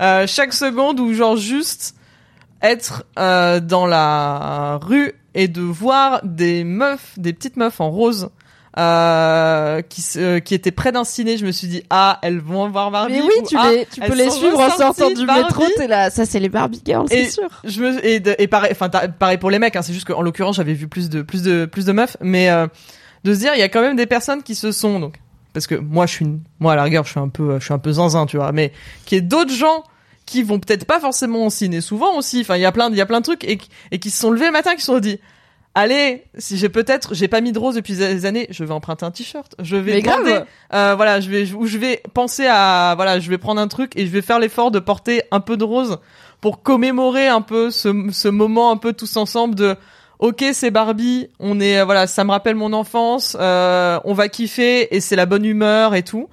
[0.04, 1.96] euh, chaque seconde où genre juste
[2.62, 8.30] être euh, dans la rue et de voir des meufs, des petites meufs en rose.
[8.78, 12.70] Euh, qui se- qui étaient près d'un ciné, je me suis dit ah elles vont
[12.70, 13.14] voir Barbie.
[13.14, 15.44] Mais oui, ou, tu, ah, les, tu peux les suivre en sortant du Barbie.
[15.44, 17.50] métro, t'es là, ça c'est les Barbie Girls, c'est sûr.
[17.66, 20.08] je me et, de- et pareil enfin t'as- pareil pour les mecs hein, c'est juste
[20.08, 22.66] qu'en l'occurrence j'avais vu plus de plus de plus de meufs mais euh,
[23.26, 25.20] de se dire il y a quand même des personnes qui se sont donc
[25.54, 27.66] parce que moi je suis une, moi à la rigueur je suis un peu je
[27.66, 28.72] suis un peu zinzin tu vois mais
[29.06, 29.84] qu'il y ait d'autres gens
[30.26, 32.96] qui vont peut-être pas forcément au ciné souvent aussi enfin il y a plein il
[32.96, 34.80] y a plein de trucs et, qui- et qui se sont levés le matin qui
[34.82, 35.20] se sont dit
[35.74, 39.06] Allez, si j'ai peut-être, j'ai pas mis de rose depuis des années, je vais emprunter
[39.06, 39.56] un t-shirt.
[39.60, 40.46] Je vais Mais grave.
[40.74, 43.94] euh, voilà, je vais, ou je vais penser à, voilà, je vais prendre un truc
[43.96, 46.00] et je vais faire l'effort de porter un peu de rose
[46.42, 49.76] pour commémorer un peu ce, ce moment un peu tous ensemble de
[50.20, 54.94] ok c'est Barbie, on est voilà ça me rappelle mon enfance, euh, on va kiffer
[54.94, 56.28] et c'est la bonne humeur et tout.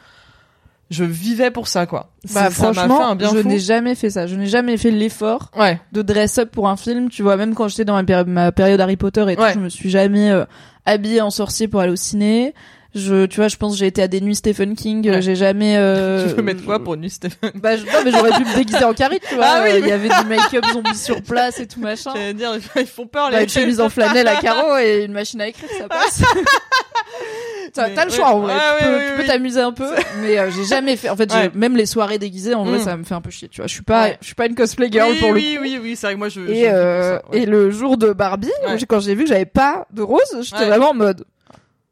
[0.91, 2.11] Je vivais pour ça quoi.
[2.33, 4.27] Bah, fait franchement, un bien je n'ai jamais fait ça.
[4.27, 5.79] Je n'ai jamais fait l'effort Ouais.
[5.93, 7.11] de dress up pour un film.
[7.11, 9.53] Tu vois, même quand j'étais dans ma, péri- ma période Harry Potter et Ouais.
[9.53, 10.45] tout, je me suis jamais euh,
[10.87, 12.55] habillée en sorcier pour aller au ciné.
[12.95, 15.07] Je, tu vois, je pense que j'ai été à des nuits Stephen King.
[15.09, 15.23] euh, Ouais.
[15.23, 15.77] J'ai jamais.
[15.77, 18.55] Euh, tu veux mettre quoi pour nu Stéphane Bah, je- non, mais j'aurais pu me
[18.57, 19.45] déguiser en Carrie, tu vois.
[19.47, 19.89] Ah oui, Euh, Il oui.
[19.91, 22.13] y avait du make-up zombie sur place et tout machin.
[22.15, 25.13] J'allais dire ils font peur Bah, les une chemise en flanelle à carreaux et une
[25.13, 26.23] machine à écrire, ça passe.
[27.75, 28.55] T'as Mais le choix en vrai.
[28.55, 29.87] Ouais, tu peux, t'amuser un peu,
[30.23, 31.11] mais euh, j'ai jamais fait.
[31.11, 31.51] En fait, j'ai- Ouais.
[31.55, 32.83] même les soirées déguisées, en vrai, Mm.
[32.83, 33.49] ça me fait un peu chier.
[33.49, 34.19] Tu vois, je suis pas, Ouais.
[34.23, 35.63] je suis pas une cosplay girl oui, pour le oui, coup.
[35.63, 36.41] oui, oui, c'est vrai que moi je.
[36.41, 37.43] je Et, pour euh, ça, ouais.
[37.43, 38.51] et le jour de Barbie,
[38.89, 40.67] quand j'ai vu que j'avais pas de rose, j'étais Ouais.
[40.69, 41.25] vraiment en mode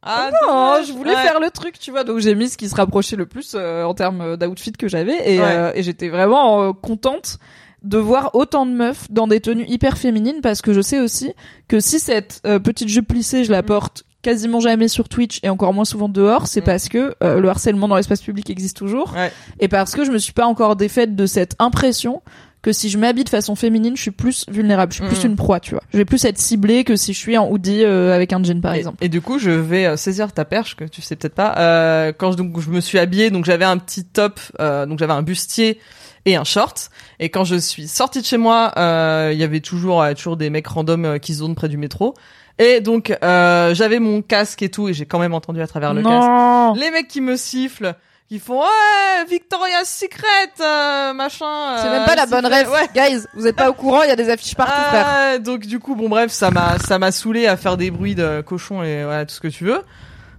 [0.07, 0.86] Ah, non, dommage.
[0.88, 1.22] je voulais Ouais.
[1.22, 2.04] faire le truc, tu vois.
[2.04, 5.34] Donc j'ai mis ce qui se rapprochait le plus euh, en termes d'outfit que j'avais
[5.34, 5.44] et, Ouais.
[5.46, 7.38] euh, et j'étais vraiment euh, contente
[7.82, 11.32] de voir autant de meufs dans des tenues hyper féminines parce que je sais aussi
[11.68, 13.66] que si cette euh, petite jupe plissée je la Mm.
[13.66, 16.64] porte quasiment jamais sur Twitch et encore moins souvent dehors, c'est Mm.
[16.64, 19.30] parce que euh, le harcèlement dans l'espace public existe toujours Ouais.
[19.61, 22.22] et parce que je me suis pas encore défaite de cette impression
[22.66, 25.30] que si je m'habille de façon féminine, je suis plus vulnérable, je suis plus Mhm.
[25.30, 25.82] une proie, tu vois.
[25.92, 28.60] Je vais plus être ciblée que si je suis en hoodie euh, avec un jean
[28.60, 28.98] par Et- exemple.
[29.04, 31.54] Et, du coup, je vais euh, saisir ta perche que tu sais peut-être pas.
[31.58, 34.98] Euh, quand je, donc je me suis habillée, donc j'avais un petit top, euh, donc
[34.98, 35.78] j'avais un bustier
[36.24, 36.90] et un short.
[37.20, 40.36] Et quand je suis sortie de chez moi, euh, il y avait toujours euh, toujours
[40.36, 42.14] des mecs random qui zonent près du métro.
[42.58, 45.94] Et donc euh, j'avais mon casque et tout, et j'ai quand même entendu à travers
[45.94, 46.74] le casque non.
[46.74, 47.94] les mecs qui me sifflent.
[48.29, 51.77] Qui font ouais Victoria's Secret euh, machin.
[51.79, 52.68] C'est euh, même pas la bonne rêve.
[52.70, 52.89] Ouais.
[52.93, 55.07] Guys, vous êtes pas au courant, il y a des affiches partout, frère.
[55.09, 58.16] Ah, donc du coup, bon bref, ça m'a ça m'a saoulé à faire des bruits
[58.16, 59.81] de cochon et voilà tout ce que tu veux.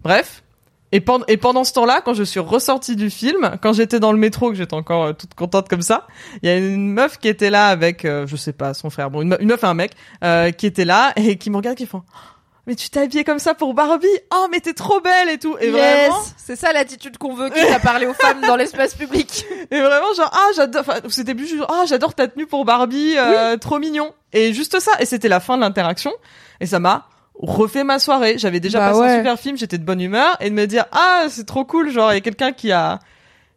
[0.03, 0.43] Bref.
[0.93, 4.13] Et, pendant et pendant ce temps-là, quand je suis ressortie du film, quand j'étais dans
[4.13, 6.07] le métro, que j'étais encore euh, toute contente comme ça,
[6.41, 9.09] il y a une meuf qui était là avec, euh, je sais pas, son frère,
[9.11, 9.91] bon, une, me- une meuf et un mec,
[10.23, 12.03] euh, qui était là et qui me regarde, qui font,
[12.67, 15.55] mais tu t'es habillée comme ça pour Barbie Oh, mais t'es trop belle et tout.
[15.61, 18.93] Et yes, vraiment, c'est ça l'attitude qu'on veut, quitte à parler aux femmes dans l'espace
[18.93, 19.45] public.
[19.71, 23.15] et vraiment, genre, ah, j'adore, enfin, c'était plus juste, ah, j'adore ta tenue pour Barbie,
[23.17, 24.13] euh, trop mignon.
[24.33, 24.91] Et juste ça.
[24.99, 26.11] Et c'était la fin de l'interaction.
[26.59, 27.07] Et ça m'a
[27.39, 28.37] refait ma soirée.
[28.37, 29.11] J'avais déjà Bah passé ouais.
[29.11, 30.35] un super film, j'étais de bonne humeur.
[30.41, 32.99] Et de me dire, ah, c'est trop cool, genre, il y a quelqu'un qui a,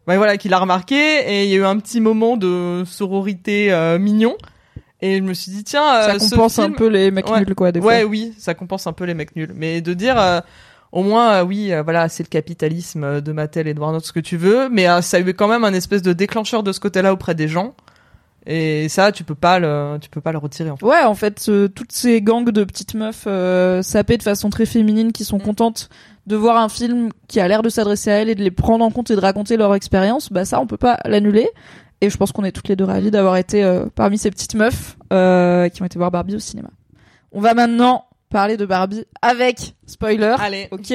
[0.07, 0.95] ouais, voilà, qui l'a remarqué.
[0.97, 4.37] Et il y a eu un petit moment de sororité euh, mignon.
[5.03, 7.41] Et je me suis dit, tiens, euh, ça compense un peu les mecs Ouais.
[7.41, 8.11] nuls, quoi, des Ouais, fois.
[8.11, 9.53] oui, ça compense un peu les mecs nuls.
[9.55, 10.41] Mais de dire, euh,
[10.93, 14.13] au moins, euh, oui, euh, voilà, c'est le capitalisme de Mattel et de Warner, ce
[14.13, 16.73] que tu veux, mais euh, ça a eu quand même un espèce de déclencheur de
[16.73, 17.75] ce côté-là auprès des gens.
[18.47, 20.85] Et ça, tu peux pas le, tu peux pas le retirer en fait.
[20.87, 23.27] Ouais, en fait, toutes ces gangs de petites meufs
[23.85, 25.43] sapées de façon très féminine qui sont Mm.
[25.43, 25.89] contentes
[26.27, 28.83] de voir un film qui a l'air de s'adresser à elles et de les prendre
[28.85, 31.49] en compte et de raconter leur expérience, bah ça, on peut pas l'annuler.
[32.01, 34.55] Et je pense qu'on est toutes les deux ravis d'avoir été euh, parmi ces petites
[34.55, 36.69] meufs euh, qui ont été voir Barbie au cinéma.
[37.33, 40.37] On va maintenant parler de Barbie avec spoiler.
[40.39, 40.69] Allez.
[40.71, 40.95] Ok,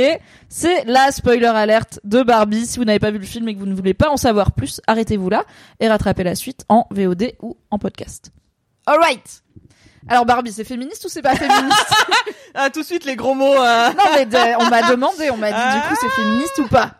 [0.49, 2.65] c'est la spoiler alerte de Barbie.
[2.65, 4.51] Si vous n'avez pas vu le film et que vous ne voulez pas en savoir
[4.53, 5.43] plus, arrêtez-vous là
[5.79, 8.31] et rattrapez la suite en VOD ou en podcast.
[8.87, 9.43] Alright.
[10.07, 11.85] Alors Barbie, c'est féministe ou c'est pas féministe?
[12.57, 13.53] Ah, tout de suite les gros mots.
[13.53, 13.89] euh.
[13.89, 16.91] Non mais on m'a demandé, on m'a dit du coup c'est féministe ou pas?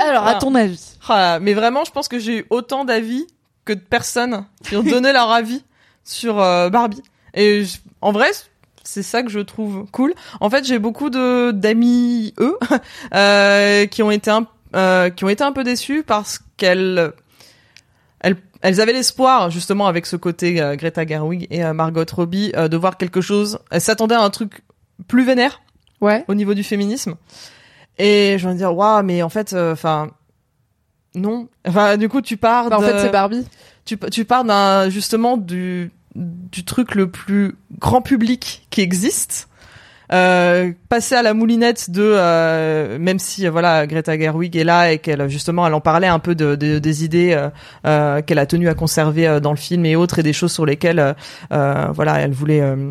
[0.00, 0.34] Alors à Ah.
[0.38, 3.26] ton avis Ah, mais vraiment, je pense que j'ai eu autant d'avis
[3.64, 5.64] que de personnes qui ont donné leur avis
[6.04, 7.02] sur euh, Barbie.
[7.34, 8.28] Et je- en vrai,
[8.82, 10.14] c'est ça que je trouve cool.
[10.40, 12.56] En fait, j'ai beaucoup de d'amis eux
[13.14, 17.12] euh, qui ont été un euh, qui ont été un peu déçus parce qu'elles
[18.20, 22.76] elles, elles avaient l'espoir justement avec ce côté euh, Greta Gerwig et Margot Robbie de
[22.76, 23.58] voir quelque chose.
[23.70, 24.62] Elles s'attendaient à un truc
[25.08, 25.60] plus vénère
[26.00, 26.24] Ouais.
[26.28, 27.14] au niveau du féminisme.
[28.02, 30.10] Et je vais me dire, waouh, mais en fait, enfin,
[31.14, 31.48] non.
[31.66, 33.46] Enfin, du coup, tu pars Bah, en de- fait c'est Barbie.
[33.84, 39.48] tu, tu pars d'un, justement, du, du truc le plus grand public qui existe.
[40.12, 44.90] Euh, passer à la moulinette de euh, même si euh, voilà Greta Gerwig est là
[44.90, 47.48] et qu'elle justement elle en parlait un peu de, de- des idées euh,
[47.86, 50.50] euh, qu'elle a tenu à conserver euh, dans le film et autres et des choses
[50.50, 51.12] sur lesquelles euh,
[51.52, 52.90] euh, voilà elle voulait euh,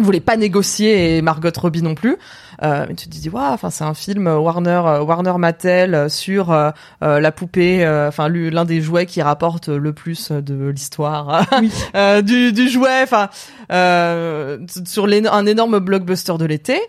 [0.00, 2.16] voulait pas négocier et Margot Robbie non plus.
[2.62, 6.08] Euh, mais tu te dis waouh, enfin c'est un film Warner euh, Warner Mattel euh,
[6.08, 6.70] sur euh,
[7.02, 11.44] euh, la poupée, euh, enfin lu- l'un des jouets qui rapporte le plus de l'histoire
[11.96, 13.28] euh, du, du jouet, enfin
[13.72, 16.80] euh, sur un énorme blockbuster de l'été.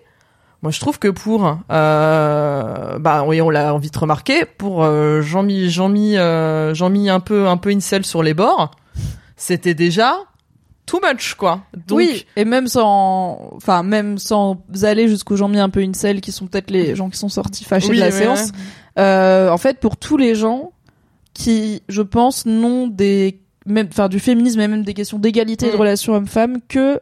[0.61, 5.69] Moi, je trouve que pour, euh, bah, oui, on l'a vite remarqué, pour euh, Jean-Mi,
[5.69, 8.71] Jean-Mi, euh, Jean-Mi un peu, un peu incel sur les bords,
[9.35, 10.15] c'était déjà
[10.85, 11.61] too much, quoi.
[11.87, 16.19] Donc, oui, et même sans, enfin même sans aller jusqu'aux gens mis un peu incel
[16.21, 18.47] qui sont peut-être les gens qui sont sortis fâchés oui, de la séance.
[18.49, 19.01] ouais.
[19.01, 20.71] Euh, en fait, pour tous les gens
[21.33, 25.71] qui, je pense, n'ont des même, enfin du féminisme et même des questions d'égalité et
[25.71, 25.79] de Mm.
[25.79, 26.99] relations hommes-femmes que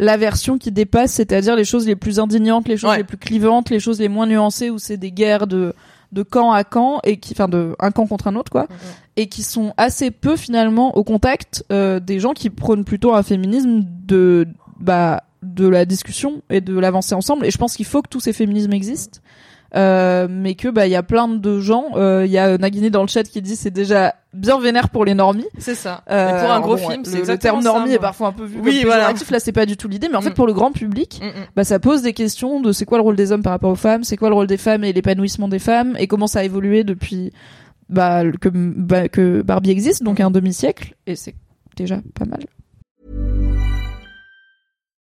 [0.00, 2.96] la version qui dépasse, c'est-à-dire les choses les plus indignantes, les choses Ouais.
[2.98, 5.72] les plus clivantes, les choses les moins nuancées où c'est des guerres de
[6.12, 8.66] de camp à camp et qui, enfin de un camp contre un autre quoi,
[9.16, 13.22] et qui sont assez peu finalement au contact euh, des gens qui prônent plutôt un
[13.22, 14.48] féminisme de
[14.78, 17.46] bah de la discussion et de l'avancer ensemble.
[17.46, 19.20] Et je pense qu'il faut que tous ces féminismes existent.
[19.76, 22.90] Euh, mais que bah il y a plein de gens euh, il y a Nagini
[22.90, 26.02] dans le chat qui dit c'est déjà bien vénère pour les normies C'est ça.
[26.10, 28.28] euh, Et pour un gros bon, film, le- c'est le, exactement terme normie est parfois
[28.28, 29.12] un peu vu Oui, comme voilà.
[29.30, 30.34] Là, c'est pas du tout l'idée, mais en fait, Mm.
[30.34, 31.44] pour le grand public, Mm, mm.
[31.54, 33.76] bah, ça pose des questions de c'est quoi le rôle des hommes par rapport aux
[33.76, 36.42] femmes, c'est quoi le rôle des femmes et l'épanouissement des femmes, et comment ça a
[36.42, 37.32] évolué depuis
[37.88, 41.36] bah, que, bah, que Barbie existe, donc un demi-siècle, et c'est
[41.76, 42.40] déjà pas mal.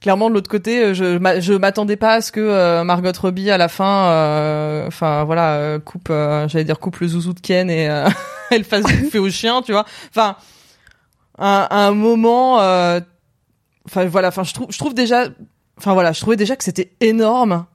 [0.00, 3.50] clairement de l'autre côté euh, je je m'attendais pas à ce que euh, Margot Robbie
[3.50, 7.40] à la fin euh, enfin voilà euh, coupe euh, j'allais dire coupe le zouzou de
[7.40, 8.08] Ken et euh,
[8.50, 10.36] elle fasse bouffer au chien tu vois enfin
[11.38, 13.00] à un moment euh,
[13.86, 15.28] enfin voilà enfin je trouve je trouve déjà
[15.78, 17.66] enfin voilà je trouvais déjà que c'était énorme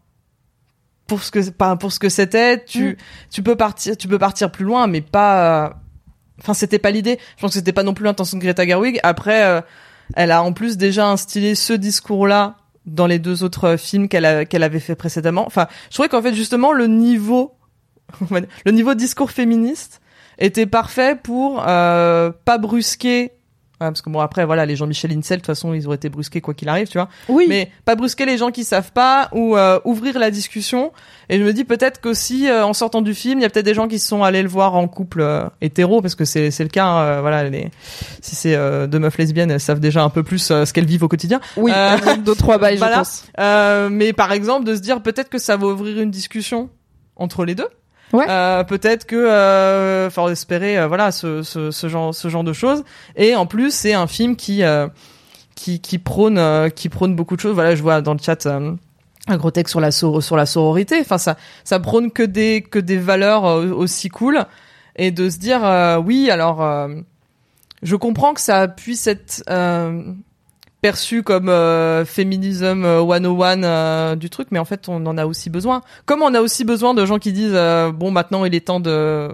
[1.08, 2.96] pour ce que pas pour ce que c'était tu Mm.
[3.32, 5.70] tu peux partir tu peux partir plus loin mais pas euh,
[6.40, 7.18] Enfin, c'était pas l'idée.
[7.38, 9.00] Je pense que c'était pas non plus l'intention de Greta Gerwig.
[9.04, 9.62] Après, euh,
[10.16, 14.26] elle a en plus déjà instillé ce discours-là dans les deux autres euh, films qu'elle
[14.26, 15.46] avait fait précédemment.
[15.46, 17.56] Enfin, je trouvais qu'en fait justement le niveau,
[18.66, 20.02] le niveau discours féministe
[20.38, 23.32] était parfait pour euh, pas brusquer.
[23.82, 26.08] Ouais, parce que bon après voilà les Jean-Michel Incel de toute façon ils auraient été
[26.08, 27.46] brusqués quoi qu'il arrive tu vois Oui.
[27.50, 30.94] mais pas brusquer les gens qui savent pas ou euh, ouvrir la discussion
[31.28, 33.66] et je me dis peut-être qu'aussi euh, en sortant du film il y a peut-être
[33.66, 36.64] des gens qui sont allés le voir en couple euh, hétéro parce que c'est c'est
[36.64, 37.70] le cas hein, euh, voilà les
[38.22, 40.86] si c'est euh, deux meufs lesbiennes elles savent déjà un peu plus euh, ce qu'elles
[40.86, 42.94] vivent au quotidien oui, Euh, deux trois bails, voilà.
[42.94, 43.26] je pense.
[43.42, 46.70] euh, mais par exemple de se dire peut-être que ça va ouvrir une discussion
[47.18, 47.68] entre les deux
[48.20, 52.84] Euh, peut-être que euh, espérer euh, voilà ce, ce, ce genre ce genre de choses.
[53.16, 54.88] Et en plus c'est un film qui euh,
[55.56, 57.54] qui qui prône euh, qui prône beaucoup de choses.
[57.54, 60.98] Voilà je vois dans le chat un gros texte sur la sur la sororité.
[61.02, 64.46] Enfin ça ça prône que des que des valeurs aussi cool.
[64.98, 65.62] Et de se dire
[66.06, 66.66] oui alors
[67.84, 69.44] je comprends que ça puisse être
[70.86, 75.26] perçu comme euh, féminisme euh, 101 euh, du truc mais en fait on en a
[75.26, 75.82] aussi besoin.
[76.06, 78.80] Comme on a aussi besoin de gens qui disent euh, bon maintenant il est temps
[78.80, 79.30] de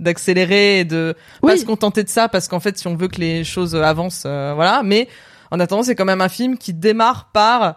[0.00, 3.20] d'accélérer et de pas se contenter de ça parce qu'en fait si on veut que
[3.20, 4.82] les choses avancent euh, voilà.
[4.82, 5.06] Mais
[5.52, 7.76] en attendant c'est quand même un film qui démarre par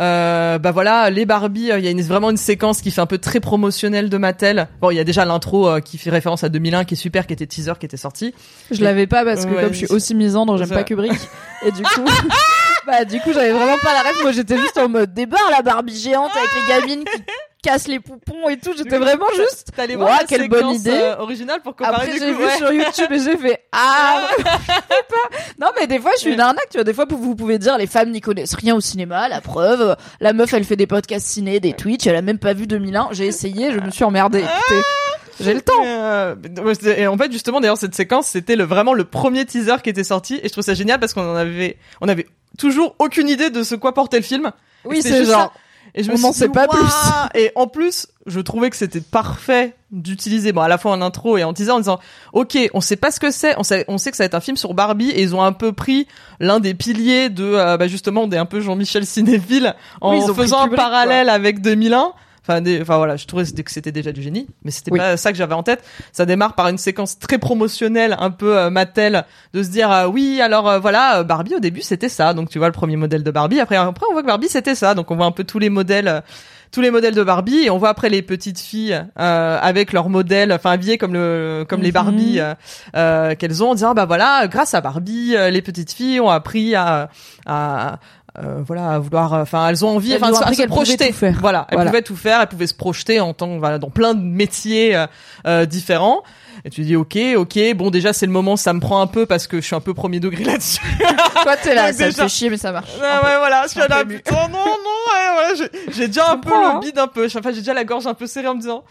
[0.00, 3.00] euh, bah voilà les Barbie euh, il y a une, vraiment une séquence qui fait
[3.00, 6.10] un peu très promotionnelle de Mattel bon il y a déjà l'intro euh, qui fait
[6.10, 8.34] référence à 2001 qui est super qui était teaser qui était sorti
[8.70, 11.12] Je l'avais pas parce que Ouais, comme je suis aussi misandre, j'aime pas Kubrick.
[11.66, 12.04] Et du coup,
[12.86, 14.14] bah du coup, j'avais vraiment pas la rêve.
[14.22, 17.22] Moi, j'étais juste en mode débarre la Barbie géante avec les gamines qui
[17.62, 18.72] cassent les poupons et tout.
[18.76, 19.70] J'étais vraiment juste.
[19.74, 20.90] T'allais Ouah, voir la quelle bonne idée.
[20.90, 22.56] euh, originale pour comparer Après, j'ai vu ouais.
[22.56, 24.28] sur YouTube et j'ai fait ah.
[25.60, 26.68] Non, mais des fois, je suis une arnaque.
[26.70, 29.28] Tu vois, des fois, vous pouvez dire les femmes n'y connaissent rien au cinéma.
[29.28, 32.06] La preuve, la meuf, elle fait des podcasts ciné, des Twitch.
[32.06, 33.08] Elle a même pas vu 2001.
[33.12, 34.40] J'ai essayé, je me suis emmerdée.
[34.40, 34.82] Écoutez,
[35.40, 35.84] j'ai le temps.
[35.86, 36.34] Euh,
[36.96, 40.04] et en fait, justement, d'ailleurs, cette séquence, c'était le, vraiment le premier teaser qui était
[40.04, 42.26] sorti, et je trouve ça génial parce qu'on en avait, on avait
[42.58, 44.50] toujours aucune idée de ce quoi portait le film.
[44.84, 45.52] Oui, c'est genre.
[45.94, 48.70] Et je me on suis n'en dit, sait pas Ouah Et en plus, je trouvais
[48.70, 52.00] que c'était parfait d'utiliser, bon, à la fois en intro et en teaser, en disant,
[52.32, 54.34] ok, on sait pas ce que c'est, on sait, on sait que ça va être
[54.34, 56.06] un film sur Barbie, et ils ont un peu pris
[56.40, 60.62] l'un des piliers de, euh, bah, justement, des un peu Jean-Michel cinéphile, en Oui, faisant
[60.62, 62.12] un parallèle avec 2001.
[62.44, 64.98] Enfin, des, enfin voilà, je trouvais que c'était déjà du génie, mais c'était Oui.
[64.98, 65.84] pas ça que j'avais en tête.
[66.10, 69.24] Ça démarre par une séquence très promotionnelle, un peu euh, Mattel,
[69.54, 72.58] de se dire euh, oui, alors euh, voilà, Barbie au début c'était ça, donc tu
[72.58, 73.60] vois le premier modèle de Barbie.
[73.60, 75.70] Après, après on voit que Barbie c'était ça, donc on voit un peu tous les
[75.70, 76.22] modèles,
[76.72, 80.08] tous les modèles de Barbie et on voit après les petites filles euh, avec leurs
[80.08, 81.94] modèles, enfin habillées comme le comme les Mhm.
[81.94, 82.40] Barbie
[82.96, 86.74] euh, qu'elles ont en disant bah voilà grâce à Barbie les petites filles ont appris
[86.74, 87.08] à
[87.46, 87.98] à
[88.38, 91.36] euh, voilà à vouloir enfin elles ont envie Elles enfin à se- projeter tout faire.
[91.40, 91.90] voilà elles Voilà.
[91.90, 95.06] pouvaient tout faire elles pouvaient se projeter en tant voilà dans plein de métiers euh,
[95.46, 96.22] euh, différents
[96.64, 99.26] et tu dis ok ok bon déjà c'est le moment ça me prend un peu
[99.26, 100.80] parce que je suis un peu premier degré là-dessus
[101.42, 102.90] Toi, t'es là, Donc ça déjà- fait chier, mais ça marche.
[102.94, 105.54] Ouais, ouais, voilà, je suis là, putain, non, non, ouais, voilà,
[105.90, 106.78] j'ai- déjà un peu le hein.
[106.80, 108.84] bide un peu, enfin, j'ai déjà la gorge un peu serrée en me disant,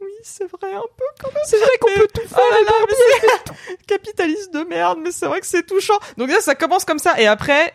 [0.00, 1.42] oui, c'est vrai, un peu quand même.
[1.44, 5.40] C'est vrai qu'on peut tout Oh là là, mais capitaliste de merde, mais c'est vrai
[5.40, 5.98] que c'est touchant.
[6.18, 7.72] Donc là, ça commence comme ça, et après,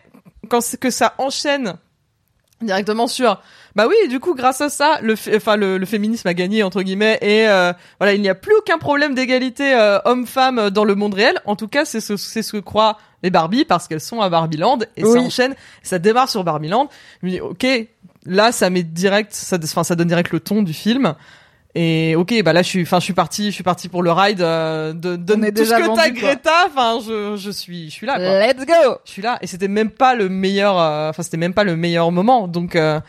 [0.47, 1.75] quand c'est que ça enchaîne
[2.61, 3.39] directement sur,
[3.75, 6.81] bah oui, du coup, grâce à ça, le, enfin, le, le féminisme a gagné, entre
[6.81, 10.95] guillemets, et euh, voilà, il n'y a plus aucun problème d'égalité euh, homme-femme dans le
[10.95, 11.39] monde réel.
[11.45, 14.29] En tout cas, c'est ce, c'est ce que croient les Barbie, parce qu'elles sont à
[14.29, 15.11] Barbieland, et Oui.
[15.13, 16.89] ça enchaîne, ça démarre sur Barbieland.
[17.21, 17.67] Je me dis, ok,
[18.25, 21.13] là, ça met direct, ça, enfin, ça donne direct le ton du film.
[21.79, 24.11] Et ok, bah là, je suis, enfin, je suis parti, je suis parti pour le
[24.11, 26.09] ride de, de, de On est tout ce que t'as.
[26.09, 26.65] Greta.
[26.65, 28.47] Enfin, je, je suis, je suis là, quoi.
[28.47, 28.97] Let's go!
[29.05, 31.75] Je suis là, et c'était même pas le meilleur, euh, enfin, c'était même pas le
[31.75, 32.47] meilleur moment.
[32.47, 32.99] Donc, euh,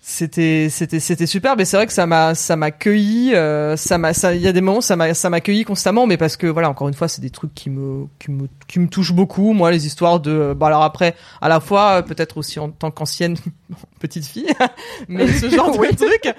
[0.00, 1.56] c'était, c'était, c'était super.
[1.56, 3.34] Mais c'est vrai que ça m'a, ça m'a cueilli.
[3.34, 6.06] euh, ça m'a, ça, il y a des moments, ça m'a, ça m'a cueilli constamment.
[6.06, 8.78] Mais parce que voilà, encore une fois, c'est des trucs qui me, qui me, qui
[8.78, 9.52] me touchent beaucoup.
[9.52, 12.92] Moi, les histoires de, bah alors après, à la fois euh, peut-être aussi en tant
[12.92, 13.36] qu'ancienne
[14.00, 14.52] petite fille,
[15.08, 16.34] mais ce genre de truc.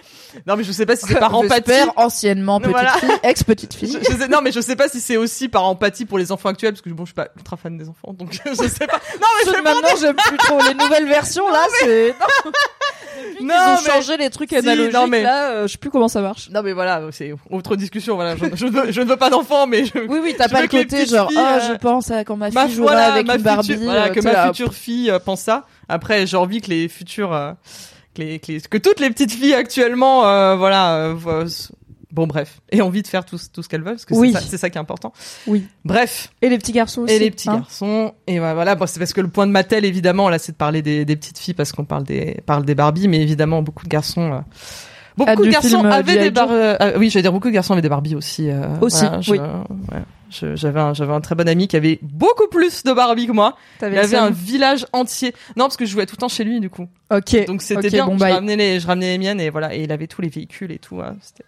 [0.45, 1.71] Non, mais je sais pas si c'est par empathie.
[1.95, 2.93] Anciennement petite Voilà.
[2.93, 3.99] fille, ex-petite Je, fille.
[4.01, 6.49] je sais, non, mais je sais pas si c'est aussi par empathie pour les enfants
[6.49, 8.99] actuels, parce que bon, je suis pas ultra fan des enfants, donc je sais pas.
[9.19, 12.15] Non, mais je Maintenant, j'aime plus trop les nouvelles versions, là, c'est...
[13.41, 15.77] non, Ils ont mais- changé les trucs Si, analogiques, non, mais- là, euh, je sais
[15.77, 16.49] plus comment ça marche.
[16.51, 18.15] Non, mais voilà, c'est autre discussion.
[18.15, 20.47] Voilà, je, je, ne, veux, je ne veux pas d'enfants, mais je, Oui, oui, t'as
[20.47, 22.91] pas le que côté genre, filles, euh, je pense à quand ma fille ma jouera
[22.93, 23.67] voilà, avec ma une Barbie.
[23.73, 25.65] future, voilà, euh, que t'es ma là, future fille pense ça.
[25.89, 27.53] Après, j'ai envie que les futures, euh,
[28.15, 31.45] que, les, que, les- que toutes les petites filles actuellement, euh, voilà, euh,
[32.11, 34.33] bon bref, aient envie de faire tout, tout ce qu'elles veulent, parce que Oui.
[34.49, 35.13] c'est ça, qui est important.
[35.45, 35.67] Oui.
[35.85, 37.13] Bref, Et les petits garçons aussi.
[37.13, 37.57] et les petits hein.
[37.57, 40.53] garçons et voilà, voilà bon, c'est parce que le point de Mattel évidemment là c'est
[40.53, 43.61] de parler des, des petites filles parce qu'on parle des parle des Barbie mais évidemment
[43.61, 44.39] beaucoup de garçons euh,
[45.15, 47.73] beaucoup Ah, de garçons film, avaient des Bar- euh, oui j'allais dire beaucoup de garçons
[47.73, 49.37] avaient des Barbie aussi euh, Aussi, voilà, je- oui.
[49.39, 49.99] ouais,
[50.29, 53.55] j'avais un j'avais un très bon ami qui avait beaucoup plus de Barbie que moi
[53.81, 56.59] il avait un village entier non parce que je jouais tout le temps chez lui
[56.59, 57.45] du coup Ok.
[57.45, 58.33] donc c'était bien bon, je bye.
[58.33, 60.79] ramenais les je ramenais les miennes et voilà et il avait tous les véhicules et
[60.79, 61.45] tout hein, c'était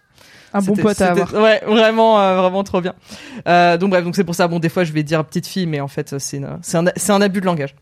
[0.52, 1.32] Un bon pote à avoir.
[1.34, 2.94] Ouais, vraiment, euh, vraiment trop bien.
[3.46, 4.48] Euh, donc bref, donc c'est pour ça.
[4.48, 6.84] Bon, des fois, je vais dire petite fille, mais en fait, c'est une- c'est un,
[6.96, 7.76] c'est un abus de langage.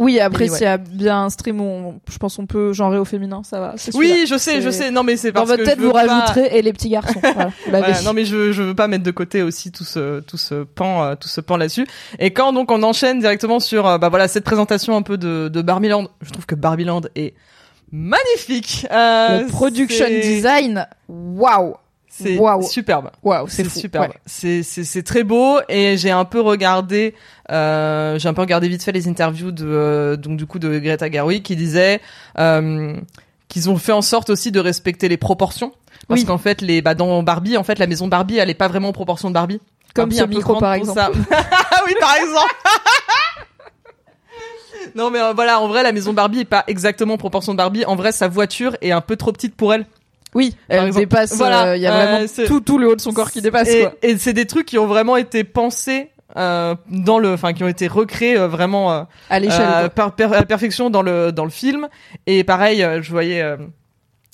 [0.00, 0.56] Oui, après, ouais.
[0.56, 3.42] s'il y a bien un stream où on- je pense on peut genrer au féminin,
[3.44, 3.74] ça va.
[3.94, 4.90] Oui, je sais, je sais.
[4.90, 6.88] Non, mais c'est Dans parce votre que tête, je vous pas- rajouterez et les petits
[6.88, 7.20] garçons.
[7.68, 10.64] Voilà, non mais je je veux pas mettre de côté aussi tout ce tout ce
[10.64, 11.86] pan euh, tout ce pan là-dessus.
[12.18, 15.48] Et quand donc on enchaîne directement sur euh, bah voilà cette présentation un peu de
[15.48, 17.34] de Barbieland, je trouve que Barbieland est
[17.92, 18.86] magnifique.
[18.90, 21.74] Euh, le production design, waouh,
[22.22, 23.10] c'est superbe.
[23.22, 24.12] waouh, c'est superbe.
[24.12, 24.62] Ouais.
[24.64, 27.14] C'est très beau et j'ai un peu regardé
[27.50, 30.78] euh, j'ai un peu regardé vite fait les interviews de euh, donc du coup de
[30.78, 32.00] Greta Gerwig qui disait
[32.38, 32.94] euh,
[33.48, 35.72] qu'ils ont fait en sorte aussi de respecter les proportions
[36.08, 36.26] parce Oui.
[36.26, 38.88] qu'en fait les bah dans Barbie en fait la maison Barbie elle est pas vraiment
[38.88, 39.60] en proportion de Barbie.
[39.94, 41.18] Comme Barbie ce micro, par exemple.
[41.32, 42.54] Ah oui par exemple.
[44.94, 47.84] Non mais voilà, en vrai la maison Barbie est pas exactement en proportion de Barbie.
[47.84, 49.86] En vrai sa voiture est un peu trop petite pour elle.
[50.34, 51.00] Oui, elle exemple.
[51.06, 51.36] dépasse.
[51.36, 53.68] Voilà, Il y a euh, vraiment tout, tout le haut de son corps qui dépasse.
[53.68, 53.94] Et, quoi.
[54.02, 57.68] et c'est des trucs qui ont vraiment été pensés euh, dans le, enfin qui ont
[57.68, 59.66] été recréés euh, vraiment euh, À l'échelle.
[59.68, 61.88] euh, par, per- à perfection dans le dans le film.
[62.28, 63.56] Et pareil, euh, je voyais euh,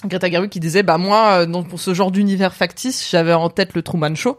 [0.04, 3.48] Greta Gerwig qui disait, bah moi, euh, donc pour ce genre d'univers factice, j'avais en
[3.48, 4.36] tête le Truman Show.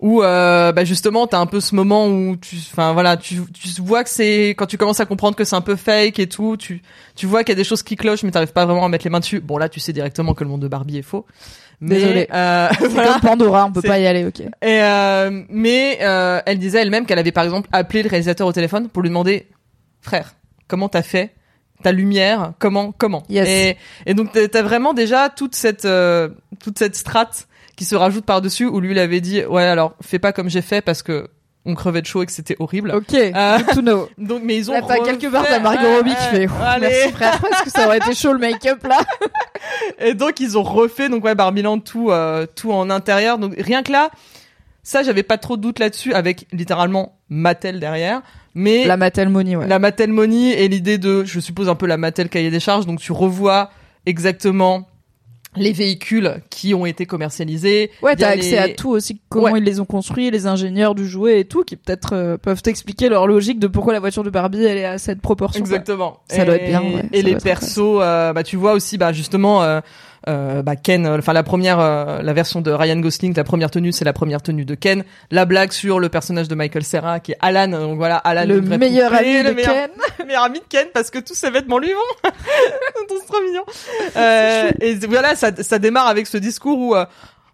[0.00, 3.68] Où euh, bah justement t'as un peu ce moment où tu enfin voilà tu tu
[3.82, 6.56] vois que c'est quand tu commences à comprendre que c'est un peu fake et tout
[6.56, 6.82] tu
[7.16, 9.02] tu vois qu'il y a des choses qui clochent mais t'arrives pas vraiment à mettre
[9.04, 11.26] les mains dessus bon là tu sais directement que le monde de Barbie est faux
[11.80, 12.28] mais Désolée.
[12.32, 13.12] euh, C'est voilà.
[13.14, 14.40] comme Pandora, on peut pas y aller, ok.
[14.40, 18.52] Et euh, mais euh, elle disait elle-même qu'elle avait par exemple appelé le réalisateur au
[18.52, 19.48] téléphone pour lui demander
[20.00, 20.34] frère
[20.68, 21.34] comment t'as fait
[21.82, 23.24] ta lumière comment comment?
[23.28, 23.48] Yes.
[23.48, 23.76] et,
[24.06, 26.28] et donc t'as t'as vraiment déjà toute cette euh,
[26.62, 27.47] toute cette strate
[27.78, 30.50] qui se rajoute par dessus où lui il avait dit ouais alors fais pas comme
[30.50, 31.28] j'ai fait parce que
[31.64, 34.08] on crevait de chaud et que c'était horrible Ok, Euh, good to know.
[34.18, 36.48] donc mais ils ont Là, t'as refait- quelque part ta Margot Robbie qui fait.
[36.64, 36.88] Allez.
[36.88, 38.98] Merci frère, parce que ça aurait été chaud le make-up là.
[40.00, 43.38] Et donc ils ont refait donc ouais Barbieland tout euh, tout en intérieur.
[43.38, 44.10] Donc rien que là,
[44.82, 48.22] ça j'avais pas trop de doute là-dessus avec littéralement Mattel derrière,
[48.54, 49.66] mais La Mattel Money, ouais.
[49.66, 52.86] la Mattel Money et l'idée de je suppose un peu la Mattel cahier des charges
[52.86, 53.70] donc tu revois
[54.06, 54.88] exactement
[55.56, 57.90] les véhicules qui ont été commercialisés.
[58.02, 59.58] Ouais, t'as accès les- à tout aussi, comment Ouais.
[59.58, 63.08] ils les ont construits, les ingénieurs du jouet et tout, qui peut-être euh, peuvent t'expliquer
[63.08, 65.60] leur logique de pourquoi la voiture de Barbie elle est à cette proportion.
[65.60, 66.20] Exactement.
[66.28, 69.12] Ça et, doit être bien, ouais, Et les persos, euh, bah tu vois aussi, bah
[69.12, 69.80] justement, euh,
[70.28, 73.70] euh, bah Ken, euh, enfin la première, euh, la version de Ryan Gosling, la première
[73.70, 75.04] tenue, c'est la première tenue de Ken.
[75.30, 77.68] La blague sur le personnage de Michael Serra, qui est Alan.
[77.68, 79.90] Donc voilà, Alan, Le meilleur poupée, ami le de meilleur, Ken.
[80.18, 82.30] le meilleur ami de Ken, parce que tous ses vêtements lui vont.
[83.08, 83.64] c'est trop mignon.
[84.16, 86.94] Euh, et voilà, ça, ça démarre avec ce discours où.
[86.94, 87.04] euh,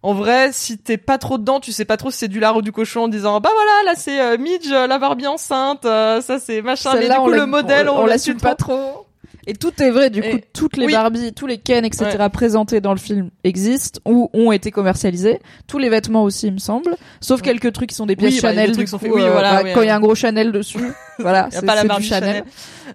[0.05, 2.59] en vrai, si t'es pas trop dedans, tu sais pas trop si c'est du lard
[2.59, 5.86] ou du cochon en disant bah voilà là c'est euh, Midge, euh, la Barbie enceinte,
[5.86, 6.92] euh, ça c'est machin.
[6.98, 9.06] Mais du on coup le modèle on, on, l'assume pas trop.
[9.46, 10.92] Et tout est vrai, du Et- coup, toutes les oui.
[10.92, 12.16] Barbie, tous les Ken, etc.
[12.32, 15.38] présentés dans le film existent ou ont été commercialisés.
[15.66, 16.96] Tous les vêtements aussi, il me semble.
[17.20, 18.72] Sauf quelques trucs qui sont des pièces Oui, bah, Chanel.
[18.72, 20.78] des du coup, oui, euh, voilà, bah, quand il y a un gros Chanel dessus,
[21.18, 22.28] voilà, c'est pas la Barbie Chanel.
[22.36, 22.44] Chanel.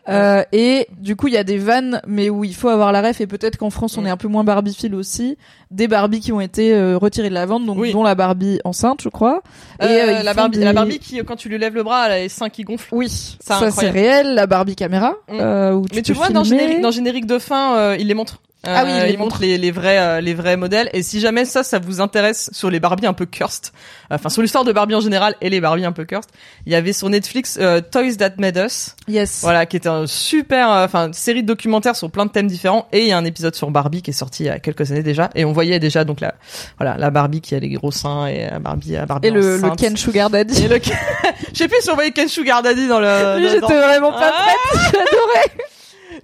[0.08, 3.02] Euh, et du coup, il y a des vannes, mais où il faut avoir la
[3.02, 3.22] ref.
[3.22, 5.38] Et peut-être qu'en France, on est un peu moins Barbie-file aussi.
[5.72, 7.92] Des Barbies qui ont été euh, retirées de la vente, donc Oui.
[7.94, 9.44] dont la Barbie enceinte, je crois.
[9.84, 12.08] Euh, euh, ils la Barbie, des- la Barbie qui, quand tu lui lèves le bras,
[12.08, 12.94] elle a les seins qui gonflent.
[12.94, 14.34] Oui, Ça, ça, c'est réel.
[14.34, 15.12] La Barbie caméra.
[15.32, 15.38] Mm.
[15.40, 18.42] euh, où Mais tu vois, dans générique, dans générique de fin, euh, il les montre.
[18.68, 20.90] Euh, Ah oui, il montre les, les vrais, euh, les vrais modèles.
[20.92, 23.68] Et si jamais ça, ça vous intéresse sur les Barbie un peu cursed,
[24.12, 26.30] euh, enfin sur l'histoire de Barbie en général et les Barbie un peu cursed,
[26.66, 29.40] il y avait sur Netflix euh, Toys That Made Us, Yes.
[29.44, 32.88] voilà, qui était un super, enfin série de documentaires sur plein de thèmes différents.
[32.92, 34.92] Et il y a un épisode sur Barbie qui est sorti il y a quelques
[34.92, 36.36] années déjà, et on voyait déjà donc la,
[36.78, 39.62] voilà, la Barbie qui a les gros seins et la Barbie, la Barbie Et le.
[39.78, 40.66] Ken Sugar Daddy.
[40.66, 40.98] Et le Ken-
[41.54, 43.40] Je sais plus si on voyait Ken Sugar Daddy dans le.
[43.40, 44.92] Lui, j'étais vraiment pas Ah prête.
[44.92, 45.52] J'adorais.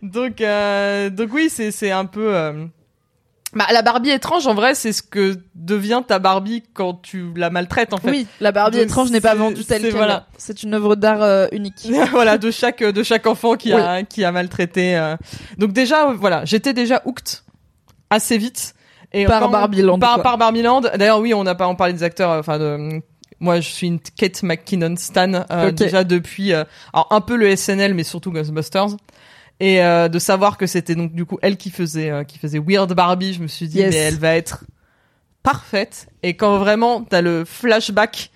[0.02, 2.36] Donc, euh, donc oui, c'est c'est un peu.
[2.36, 2.66] euh,
[3.54, 7.50] Bah, la Barbie étrange, en vrai, c'est ce que devient ta Barbie quand tu la
[7.50, 8.10] maltraites, en fait.
[8.12, 9.92] Oui, la Barbie Donc, étrange n'est pas vendue telle qu'elle.
[9.94, 10.28] voilà.
[10.38, 11.88] C'est une œuvre d'art euh, unique.
[12.12, 14.98] voilà, de chaque de chaque enfant qui a qui a maltraité.
[14.98, 15.16] euh.
[15.58, 17.42] Donc déjà, voilà, j'étais déjà hooked
[18.10, 18.74] assez vite.
[19.14, 20.24] Et Par quand- Barbieland, Par quoi.
[20.24, 20.82] par Barbieland.
[20.82, 22.32] D'ailleurs, oui, on n'a pas en parlé des acteurs.
[22.32, 23.02] euh, Enfin, de
[23.40, 26.52] moi, je suis une Kate McKinnon stan euh, déjà depuis.
[26.54, 26.64] euh,
[26.94, 28.88] alors un peu le SNL, mais surtout Ghostbusters.
[29.60, 32.60] Et euh, de savoir que c'était donc du coup elle qui faisait euh, qui faisait
[32.60, 33.94] Weird Barbie, je me suis dit Yes.
[33.94, 34.66] mais elle va être
[35.44, 36.08] parfaite.
[36.24, 38.32] Et quand vraiment t'as le flashback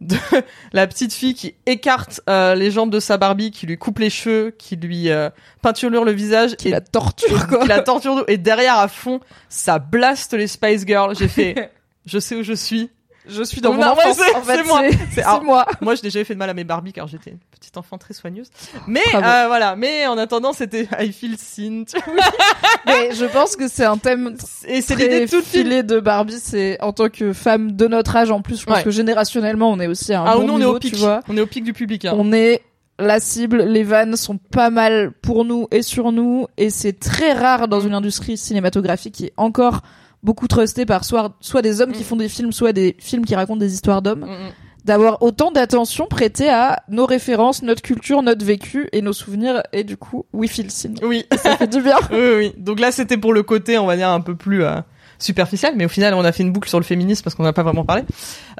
[0.00, 0.16] de
[0.72, 4.10] la petite fille qui écarte euh, les jambes de sa Barbie, qui lui coupe les
[4.10, 5.30] cheveux, qui lui euh,
[5.62, 7.62] peinturlure le visage, Qui et la torture, quoi.
[7.62, 8.24] qui la torture.
[8.28, 11.16] Et derrière à fond, ça blaste les Spice Girls.
[11.18, 11.72] J'ai fait,
[12.06, 12.90] je sais où je suis.
[13.28, 14.16] Je suis dans Non, mon enfance.
[14.16, 14.80] c'est- en fait, c'est moi.
[15.12, 15.66] c'est- moi.
[15.80, 17.98] Moi, je n'ai jamais fait de mal à mes Barbie car j'étais une petite enfant
[17.98, 18.48] très soigneuse.
[18.86, 19.26] Mais Bravo.
[19.26, 19.76] euh, voilà.
[19.76, 21.84] Mais en attendant, c'était I feel seen.
[22.86, 24.36] Mais je pense que c'est un thème
[24.66, 26.38] Et c'est l'idée de Barbie.
[26.42, 28.60] C'est en tant que femme de notre âge en plus.
[28.60, 28.82] Je pense Ouais.
[28.84, 30.92] que générationnellement, on est aussi à un Ah bon on est au pic.
[30.94, 31.20] tu vois.
[31.28, 32.04] On est au pic du public.
[32.04, 32.14] Hein.
[32.16, 32.62] On est
[33.00, 37.32] la cible, les vannes sont pas mal pour nous et sur nous, et c'est très
[37.32, 39.82] rare dans une industrie cinématographique qui est encore
[40.22, 42.04] beaucoup trustée par soit, soit des hommes qui Mm.
[42.04, 44.52] font des films, soit des films qui racontent des histoires d'hommes, Mm, mm.
[44.84, 49.84] d'avoir autant d'attention prêtée à nos références, notre culture, notre vécu et nos souvenirs, et
[49.84, 50.94] du coup, we feel seen.
[51.02, 51.24] Oui.
[51.42, 51.96] Ça fait du bien.
[52.10, 52.52] oui, oui.
[52.56, 54.80] Donc là, c'était pour le côté, on va dire, un peu plus euh,
[55.18, 57.52] superficiel, mais au final, on a fait une boucle sur le féminisme parce qu'on n'a
[57.52, 58.02] pas vraiment parlé.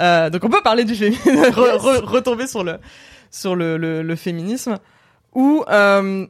[0.00, 2.78] Euh, donc on peut parler du féminisme, re- re- retomber sur le
[3.30, 4.76] sur le, le, le féminisme,
[5.34, 6.26] où euh,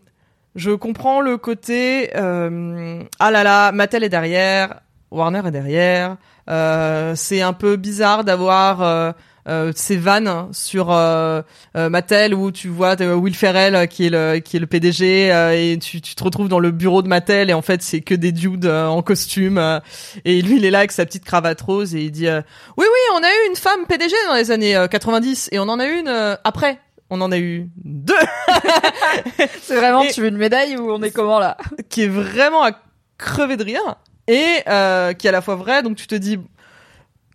[0.56, 4.80] je comprends le côté ah là là, Mattel est derrière,
[5.10, 6.16] Warner est derrière,
[6.50, 9.12] euh, c'est un peu bizarre d'avoir euh,
[9.48, 11.40] euh, ces vannes sur euh,
[11.76, 15.32] euh, Mattel où tu vois euh, Will Ferrell qui est le qui est le PDG
[15.32, 18.02] euh, et tu, tu te retrouves dans le bureau de Mattel et en fait c'est
[18.02, 19.80] que des dudes en costume euh,
[20.26, 22.42] et lui il est là avec sa petite cravate rose et il dit euh,
[22.76, 25.68] oui oui on a eu une femme PDG dans les années euh, 90 et on
[25.70, 26.78] en a une euh, après.
[27.10, 28.12] On en a eu deux.
[29.62, 31.56] C'est vraiment, Et- tu veux une médaille ou on est comment là?
[31.88, 32.72] qui est vraiment à
[33.16, 33.96] crever de rire
[34.28, 35.82] et euh, qui est à la fois vrai.
[35.82, 36.38] Donc tu te dis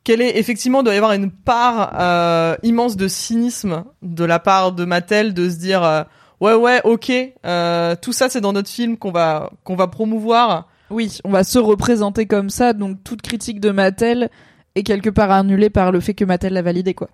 [0.05, 4.71] quelle est effectivement doit y avoir une part euh, immense de cynisme de la part
[4.71, 6.03] de Mattel de se dire euh,
[6.39, 7.11] ouais ouais ok
[7.45, 10.69] euh, tout ça c'est dans notre film qu'on va qu'on va promouvoir.
[10.89, 14.29] Oui, on va se représenter comme ça, donc toute critique de Mattel
[14.75, 17.09] est quelque part annulée par le fait que Mattel l'a validé, quoi.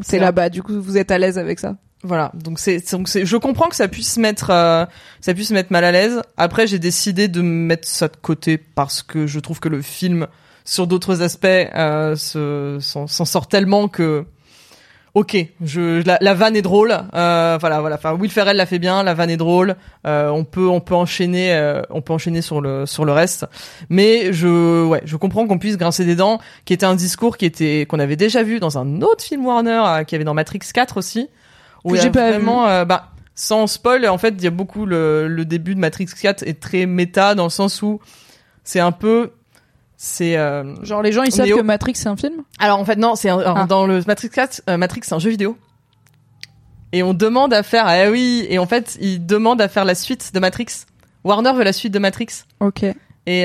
[0.00, 1.76] C'est là-bas, du coup, vous êtes à l'aise avec ça?
[2.06, 4.84] Voilà, donc c'est donc c'est je comprends que ça puisse mettre euh,
[5.22, 6.20] ça puisse mettre mal à l'aise.
[6.36, 10.26] Après j'ai décidé de mettre ça de côté parce que je trouve que le film
[10.66, 14.26] sur d'autres aspects euh, se- s'en sort tellement que
[15.14, 16.92] OK, je la, vanne est drôle.
[17.14, 19.76] Euh, voilà voilà, enfin Will Ferrell l'a fait bien, la vanne est drôle.
[20.06, 23.46] Euh, on peut on peut enchaîner euh, on peut enchaîner sur le sur le reste.
[23.88, 27.46] Mais je ouais, je comprends qu'on puisse grincer des dents qui était un discours qui
[27.46, 30.58] était qu'on avait déjà vu dans un autre film Warner euh, qui avait dans Matrix
[30.74, 31.30] 4 aussi
[31.88, 35.26] Que j'ai pas vraiment euh, bah sans spoil en fait il y a beaucoup le,
[35.28, 38.00] le début de Matrix 4 est très méta dans le sens où
[38.62, 39.32] c'est un peu
[39.96, 41.56] c'est euh, Genre les gens ils savent Néo.
[41.56, 42.42] que Matrix c'est un film?
[42.58, 43.66] Alors en fait non, c'est Ah.
[43.68, 45.56] dans le Matrix 4, euh, Matrix c'est un jeu vidéo.
[46.92, 49.96] Et on demande à faire ah oui, et en fait, ils demandent à faire la
[49.96, 50.66] suite de Matrix.
[51.24, 52.44] Warner veut la suite de Matrix.
[52.60, 52.84] Ok.
[52.84, 52.94] Et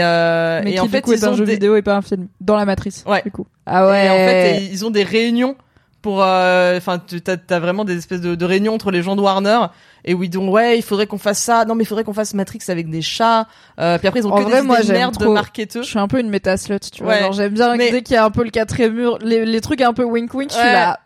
[0.03, 1.53] euh, Mais et qui en fait, coup est ils un jeu des...
[1.53, 3.03] vidéo et pas un film dans la matrice.
[3.07, 3.23] Ouais.
[3.23, 3.47] Du coup.
[3.65, 4.05] Ah ouais.
[4.05, 5.55] Et en fait, ils ont des réunions
[6.01, 9.15] pour, euh, enfin, tu t'as, t'as vraiment des espèces de, de réunions entre les gens
[9.15, 9.59] de Warner
[10.05, 11.65] et où ils disent ouais, il faudrait qu'on fasse ça.
[11.65, 13.47] Non, mais il faudrait qu'on fasse Matrix avec des chats.
[13.79, 15.81] Euh, puis après, ils ont En que vrai, des moi, idées de marketeux.
[15.83, 17.13] Je suis un peu une méta slut, tu vois.
[17.13, 17.19] Ouais.
[17.19, 19.61] Genre, j'aime bien Mais- dès qu'il y a un peu le quatrième mur, les, les
[19.61, 20.99] trucs un peu wink wink, je suis là.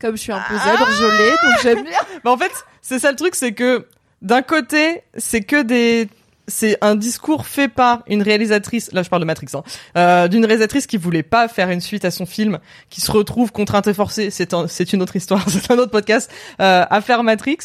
[0.00, 1.98] Comme je suis un peu Ah zèbre, je l'ai, donc j'aime bien.
[2.24, 2.52] Bah, en fait,
[2.82, 3.86] c'est ça le truc, c'est que
[4.20, 6.08] d'un côté, c'est que des
[6.48, 9.62] c'est un discours fait par une réalisatrice, là je parle de Matrix, hein,
[9.96, 12.58] euh, d'une réalisatrice qui voulait pas faire une suite à son film,
[12.90, 16.30] qui se retrouve contrainte et forcée, c'est un- une autre histoire, c'est un autre podcast,
[16.60, 17.58] euh, à faire Matrix,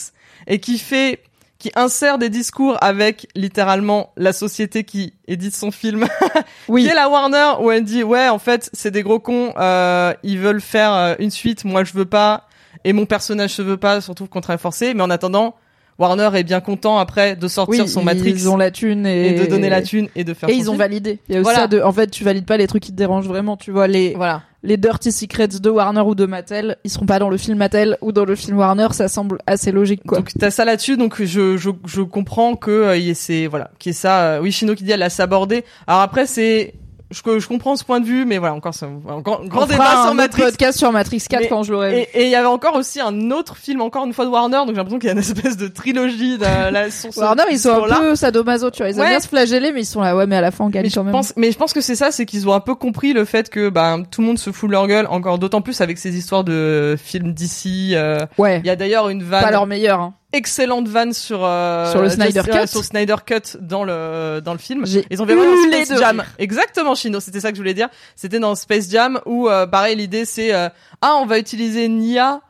[0.48, 1.22] et qui fait,
[1.60, 6.08] qui insère des discours avec littéralement la société qui édite son film,
[6.68, 6.84] Oui.
[6.84, 10.14] qui est la Warner, où elle dit ouais en fait c'est des gros cons, euh,
[10.24, 12.48] ils veulent faire euh, une suite, moi je veux pas,
[12.84, 15.54] et mon personnage se veut pas, surtout contraint et forcé, mais en attendant,
[16.00, 19.28] Warner est bien content après de sortir Oui, son Matrix ils ont la thune et,
[19.28, 21.20] et de donner la thune et de faire Et ils ont validé.
[21.30, 21.60] Il y a aussi Voilà.
[21.60, 23.88] ça de, en fait, tu valides pas les trucs qui te dérangent vraiment, tu vois,
[23.88, 24.42] les, Voilà.
[24.64, 27.98] les dirty secrets de Warner ou de Mattel, ils seront pas dans le film Mattel
[28.02, 30.18] ou dans le film Warner, ça semble assez logique, quoi.
[30.20, 33.70] Donc t'as ça là-dessus, donc je je je comprends que euh, y ait ces voilà,
[33.78, 34.22] qu'il y ait ça.
[34.24, 35.64] euh, oui, Shino qui dit elle a s'aborder.
[35.88, 36.74] Alors après c'est
[37.12, 39.66] je, je comprends ce point de vue, mais voilà encore c'est un grand, grand On
[39.66, 40.42] débat sur autre Matrix.
[40.44, 41.98] podcast sur Matrix 4 Mais- quand je l'aurai vu.
[42.14, 44.70] Et il y avait encore aussi un autre film, encore une fois de Warner, donc
[44.70, 47.70] j'ai l'impression qu'il y a une espèce de trilogie de, là, ce Warner, ils sont
[47.70, 48.00] un discours-là.
[48.00, 48.90] peu sadomaso, tu vois.
[48.90, 49.10] Ils aiment Ouais.
[49.10, 50.90] bien se flageller, mais ils sont là, ouais, mais à la fin, on gagne Mais
[50.90, 51.12] je quand même.
[51.12, 53.50] pense, mais je pense que c'est ça, c'est qu'ils ont un peu compris le fait
[53.50, 56.18] que ben tout le monde se fout de leur gueule, encore d'autant plus avec ces
[56.18, 57.92] histoires de films d'ici.
[57.96, 58.60] euh, Ouais.
[58.64, 60.14] Il y a d'ailleurs une vanne, Pas leur meilleur, hein.
[60.34, 62.68] Excellente vanne sur euh, Sur le Snyder Cut.
[62.68, 64.86] sur le Snyder Cut dans le dans le film.
[65.10, 66.20] Ils ont fait vraiment Space Jam.
[66.20, 66.30] rire.
[66.40, 67.90] Exactement, Chino, c'était ça que je voulais dire.
[68.16, 70.70] C'était dans Space Jam où euh, pareil l'idée c'est euh,
[71.02, 72.42] ah on va utiliser Nia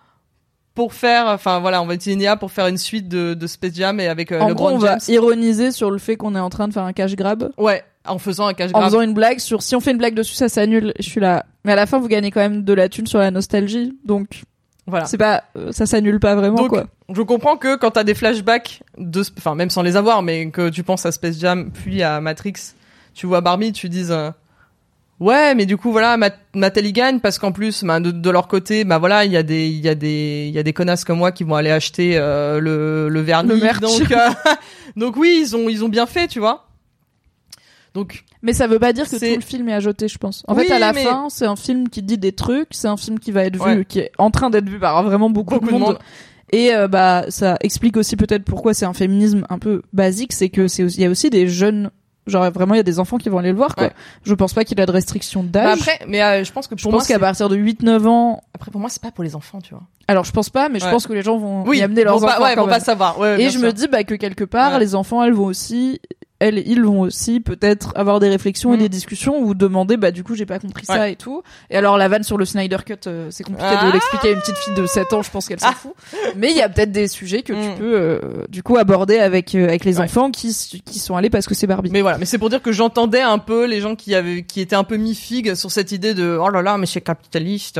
[0.73, 3.73] pour faire enfin voilà on va utiliser Nia pour faire une suite de, de Space
[3.73, 6.49] Jam et avec euh, en gros, on va ironiser sur le fait qu'on est en
[6.49, 7.51] train de faire un cash grab.
[7.57, 8.83] Ouais, en faisant un En grab.
[8.85, 10.93] faisant une blague sur si on fait une blague dessus, ça s'annule.
[10.99, 11.45] Je suis là.
[11.65, 13.93] Mais à la fin, vous gagnez quand même de la thune sur la nostalgie.
[14.03, 14.41] Donc,
[14.87, 15.05] Voilà.
[15.05, 16.85] c'est pas, euh, ça s'annule pas vraiment, Donc, quoi.
[17.13, 20.69] je comprends que quand t'as des flashbacks de, enfin même sans les avoir, mais que
[20.69, 22.53] tu penses à Space Jam puis à Matrix,
[23.13, 24.31] tu vois Barbie, tu dises euh,
[25.19, 28.47] ouais, mais du coup voilà, Mat Mattel gagne parce qu'en plus, bah, de, de leur
[28.47, 30.73] côté, bah voilà, il y a des, il y a des, il y a des
[30.73, 33.79] connasses comme moi qui vont aller acheter euh, le, le vernis, Le merch.
[33.79, 34.29] donc euh,
[34.95, 36.67] donc oui, ils ont, ils ont bien fait, tu vois.
[37.93, 40.43] Donc Mais ça veut pas dire que tout le film est à jeter, je pense.
[40.47, 42.87] En Oui, fait, à la mais- fin, c'est un film qui dit des trucs, c'est
[42.87, 43.85] un film qui va être vu, Ouais.
[43.85, 45.99] qui est en train d'être vu par vraiment beaucoup, beaucoup de monde.
[46.53, 50.49] Et euh, bah, ça explique aussi peut-être pourquoi c'est un féminisme un peu basique, c'est
[50.49, 51.91] que c'est, aussi- il y a aussi des jeunes,
[52.27, 53.85] genre vraiment il y a des enfants qui vont aller le voir, quoi.
[53.87, 53.93] Ouais.
[54.23, 55.79] Je pense pas qu'il a de restriction Bah, d'âge.
[55.81, 58.41] après, mais euh, je pense que je pour moi, pense qu'à partir de 8-9 ans,
[58.53, 59.83] après pour moi, c'est pas pour les enfants, tu vois.
[60.09, 60.91] alors je pense pas, mais je Ouais.
[60.91, 62.67] pense que les gens vont Oui, y amener leurs vont pas, enfants ouais, quand vont
[62.67, 62.79] même.
[62.79, 63.25] pas savoir.
[63.37, 63.61] Et je sûr.
[63.61, 66.01] me dis bah que quelque part les enfants elles vont aussi
[66.41, 68.79] elles ils vont aussi peut-être avoir des réflexions et Mm.
[68.81, 71.97] des discussions ou demander bah du coup j'ai pas compris ça et tout et alors
[71.97, 73.85] la vanne sur le Snyder Cut euh, c'est compliqué Ah.
[73.87, 75.73] de l'expliquer à une petite fille de 7 ans je pense qu'elle s'en Ah.
[75.73, 75.93] fout
[76.35, 77.75] mais il y a peut-être des sujets que tu Mm.
[77.77, 78.19] peux euh,
[78.49, 80.05] du coup aborder avec euh, avec les Ouais.
[80.05, 80.55] enfants qui
[80.85, 83.21] qui sont allés parce que c'est Barbie Mais voilà, mais c'est pour dire que j'entendais
[83.21, 86.13] un peu les gens qui avaient, qui étaient un peu mi figue sur cette idée
[86.13, 87.79] de oh là là, mais c'est capitaliste.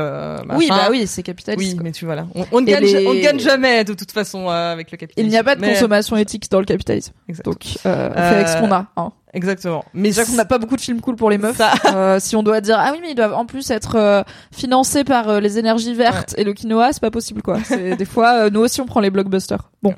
[0.56, 1.82] oui bah oui c'est capitaliste Oui, quoi.
[1.84, 3.94] mais tu vois là, on, on ne Et gagne, les- on ne gagne jamais de
[3.94, 5.26] toute façon avec le capitalisme.
[5.26, 7.44] il n'y a pas de Mais- consommation éthique dans le capitalisme Exact.
[7.44, 8.10] donc euh,
[8.52, 9.12] ce qu'on a hein.
[9.34, 9.82] Exactement.
[9.94, 11.58] Mais Déjà qu'on n'a pas beaucoup de films cool pour les meufs.
[11.86, 14.22] Euh, si on doit dire ah oui mais ils doivent en plus être euh,
[14.52, 17.58] financés par euh, les énergies vertes et le quinoa, c'est pas possible quoi.
[17.70, 19.70] Des fois nous aussi on prend les blockbusters.
[19.82, 19.94] Bon,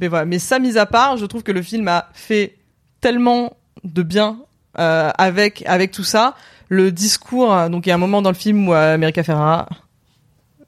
[0.00, 2.56] Mais voilà, mais ça mis à part, je trouve que le film a fait
[3.00, 3.52] tellement
[3.84, 4.38] de bien
[4.74, 6.34] avec avec tout ça.
[6.68, 9.68] Le discours, euh, donc il y a un moment dans le film où America Ferrara,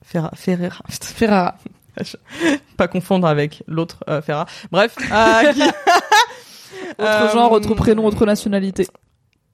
[0.03, 1.55] Ferra, Ferrera, putain, Ferrara.
[2.77, 4.47] pas confondre avec l'autre Ferrara.
[4.71, 5.05] Bref, qui-
[6.91, 8.87] Autre Euh, genre, autre prénom, autre nationalité.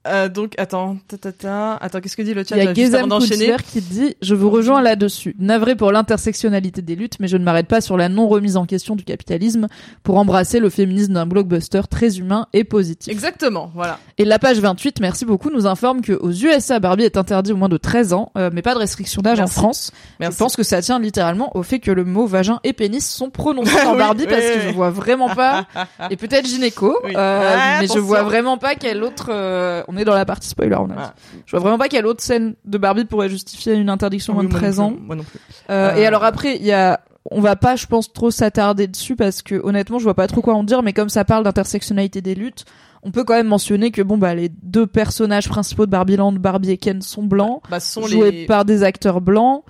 [0.09, 1.75] Euh, donc attends, ta, ta, ta.
[1.77, 2.57] attends, qu'est-ce que dit le chat?
[2.57, 5.37] Il y a Kunzler qui dit Je vous rejoins là-dessus.
[5.39, 8.97] Navré pour l'intersectionnalité des luttes, mais je ne m'arrête pas sur la non-remise en question
[8.97, 9.67] du capitalisme
[10.03, 13.13] pour embrasser le féminisme d'un blockbuster très humain et positif.
[13.13, 13.99] Exactement, voilà.
[14.17, 17.57] Et la page 28, merci beaucoup, nous informe que aux USA, Barbie est interdit au
[17.57, 19.47] moins de 13 ans, euh, mais pas de restriction d'âge en.
[19.51, 19.91] France.
[20.19, 20.35] Merci.
[20.37, 23.31] Je pense que ça tient littéralement au fait que le mot vagin et pénis sont
[23.31, 24.65] prononcés dans Oui, Barbie oui, parce que oui.
[24.69, 25.67] je vois vraiment pas
[26.11, 30.05] et peut-être gynéco euh, Ah, mais je vois vraiment pas quelle autre euh, on est
[30.05, 30.95] dans la partie spoiler on a.
[30.97, 31.15] Ah.
[31.47, 34.49] je vois vraiment pas quelle autre scène de Barbie pourrait justifier une interdiction moins de
[34.49, 35.41] moi non 13 plus, ans Moi non plus.
[35.71, 35.97] Euh, Euh.
[35.97, 37.01] et alors après il y a
[37.31, 40.41] on va pas je pense trop s'attarder dessus parce que honnêtement je vois pas trop
[40.41, 42.65] quoi en dire mais comme ça parle d'intersectionnalité des luttes
[43.03, 46.73] on peut quand même mentionner que bon bah les deux personnages principaux de Barbieland, Barbie
[46.73, 48.47] et Ken, sont blancs, Bah, sont joués les...
[48.47, 49.65] par des acteurs blancs.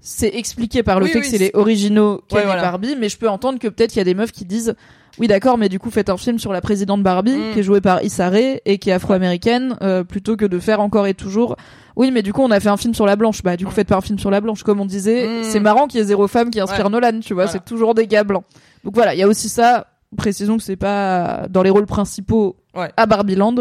[0.00, 2.62] C'est expliqué par le Oui, fait oui, que c'est les originaux Ken Ouais, et voilà.
[2.62, 4.76] Barbie, mais je peux entendre que peut-être il y a des meufs qui disent
[5.18, 7.52] oui d'accord, mais du coup faites un film sur la présidente Barbie Mm.
[7.54, 10.80] qui est jouée par Issa Rae et qui est afro-américaine euh, plutôt que de faire
[10.80, 11.56] encore et toujours.
[11.96, 13.42] Oui, mais du coup on a fait un film sur la blanche.
[13.42, 15.26] Bah du coup faites pas un film sur la blanche, comme on disait.
[15.26, 15.44] Mm.
[15.44, 16.90] C'est marrant qu'il y ait zéro femme qui inspire Ouais.
[16.90, 17.44] Nolan, tu vois.
[17.44, 17.52] Voilà.
[17.58, 18.44] C'est toujours des gars blancs.
[18.84, 19.86] Donc voilà, il y a aussi ça.
[20.16, 22.90] Précisons que c'est pas dans les rôles principaux Ouais.
[22.96, 23.54] à Barbieland.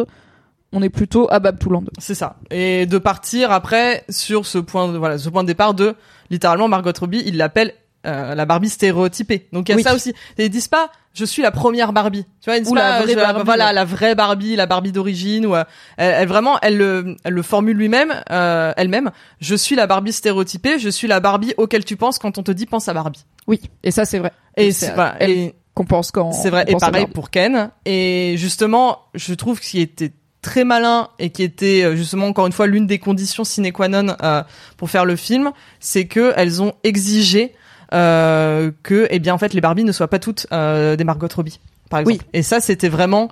[0.73, 1.86] On est plutôt à Babtouland.
[1.99, 2.36] C'est ça.
[2.52, 5.95] Et de partir après sur ce point, de, voilà, ce point de départ de
[6.30, 7.73] littéralement Margot Robbie, il l'appelle
[8.06, 9.48] euh, la Barbie stéréotypée.
[9.52, 9.84] Donc il y a Oui.
[9.84, 10.14] ça aussi.
[10.38, 12.26] Et ils disent pas, je suis la première Barbie.
[12.41, 13.73] Tu vois, ils disent Ou pas, la vraie Barbie, voilà, ouais.
[13.73, 15.45] la vraie Barbie, la Barbie d'origine.
[15.45, 15.64] Ou euh,
[15.98, 19.11] elle, elle- vraiment, elle le, elle le formule lui-même, euh, elle-même.
[19.40, 20.80] Je suis la Barbie stéréotypée.
[20.80, 23.26] Je suis la Barbie auquel tu penses quand on te dit pense à Barbie.
[23.48, 24.32] Oui, et ça c'est vrai.
[24.57, 26.32] Et C'est c'est voilà, et- qu'on pense quand.
[26.32, 26.64] c'est vrai.
[26.68, 27.69] Et pareil pour Ken.
[27.86, 32.52] Et justement, je trouve qu'il était très malin et qui était euh, justement encore une
[32.53, 34.44] fois l'une des conditions sine qua non euh,
[34.77, 37.53] pour faire le film, c'est que elles ont exigé
[37.91, 41.59] que, eh bien, en fait, les Barbies ne soient pas toutes euh, des Margot Robbie,
[41.89, 42.23] par exemple.
[42.33, 43.29] Et ça, c'était vraiment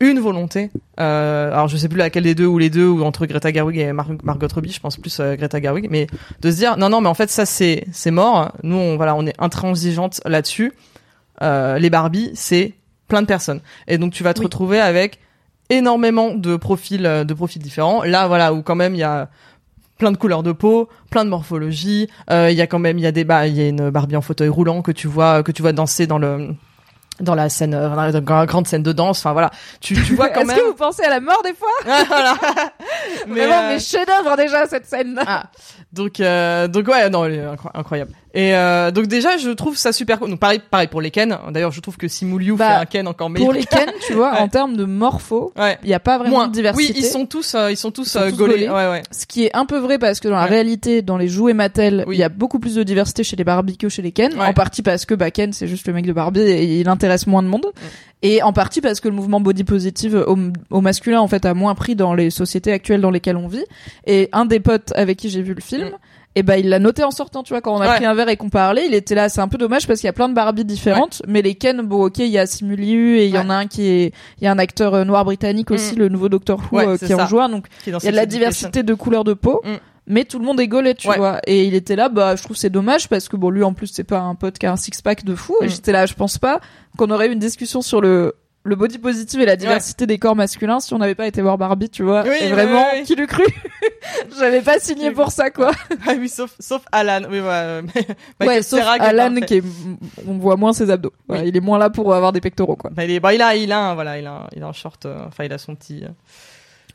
[0.00, 0.70] une volonté.
[1.00, 3.78] Euh, alors, je sais plus laquelle des deux ou les deux ou entre Greta Gerwig
[3.78, 4.70] et Mar- Margot Robbie.
[4.72, 6.06] Je pense plus Greta Gerwig, mais
[6.40, 8.52] de se dire non, non, mais en fait, ça c'est c'est mort.
[8.62, 10.72] Nous, on, voilà, on est intransigeante là-dessus.
[11.42, 12.74] Euh, les Barbies, c'est
[13.08, 13.60] plein de personnes.
[13.88, 14.44] Et donc, tu vas te Oui.
[14.46, 15.18] retrouver avec
[15.70, 18.02] énormément de profils euh, de profils différents.
[18.04, 19.28] Là, voilà, où quand même il y a
[19.98, 22.08] plein de couleurs de peau, plein de morphologie.
[22.30, 23.90] Euh, Il y a quand même il y a des bah il y a une
[23.90, 26.48] Barbie en fauteuil roulant que tu vois que tu vois danser dans le
[27.20, 29.18] dans la scène euh, dans la gra- grande scène de danse.
[29.18, 29.50] Enfin voilà,
[29.80, 30.56] tu tu vois quand Est-ce même.
[30.58, 31.68] que vous pensez à la mort des fois?
[32.06, 32.34] Voilà.
[33.26, 35.20] Mais, Vraiment, euh, mes chefs-d'œuvre déjà cette scène.
[35.26, 35.44] ah,
[35.92, 39.76] donc euh, donc ouais non elle est incro- incroyable et euh, donc déjà je trouve
[39.76, 42.54] ça super cool donc pareil pareil pour les Ken d'ailleurs je trouve que Simu Liu
[42.56, 44.38] Bah, fait un Ken encore meilleur Pour les Ken, tu vois, Ouais.
[44.40, 46.92] en termes de morpho, ouais il y a pas vraiment moins de diversité.
[46.92, 48.52] oui ils sont tous euh, ils sont tous, sont euh, tous gaulés.
[48.66, 48.68] gaulés.
[48.68, 50.50] ouais ouais Ce qui est un peu vrai parce que dans la Ouais.
[50.50, 52.16] réalité, dans les jouets Mattel, Oui.
[52.16, 54.32] il y a beaucoup plus de diversité chez les Barbie que chez les Ken.
[54.34, 54.46] Ouais.
[54.46, 57.26] En partie parce que bah, Ken, c'est juste le mec de Barbie et il intéresse
[57.26, 57.66] moins de monde.
[58.22, 60.36] Et en partie parce que le mouvement body positive au,
[60.70, 63.64] au masculin, en fait, a moins pris dans les sociétés actuelles dans lesquelles on vit.
[64.06, 65.92] Et un des potes avec qui j'ai vu le film, Mm.
[66.38, 67.96] Et ben il l'a noté en sortant, tu vois, quand on a Ouais.
[67.96, 69.28] pris un verre et qu'on parlait, il était là.
[69.28, 71.80] C'est un peu dommage parce qu'il y a plein de Barbie différentes, mais les Ken,
[71.82, 74.44] bon, ok, il y a Simuliu et il y en a un qui est, il
[74.44, 76.88] y a un acteur euh, noir britannique aussi, le nouveau Doctor Who, Mm.
[76.88, 77.48] Euh, qui en joue un.
[77.48, 79.60] Donc il y a de la diversité de couleurs de peau.
[79.64, 79.68] Mm.
[80.10, 81.18] Mais tout le monde est gaulé, tu Ouais.
[81.18, 81.38] vois.
[81.46, 83.88] Et il était là, bah, je trouve c'est dommage parce que bon, lui en plus
[83.88, 85.54] c'est pas un pote qui a un six pack de fou.
[85.60, 85.68] Et Mm.
[85.68, 86.60] j'étais là, je pense pas
[86.96, 88.34] qu'on aurait eu une discussion sur le
[88.68, 91.58] le body positive et la diversité des corps masculins si on n'avait pas été voir
[91.58, 92.22] Barbie, tu vois.
[92.26, 93.02] Oui, et vraiment, oui, oui.
[93.04, 93.44] qui l'eût cru
[94.38, 95.72] J'avais pas signé pour ça, quoi.
[96.06, 97.82] ah oui sauf sauf Alan oui ouais
[98.40, 99.64] mais- ouais, sauf Alan qui est,
[100.26, 101.12] on voit moins ses abdos.
[101.26, 102.90] Voilà, il est moins là pour avoir des pectoraux, quoi.
[102.92, 104.72] Bah, il est bah il a il a un, voilà il a il a un
[104.72, 106.08] short euh, enfin il a son petit euh,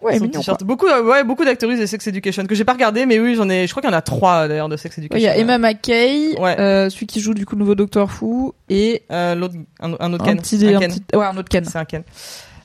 [0.03, 3.05] Ouais, son mignon, beaucoup euh, ouais beaucoup d'actrices de Sex Education que j'ai pas regardé
[3.05, 5.17] mais oui j'en ai je crois qu'il y en a trois d'ailleurs de Sex Education.
[5.19, 6.59] Il y a Emma McKay, Ouais.
[6.59, 10.13] euh, celui qui joue du coup le nouveau Doctor Who, et Euh, l'autre un, un
[10.13, 10.41] autre un Ken.
[10.41, 10.91] petit, Un un Ken.
[10.91, 11.63] petit- ouais, un autre Ken.
[11.65, 12.03] c'est un Ken.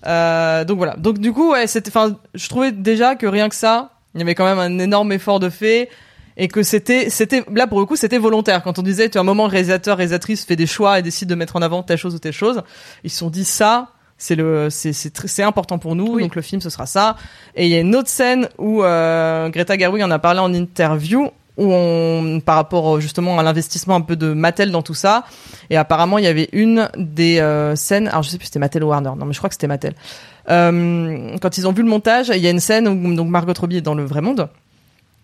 [0.07, 0.95] Euh, donc voilà.
[0.97, 4.23] Donc du coup ouais c'était enfin je trouvais déjà que rien que ça il y
[4.23, 5.89] avait quand même un énorme effort de fait
[6.37, 8.63] et que c'était c'était là pour le coup c'était volontaire.
[8.63, 11.29] Quand on disait tu as un moment le réalisateur réalisatrice fait des choix et décide
[11.29, 12.63] de mettre en avant telle chose ou telle chose
[13.05, 13.89] ils se sont dit ça
[14.19, 16.23] c'est le c'est c'est important pour nous Oui.
[16.23, 17.17] donc le film ce sera ça.
[17.55, 20.53] Et il y a une autre scène où euh, Greta Gerwig en a parlé en
[20.53, 24.95] interview où on par rapport euh, justement à l'investissement un peu de Mattel dans tout
[24.95, 25.25] ça.
[25.71, 28.59] Et apparemment il y avait une des euh, scènes alors je sais plus si c'était
[28.59, 29.95] Mattel ou Warner non mais je crois que c'était Mattel.
[30.51, 33.53] Euh, quand ils ont vu le montage il y a une scène où donc Margot
[33.59, 34.49] Robbie est dans le vrai monde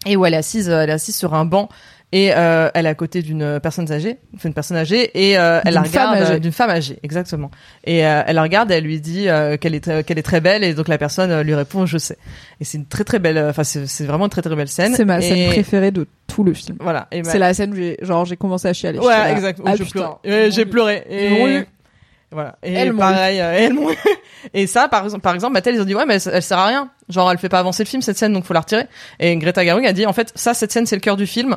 [0.07, 1.69] et où elle est assise elle est assise sur un banc
[2.15, 5.61] et euh, elle est à côté d'une personne âgée, enfin une personne âgée, et euh,
[5.65, 6.39] elle la regarde âgée.
[6.39, 7.51] d'une femme âgée, exactement.
[7.83, 9.27] Et euh, elle la regarde, et elle lui dit
[9.61, 12.17] qu'elle est très- qu'elle est très belle, et donc la personne lui répond je sais.
[12.61, 14.95] Et c'est une très très belle, enfin c'est c'est vraiment une très très belle scène.
[14.95, 16.79] C'est ma Et scène préférée de tout le film.
[16.81, 17.09] Voilà.
[17.25, 19.01] C'est la scène où j'ai, genre, j'ai commencé à chialer.
[19.01, 19.61] Ouais, là, exact.
[19.67, 19.75] Ah.
[20.25, 21.05] Ouais, j'ai pleuré.
[21.11, 21.65] Et...
[22.31, 22.57] Voilà.
[22.65, 23.77] Et Elles pareil, euh, elles.
[24.55, 26.59] Et ça, par exemple, par exemple, Mattel, ils ont dit, ouais, mais elle, elle sert
[26.59, 26.91] à rien.
[27.09, 28.87] Genre, elle fait pas avancer le film, cette scène, donc faut la retirer.
[29.21, 31.57] Et Greta Gerwig a dit, en fait, ça, cette scène, c'est le cœur du film.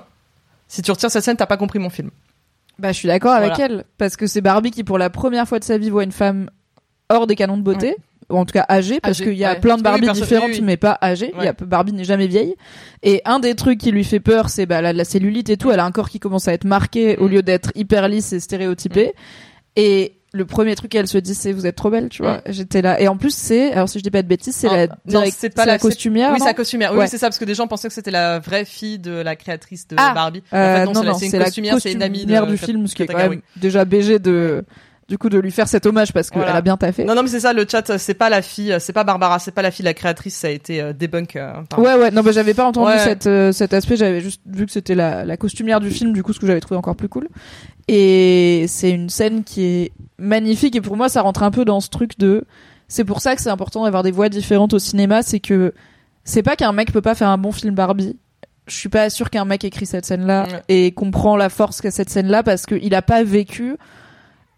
[0.67, 2.11] Si tu retires cette scène, t'as pas compris mon film.
[2.79, 3.73] Bah, je suis d'accord avec Voilà.
[3.75, 3.83] elle.
[3.97, 6.49] Parce que c'est Barbie qui, pour la première fois de sa vie, voit une femme
[7.09, 7.95] hors des canons de beauté.
[8.29, 9.59] Ou en tout cas âgée, parce Âgée, qu'il y a ouais.
[9.61, 10.65] plein de Parce que oui, Barbie perso- différentes, oui, oui.
[10.65, 11.31] mais pas âgées.
[11.37, 12.55] Il y a, Barbie n'est jamais vieille.
[13.01, 15.71] Et un des trucs qui lui fait peur, c'est bah, la, la cellulite et tout.
[15.71, 17.23] Elle a un corps qui commence à être marqué Mm.
[17.23, 19.13] au lieu d'être hyper lisse et stéréotypé.
[19.77, 22.41] Et le premier truc qu'elle se dit, c'est vous êtes trop belle, tu vois.
[22.47, 22.99] J'étais là.
[22.99, 25.23] Et en plus, c'est, alors si je dis pas de bêtises, c'est Ah, la, non,
[25.31, 26.31] c'est pas la- costumière.
[26.33, 26.91] Oui, c'est la costumière.
[26.91, 27.07] Oui, Ouais.
[27.07, 29.87] c'est ça, parce que des gens pensaient que c'était la vraie fille de la créatrice
[29.87, 30.43] de Ah, Barbie.
[30.53, 32.95] Euh, en fait, non, non, c'est une costumière, c'est une amie de du film, ce
[32.95, 34.63] qui est quand même déjà BG de
[35.09, 36.55] du coup de lui faire cet hommage parce qu'elle Voilà.
[36.57, 37.03] a bien taffé.
[37.05, 39.51] Non, non, mais c'est ça, le chat, c'est pas la fille, c'est pas Barbara, c'est
[39.53, 41.35] pas la fille de la créatrice, ça a été euh, debunk.
[41.37, 42.97] euh, Ouais, ouais, non, bah, j'avais pas entendu Ouais.
[42.99, 46.23] cette, euh, cet aspect, j'avais juste vu que c'était la, la costumière du film, du
[46.23, 47.27] coup, ce que j'avais trouvé encore plus cool.
[47.87, 51.79] Et c'est une scène qui est magnifique, et pour moi, ça rentre un peu dans
[51.79, 52.43] ce truc de,
[52.89, 55.73] c'est pour ça que c'est important d'avoir des voix différentes au cinéma, c'est que
[56.25, 58.17] c'est pas qu'un mec peut pas faire un bon film Barbie.
[58.67, 60.61] Je suis pas sûre qu'un mec écrit cette scène-là Ouais.
[60.67, 63.77] et comprend la force qu'a cette scène-là parce qu'il a pas vécu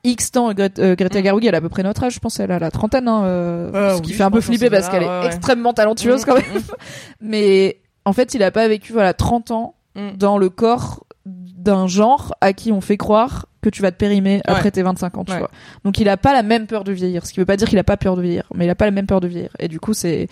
[0.03, 0.51] X temps.
[0.53, 1.39] Gre- euh, Greta Mm.
[1.43, 3.71] Elle a à peu près notre âge, je pense, elle a la trentaine, hein, euh,
[3.73, 6.25] Euh, ce qui oui, fait un peu flipper parce qu'elle est ouais, extrêmement talentueuse Mm,
[6.25, 6.43] quand même.
[6.55, 6.59] mm,
[7.21, 9.75] Mais en fait, il a pas vécu voilà 30 ans
[10.17, 14.41] dans le corps d'un genre à qui on fait croire que tu vas te périmer
[14.45, 15.39] après tes 25 ans, tu Ouais.
[15.39, 15.51] vois.
[15.83, 17.77] Donc il a pas la même peur de vieillir, ce qui veut pas dire qu'il
[17.77, 19.49] a pas peur de vieillir, mais il a pas la même peur de vieillir.
[19.59, 20.29] Et du coup, c'est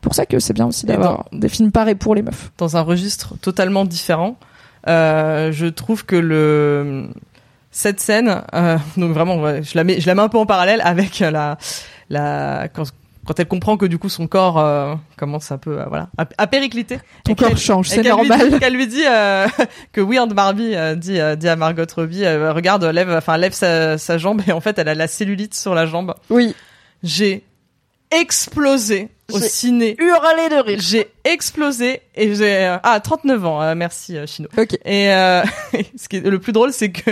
[0.00, 2.52] pour ça que c'est bien aussi d'avoir des films parés pour les meufs.
[2.58, 4.36] dans un registre totalement différent.
[4.86, 7.08] Euh, je trouve que le
[7.70, 10.80] cette scène, euh, donc vraiment, je la mets, je la mets un peu en parallèle
[10.84, 11.56] avec la
[12.08, 12.84] la quand,
[13.26, 16.46] quand elle comprend que du coup son corps euh, commence un peu voilà à, à
[16.46, 16.98] péricliter.
[17.24, 18.58] Ton corps change, c'est normal.
[18.58, 19.46] Qu'elle lui dit euh,
[19.92, 23.52] que Weird Barbie euh, dit euh, dit à Margot Robbie, euh, regarde, lève, enfin lève
[23.52, 26.14] sa, sa jambe et en fait elle a la cellulite sur la jambe.
[26.28, 26.54] Oui.
[27.02, 27.44] J'ai
[28.10, 29.96] explosé au J'ai ciné.
[29.98, 30.78] Hurler de rire.
[30.80, 33.62] J'ai explosé et j'ai euh, ah 39 ans.
[33.62, 34.48] euh, merci euh, Chino.
[34.58, 34.74] Ok.
[34.84, 35.42] Et euh,
[35.96, 37.10] ce qui est le plus drôle, c'est que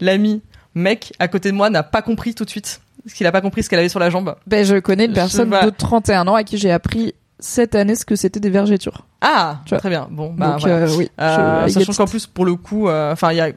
[0.00, 0.42] l'ami
[0.74, 2.80] mec à côté de moi n'a pas compris tout de suite.
[3.04, 4.34] Parce qu'il a pas compris ce qu'elle avait sur la jambe.
[4.46, 5.66] Ben je connais une Je- personne voilà.
[5.66, 9.06] de 31 ans à qui j'ai appris cette année ce que c'était des vergetures.
[9.20, 9.78] Ah, Tu vois.
[9.78, 10.08] très bien.
[10.10, 10.76] Bon, bah Donc voilà.
[10.86, 11.10] euh, oui.
[11.20, 13.50] Euh, je- sachant qu'en plus, pour le coup, enfin, il y a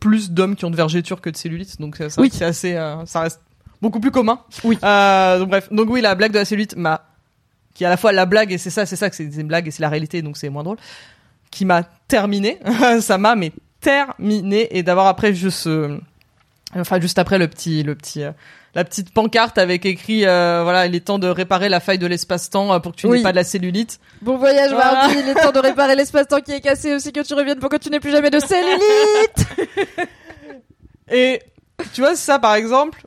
[0.00, 2.30] plus d'hommes qui ont de vergetures que de cellulite, donc ça, ça- Oui.
[2.32, 3.40] c'est assez, euh, ça reste
[3.80, 4.40] beaucoup plus commun.
[4.64, 4.78] Oui.
[4.82, 7.02] Euh, donc bref, donc oui, la blague de la cellulite m'a,
[7.74, 9.46] qui est à la fois la blague et c'est ça, c'est ça que c'est une
[9.48, 10.78] blague et c'est la réalité, donc c'est moins drôle,
[11.50, 12.58] qui m'a terminé,
[13.00, 15.98] ça m'a mais terminé et d'avoir après juste, euh,
[16.76, 18.22] enfin juste après le petit, le petit.
[18.22, 18.32] euh,
[18.74, 22.06] la petite pancarte avec écrit euh, voilà il est temps de réparer la faille de
[22.06, 23.18] l'espace-temps euh, pour que tu Oui.
[23.18, 25.08] n'aies pas de la cellulite Bon voyage Voilà.
[25.12, 27.76] Il est temps de réparer l'espace-temps qui est cassé aussi que tu reviennes pour que
[27.76, 29.46] tu n'aies plus jamais de cellulite.
[31.10, 31.40] Et
[31.92, 33.04] tu vois ça par exemple,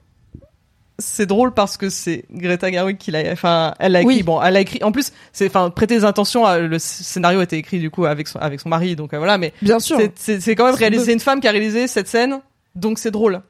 [0.99, 4.15] c'est drôle parce que c'est Greta Gerwig qui l'a, enfin elle l'a écrit.
[4.17, 4.23] Oui.
[4.23, 4.81] Bon, elle a écrit.
[4.83, 6.45] En plus, c'est, enfin prêtez attention.
[6.45, 9.17] à- le scénario a été écrit du coup avec son avec son mari, donc euh,
[9.17, 9.37] voilà.
[9.37, 9.99] Mais Bien sûr.
[10.15, 11.11] c'est, quand même réalisé.
[11.13, 12.39] une femme qui a réalisé cette scène,
[12.75, 13.41] donc c'est drôle.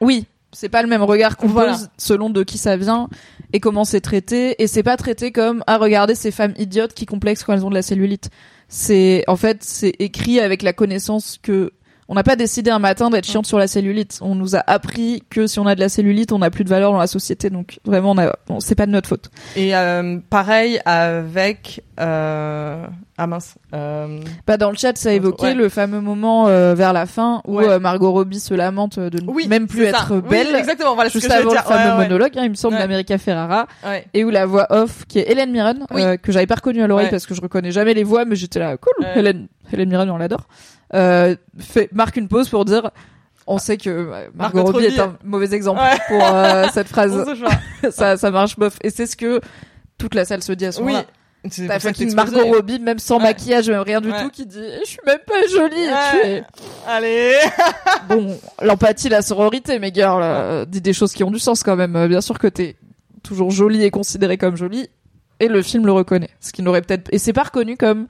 [0.00, 1.72] Oui, c'est pas le même regard qu'on Voilà.
[1.72, 3.08] pose selon de qui ça vient
[3.52, 4.62] et comment c'est traité.
[4.62, 7.70] Et c'est pas traité comme à regarder ces femmes idiotes qui complexent quand elles ont
[7.70, 8.30] de la cellulite.
[8.68, 11.72] C'est en fait c'est écrit avec la connaissance que
[12.08, 14.18] on n'a pas décidé un matin d'être chiante sur la cellulite.
[14.22, 16.68] On nous a appris que si on a de la cellulite, on n'a plus de
[16.68, 17.50] valeur dans la société.
[17.50, 19.30] Donc vraiment, on a, bon, c'est pas de notre faute.
[19.56, 22.86] Et euh, pareil avec euh...
[23.16, 23.54] ah mince.
[23.74, 24.20] Euh...
[24.46, 25.54] Bah dans le chat, ça a évoqué Ouais.
[25.54, 27.68] le fameux moment euh, vers la fin où Ouais.
[27.68, 30.00] euh, Margot Robbie se lamente de ne Oui, même plus ça.
[30.00, 30.54] être Oui, belle.
[30.56, 30.94] exactement.
[30.94, 32.04] Voilà c'est ce Juste que je avant le fameux ouais.
[32.08, 33.66] monologue, hein, il me semble, d'America Ferrara.
[33.86, 34.06] Ouais.
[34.14, 36.02] et où la voix off qui est Hélène Mirren Oui.
[36.02, 38.36] euh, que j'avais pas reconnue à l'oreille parce que je reconnais jamais les voix mais
[38.36, 39.06] j'étais là cool.
[39.14, 40.46] Hélène Hélène Mirren on l'adore
[41.58, 42.90] fait marque une pause pour dire
[43.46, 44.04] on sait que euh,
[44.34, 44.94] Margot, Margot Robbie Robbie.
[44.96, 45.98] est un mauvais exemple Ouais.
[46.08, 47.24] pour euh, cette phrase
[47.90, 49.40] ça ça marche bof et c'est ce que
[49.98, 50.86] toute la salle se dit à ce Oui.
[50.92, 51.04] moment-là
[51.68, 52.42] T'as fucking Margot.
[52.46, 53.24] Robbie même sans Ouais.
[53.24, 54.22] maquillage même rien du Ouais.
[54.22, 55.86] tout qui dit je suis même pas jolie
[56.22, 56.42] fais,
[56.88, 57.34] Allez.
[58.08, 61.76] bon l'empathie la sororité mes girls euh, dis des choses qui ont du sens quand
[61.76, 62.76] même Euh, bien sûr que t'es
[63.22, 64.88] toujours jolie et considérée comme jolie
[65.38, 68.06] et le film le reconnaît ce qui n'aurait peut-être et c'est pas reconnu comme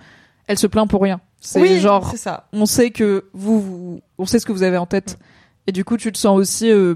[0.47, 2.49] elle se plaint pour rien c'est oui, genre ça.
[2.53, 5.19] on sait que vous, vous- on sait ce que vous avez en tête
[5.67, 6.95] et du coup tu te sens aussi euh,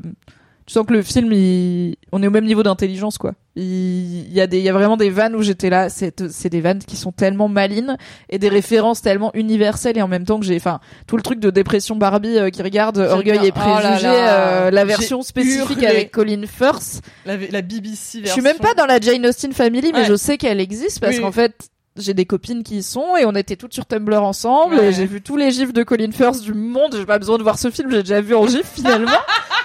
[0.66, 4.33] tu sens que le film il, on est au même niveau d'intelligence quoi il, il
[4.33, 6.61] y a des il y a vraiment des vannes où j'étais là c'est c'est des
[6.61, 7.97] vannes qui sont tellement malines
[8.31, 11.41] et des références tellement universelles et en même temps que j'ai enfin tout le truc
[11.41, 14.39] de dépression Barbie euh, qui regarde Orgueil et Oh là préjugés là.
[14.66, 15.87] euh, la version spécifique hurlé.
[15.87, 18.33] avec Colin Firth La, la BBC je version.
[18.35, 20.07] suis même pas dans la Jane Austen Family, mais Ouais.
[20.07, 21.23] je sais qu'elle existe parce Oui.
[21.23, 21.69] qu'en fait,
[21.99, 24.87] j'ai des copines qui y sont et on était toutes sur Tumblr ensemble Ouais.
[24.89, 26.95] et j'ai vu tous les gifs de Colin Firth du monde.
[26.97, 29.11] J'ai pas besoin de voir ce film, j'ai déjà vu en gif finalement.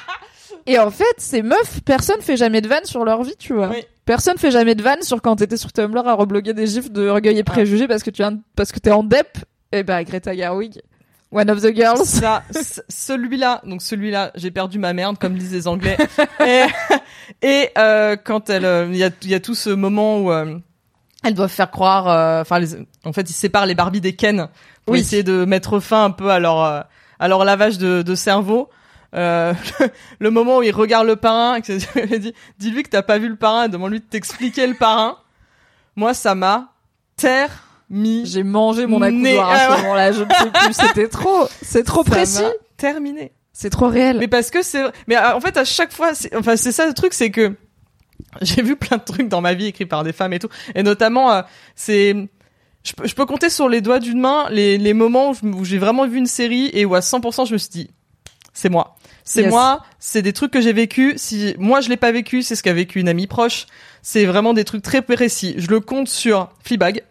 [0.66, 3.70] et en fait, ces meufs, personne fait jamais de vanne sur leur vie, tu vois.
[3.70, 3.84] Oui.
[4.06, 7.08] Personne fait jamais de vanne sur quand t'étais sur Tumblr à rebloguer des gifs de
[7.08, 9.38] Orgueil et Préjugés parce que tu viens, parce que t'es en dep.
[9.72, 10.82] Et bah, Greta Gerwig,
[11.32, 12.06] one of the girls.
[12.06, 12.44] Ça,
[12.90, 15.98] celui-là, donc celui-là, j'ai perdu ma merde, comme disent les Anglais.
[16.46, 16.64] et
[17.42, 20.32] et euh, quand elle, euh, il y a, il y a tout ce moment où
[20.32, 20.58] euh,
[21.24, 22.62] elles doivent faire croire, euh, enfin,
[23.06, 24.48] en fait, ils séparent les Barbie des Ken
[24.86, 25.00] pour Oui.
[25.00, 26.82] essayer de mettre fin un peu à leur, euh,
[27.20, 28.70] à leur lavage de, de cerveau.
[29.16, 29.54] Euh,
[30.20, 33.30] le moment où il regarde le parrain, et que dit, dis-lui que t'as pas vu
[33.30, 35.18] le parrain, demande-lui de t'expliquer le parrain.
[35.96, 36.70] Moi, ça m'a
[37.16, 38.26] terminé.
[38.26, 41.84] J'ai mangé mon accoudoir à Ah ce moment-là, je ne sais plus, c'était trop, c'est
[41.84, 42.44] trop Ça précis.
[42.78, 43.32] terminé.
[43.52, 44.18] C'est trop réel.
[44.20, 46.94] Mais parce que c'est, mais euh, en fait à chaque fois, enfin c'est ça le
[46.94, 47.54] truc, c'est que
[48.42, 50.84] j'ai vu plein de trucs dans ma vie écrits par des femmes et tout, et
[50.84, 51.42] notamment euh,
[51.76, 52.16] c'est,
[52.84, 55.78] je peux, je peux compter sur les doigts d'une main les, les moments où j'ai
[55.78, 57.90] vraiment vu une série et où à 100% je me suis dit,
[58.54, 59.50] c'est moi, c'est Yes.
[59.52, 61.14] moi, c'est des trucs que j'ai vécu.
[61.16, 63.68] Si moi je l'ai pas vécu, c'est ce qu'a vécu une amie proche.
[64.02, 65.56] C'est vraiment des trucs très précis.
[65.58, 67.04] Je le compte sur Fleabag,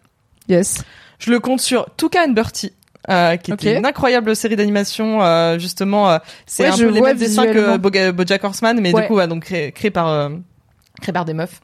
[0.49, 0.85] Yes.
[1.19, 2.73] je le compte sur Tuca and Bertie.
[3.09, 3.79] euh, qui était Ok.
[3.79, 8.11] une incroyable série d'animation euh, justement euh, c'est Ouais, un peu les mêmes dessins que
[8.13, 9.03] BoJack Horseman mais Ouais.
[9.03, 10.07] du coup ouais, donc créé, créé par
[11.11, 11.61] par des meufs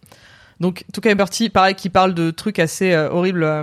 [0.59, 3.63] donc Tuca and Bertie pareil qui parle de trucs assez euh, horribles euh,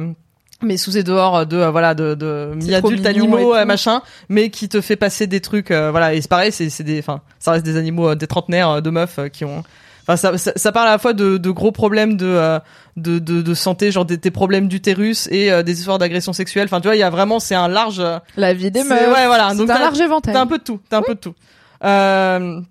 [0.61, 4.49] mais sous et dehors de euh, voilà de, de mi-adultes animaux et euh, machin mais
[4.49, 7.51] qui te fait passer des trucs voilà et c'est pareil c'est c'est des enfin ça
[7.51, 9.63] reste des animaux des trentenaires de meufs qui ont
[10.07, 12.59] Enfin, ça, ça, ça parle à la fois de, de gros problèmes de,
[12.95, 16.65] de, de, de santé, genre des, des problèmes d'utérus et euh, des histoires d'agression sexuelle.
[16.65, 18.03] Enfin, tu vois, il y a vraiment, c'est un large,
[18.37, 18.91] La vie des meufs.
[18.91, 19.49] ouais, voilà.
[19.49, 20.31] C'est Donc, un large éventail.
[20.35, 20.79] T'as un peu de tout.
[20.91, 21.33] T'as un peu de tout.
[21.83, 22.61] Euh,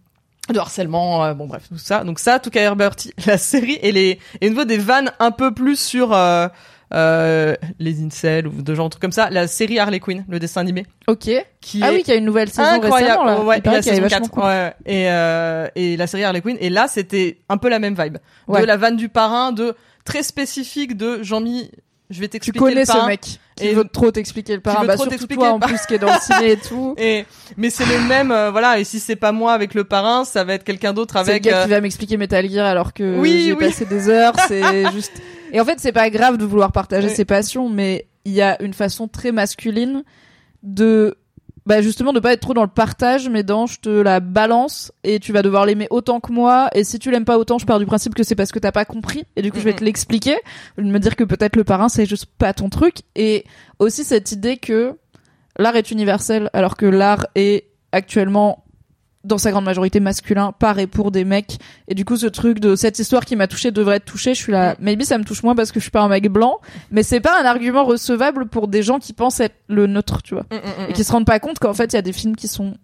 [0.52, 2.04] de harcèlement, euh, bon bref, tout ça.
[2.04, 2.96] Donc ça, tout cas Herbert,
[3.26, 6.48] la série et les et une fois des vannes un peu plus sur euh,
[6.92, 9.30] euh, les incels ou de genre un truc comme ça.
[9.30, 11.30] La série Harley Quinn, le dessin animé, Ok.
[11.60, 13.22] qui Ah est oui, qu'il y a une nouvelle saison incroyable.
[13.22, 13.40] récemment là.
[13.40, 14.30] ouais, Il la saison vachement 4.
[14.30, 14.42] cool.
[14.42, 14.74] Ouais, ouais.
[14.86, 16.56] et euh, et la série Harley Quinn.
[16.60, 18.18] Et là, c'était un peu la même vibe.
[18.46, 18.60] Ouais.
[18.60, 21.70] De la vanne du parrain, de très spécifique de Jean-Mi.
[22.10, 23.02] Je vais Tu t'expliquer connais le parrain.
[23.04, 23.20] ce mec
[23.56, 24.82] qui Et- veut trop t'expliquer le parrain.
[24.82, 26.94] veut Bah, trop surtout t'expliquer toi en plus qui est dans le ciné et tout.
[26.98, 27.24] Et
[27.56, 28.78] mais c'est le même, euh, voilà.
[28.78, 31.30] Et si c'est pas moi avec le parrain, ça va être quelqu'un d'autre C'est le
[31.30, 31.42] avec.
[31.44, 33.58] gars euh, qui va m'expliquer Metal Gear alors que Oui, j'ai oui.
[33.58, 34.34] passé des heures.
[34.48, 35.12] C'est juste.
[35.52, 37.14] Et en fait, c'est pas grave de vouloir partager Oui.
[37.14, 40.02] ses passions, mais il y a une façon très masculine
[40.62, 41.16] de,
[41.66, 44.92] bah justement, de pas être trop dans le partage, mais dans je te la balance
[45.02, 46.68] et tu vas devoir l'aimer autant que moi.
[46.74, 48.72] Et si tu l'aimes pas autant, je pars du principe que c'est parce que t'as
[48.72, 49.24] pas compris.
[49.36, 50.36] Et du coup, je vais te l'expliquer,
[50.76, 52.98] de me dire que peut-être le parrain c'est juste pas ton truc.
[53.14, 53.44] Et
[53.78, 54.98] aussi cette idée que
[55.58, 58.63] l'art est universel, alors que l'art est actuellement
[59.24, 61.58] dans sa grande majorité masculin par et pour des mecs.
[61.88, 64.34] Et du coup ce truc de cette histoire qui m'a touché devrait être touchée.
[64.34, 66.28] Je suis là maybe ça me touche moins parce que je suis pas un mec
[66.28, 66.60] blanc
[66.90, 70.34] mais c'est pas un argument recevable pour des gens qui pensent être le neutre tu
[70.34, 70.44] vois.
[70.50, 70.90] Mm, mm, mm.
[70.90, 72.74] et qui se rendent pas compte qu'en fait il y a des films qui sont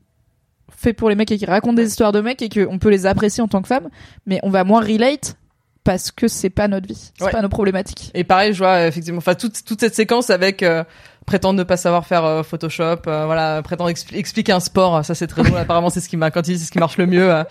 [0.76, 3.04] faits pour les mecs et qui racontent des histoires de mecs et qu'on peut les
[3.06, 3.88] apprécier en tant que femme
[4.26, 5.36] mais on va moins relate
[5.84, 7.10] parce que c'est pas notre vie.
[7.18, 7.30] C'est Ouais.
[7.30, 8.10] pas nos problématiques.
[8.12, 10.84] Et pareil, je vois effectivement, enfin toute toute cette séquence avec euh,
[11.30, 15.14] prétendre ne pas savoir faire euh, Photoshop, euh, voilà, prétendre expli- expliquer un sport, ça
[15.14, 15.58] c'est très drôle.
[15.66, 17.32] Apparemment, c'est ce qui m'a quand il dit c'est ce qui marche le mieux.
[17.32, 17.44] Euh,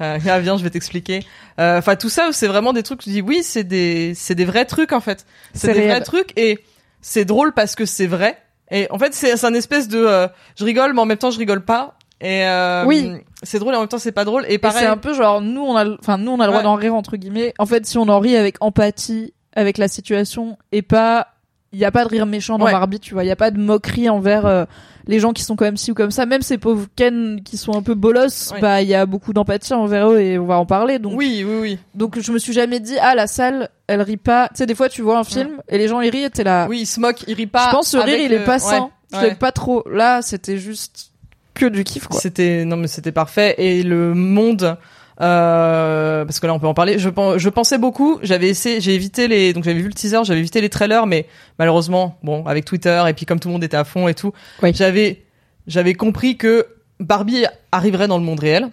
[0.00, 1.24] euh, ah, viens, je vais t'expliquer.
[1.58, 3.00] Euh, Enfin tout ça, c'est vraiment des trucs.
[3.00, 5.26] Tu dis oui, c'est des c'est des vrais trucs en fait.
[5.52, 5.90] C'est des réel.
[5.90, 6.60] vrais trucs et
[7.00, 8.38] c'est drôle parce que c'est vrai.
[8.70, 11.38] Et en fait, c'est un espèce de euh, je rigole, mais en même temps je
[11.38, 11.98] rigole pas.
[12.20, 13.10] Et euh, Oui.
[13.42, 14.46] c'est drôle et en même temps c'est pas drôle.
[14.48, 14.78] Et pareil.
[14.82, 16.62] c'est un peu genre nous on a enfin nous on a le droit Ouais.
[16.62, 17.52] d'en rire entre guillemets.
[17.58, 21.28] En fait, si on en rit avec empathie avec la situation et pas
[21.74, 22.72] il y a pas de rire méchant dans Ouais.
[22.72, 24.64] Barbie, tu vois, il y a pas de moquerie envers euh,
[25.06, 27.56] les gens qui sont quand même ci ou comme ça, même ces pauvres Ken qui
[27.58, 28.60] sont un peu bolosses, Ouais.
[28.60, 31.44] bah il y a beaucoup d'empathie envers eux et on va en parler donc Oui,
[31.46, 31.78] oui, oui.
[31.94, 34.48] donc je me suis jamais dit ah la salle, elle rit pas.
[34.48, 36.44] Tu sais des fois tu vois un film et les gens ils rient et t'es
[36.44, 37.66] là Oui, il se moque, il rit pas.
[37.66, 38.88] je pense ce rire il est le- pas sain.
[39.12, 39.84] Je l'aime pas trop.
[39.88, 41.10] Là, c'était juste
[41.54, 42.18] que du kiff quoi.
[42.18, 44.76] C'était non mais c'était parfait et le monde
[45.20, 46.98] euh, parce que là on peut en parler.
[46.98, 48.18] Je, pen- je pensais beaucoup.
[48.22, 51.26] J'avais essayé, j'ai évité les donc j'avais vu le teaser, j'avais évité les trailers, mais
[51.58, 54.32] malheureusement bon avec Twitter et puis comme tout le monde était à fond et tout,
[54.62, 54.72] Oui.
[54.74, 55.22] j'avais
[55.66, 56.66] j'avais compris que
[57.00, 58.68] Barbie arriverait dans le monde réel.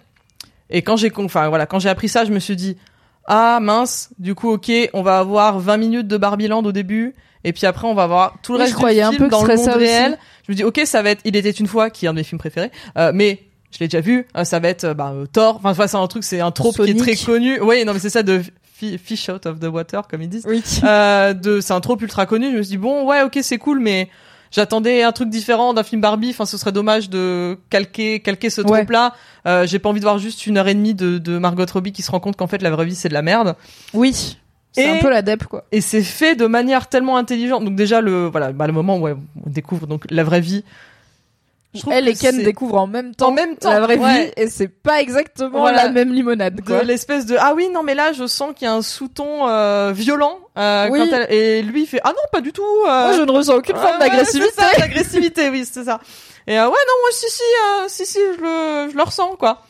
[0.70, 2.76] Et quand j'ai enfin voilà quand j'ai appris ça, je me suis dit
[3.26, 7.14] ah mince du coup ok on va avoir 20 minutes de Barbie Land au début
[7.44, 9.26] et puis après on va avoir tout le Oui, reste je du un film peu
[9.26, 9.78] que dans le monde aussi.
[9.78, 10.18] réel.
[10.46, 12.18] Je me dis ok ça va être il était une fois qui est un de
[12.18, 13.42] mes films préférés euh, mais
[13.72, 16.06] je l'ai déjà vu euh, ça va être euh, bah, euh, Thor enfin c'est un
[16.06, 18.42] truc c'est un trope qui est très connu oui non mais c'est ça de
[18.74, 20.62] fi- fish out of the water comme ils disent Oui.
[20.84, 23.58] euh, de c'est un trope ultra connu je me suis dit bon ouais ok c'est
[23.58, 24.08] cool mais
[24.50, 28.60] j'attendais un truc différent d'un film Barbie enfin ce serait dommage de calquer calquer ce
[28.60, 28.78] Ouais.
[28.80, 29.14] trope là
[29.46, 31.92] euh, j'ai pas envie de voir juste une heure et demie de, de Margot Robbie
[31.92, 33.56] qui se rend compte qu'en fait la vraie vie c'est de la merde
[33.94, 34.36] Oui.
[34.74, 35.64] C'est un peu la dep quoi.
[35.70, 39.06] et c'est fait de manière tellement intelligente donc déjà le voilà bah, le moment où
[39.06, 40.64] on découvre donc la vraie vie
[41.74, 44.24] Je Elle et Ken découvrent en même temps, En même temps, la vraie ouais.
[44.26, 45.84] vie et c'est pas exactement Voilà.
[45.84, 46.82] la même limonade de quoi.
[46.82, 49.90] l'espèce de ah oui non mais là je sens qu'il y a un sous-ton euh,
[49.94, 50.98] violent euh, Oui.
[50.98, 53.30] quand elle et lui il fait ah non pas du tout euh, Moi je ne
[53.32, 54.50] ressens aucune forme d'agressivité.
[54.54, 55.98] c'est ça, d'agressivité oui c'est ça
[56.46, 59.34] et euh, ouais non moi si si euh, si si je le je le ressens
[59.36, 59.62] quoi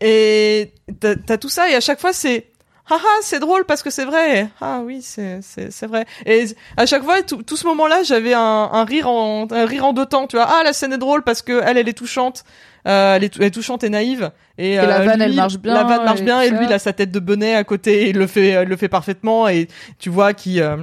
[0.00, 2.46] et t'as t'as tout ça et à chaque fois c'est
[2.90, 4.48] ah ah c'est drôle parce que c'est vrai.
[4.60, 6.04] Ah oui c'est c'est c'est vrai.
[6.26, 6.44] Et
[6.76, 9.84] à chaque fois tout, tout ce moment là j'avais un, un rire en un rire
[9.84, 10.46] en deux temps tu vois.
[10.48, 12.44] Ah la scène est drôle parce que elle elle est touchante.
[12.88, 14.32] Euh, elle, est, elle est touchante et naïve.
[14.58, 16.72] Et, la euh, vanne, elle marche bien, la vanne marche et bien et lui il
[16.72, 19.48] a sa tête de bonnet à côté et il le fait il le fait parfaitement
[19.48, 19.68] et
[20.00, 20.78] tu vois qu'il euh,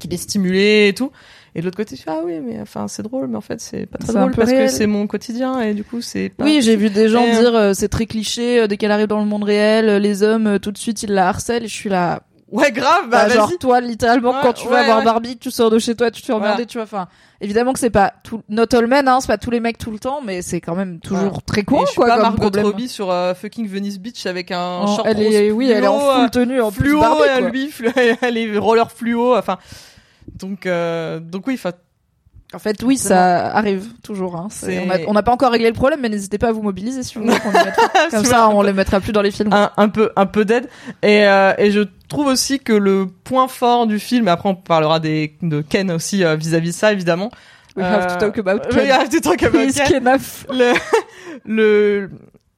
[0.00, 1.12] qu'il est stimulé et tout
[1.54, 3.60] Et de l'autre côté, tu fais, ah oui, mais enfin, c'est drôle, mais en fait,
[3.60, 4.66] c'est pas très drôle parce réel.
[4.66, 6.44] que c'est mon quotidien et du coup, c'est pas.
[6.44, 8.90] Oui, j'ai vu des gens Et, euh, dire euh, c'est très cliché euh, dès qu'elle
[8.92, 11.64] arrive dans le monde réel, euh, les hommes euh, tout de suite ils la harcèlent
[11.64, 12.22] et je suis là.
[12.50, 13.56] Ouais, grave, bah, Bah, genre vas-y.
[13.58, 15.04] toi littéralement Ouais, quand tu vas ouais, voir ouais.
[15.04, 16.66] Barbie, tu sors de chez toi, tu te fais emmerder, Voilà.
[16.66, 16.84] tu vois.
[16.84, 17.08] Enfin,
[17.40, 19.90] évidemment que c'est pas tout not all men, hein, c'est pas tous les mecs tout
[19.90, 22.64] le temps, mais c'est quand même toujours très je suis quoi pas comme Margot problème.
[22.66, 25.86] Robbie sur euh, fucking Venice Beach avec un En- short elle est oui, elle est
[25.86, 27.50] en fluo, euh, full tenue en plus fluo, Barbie, et quoi.
[27.50, 27.90] lui, flu-
[28.22, 29.56] elle est roller fluo, enfin.
[30.38, 31.72] Donc, euh, donc oui, enfin,
[32.54, 34.36] En fait, oui, ça arrive toujours.
[34.36, 34.48] Hein.
[35.06, 37.24] On n'a pas encore réglé le problème, mais n'hésitez pas à vous mobiliser si vous
[37.24, 37.36] voulez.
[38.10, 39.52] Comme ça, on les mettra plus dans les films.
[39.52, 40.68] un, un peu un peu d'aide
[41.02, 45.00] et euh, et je trouve aussi que le point fort du film après on parlera
[45.00, 47.30] des de Ken aussi euh, vis-à-vis de ça évidemment
[47.74, 48.80] We have to talk about Ken.
[48.84, 50.04] we have to talk about He's Ken.
[50.50, 50.74] le
[51.46, 52.10] le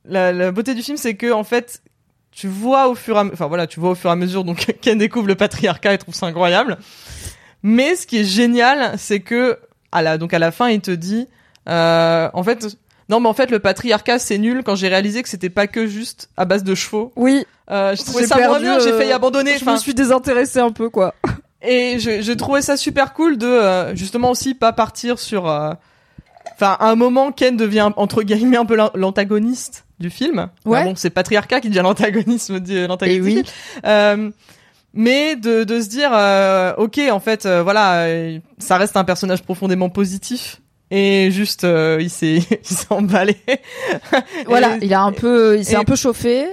[0.04, 1.82] la, la beauté du film c'est que en fait
[2.32, 4.42] tu vois au fur et à enfin voilà tu vois au fur et à mesure
[4.42, 6.78] donc Ken découvre le patriarcat et trouve ça incroyable
[7.64, 9.58] mais ce qui est génial c'est que
[9.90, 11.26] à la donc à la fin il te dit
[11.68, 12.64] euh, en fait
[13.08, 15.86] non mais en fait le patriarcat c'est nul quand j'ai réalisé que c'était pas que
[15.86, 18.98] juste à base de chevaux Oui, euh, j'ai trouvé J'ai ça moins bien, j'ai euh,
[18.98, 19.58] failli abandonner.
[19.58, 21.14] je me suis désintéressée un peu, quoi.
[21.62, 25.48] et je trouvais ça super cool de euh, justement aussi pas partir sur.
[25.50, 25.72] euh,
[26.56, 30.48] Enfin, à un moment, Ken devient entre guillemets un peu l'an- l'antagoniste du film.
[30.64, 30.80] Ouais.
[30.80, 32.50] Bah bon, c'est patriarcat qui devient l'antagoniste.
[32.50, 32.86] Et du
[33.22, 33.32] oui.
[33.32, 33.44] film.
[33.86, 34.30] Euh,
[34.94, 39.04] mais de, de se dire, euh, ok, en fait, euh, voilà, euh, ça reste un
[39.04, 40.60] personnage profondément positif.
[40.90, 43.36] Et juste, euh, il s'est, il s'est emballé.
[44.46, 46.46] Voilà, Et- il a un peu, il s'est et- un peu chauffé,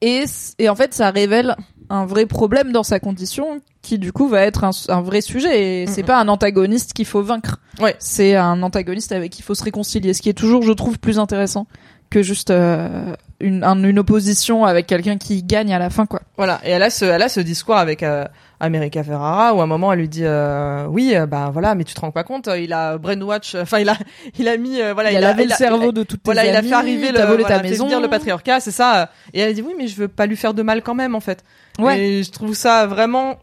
[0.00, 0.24] et
[0.58, 1.56] et en fait, ça révèle
[1.88, 5.82] un vrai problème dans sa condition, qui du coup va être un, un vrai sujet.
[5.82, 7.58] Et c'est pas un antagoniste qu'il faut vaincre.
[7.80, 7.96] Ouais.
[7.98, 10.98] C'est un antagoniste avec qui il faut se réconcilier, ce qui est toujours, je trouve,
[10.98, 11.66] plus intéressant
[12.12, 16.20] que juste euh, une, un- une opposition avec quelqu'un qui gagne à la fin, quoi.
[16.36, 18.24] Voilà, et elle a ce, elle a ce discours avec euh,
[18.60, 21.82] America Ferrara où à un moment elle lui dit euh, oui euh, bah voilà mais
[21.82, 23.96] tu te rends pas compte il a brainwatch enfin il a
[24.38, 26.54] il a mis voilà il a lavé le cerveau a- de toutes tes voilà il
[26.54, 27.86] a fait arriver le t'as volé voilà, ta fait maison.
[27.86, 30.54] venir le patriarcat c'est ça et elle dit oui mais je veux pas lui faire
[30.54, 31.42] de mal quand même en fait
[31.80, 31.98] Ouais.
[32.00, 33.34] et je trouve ça vraiment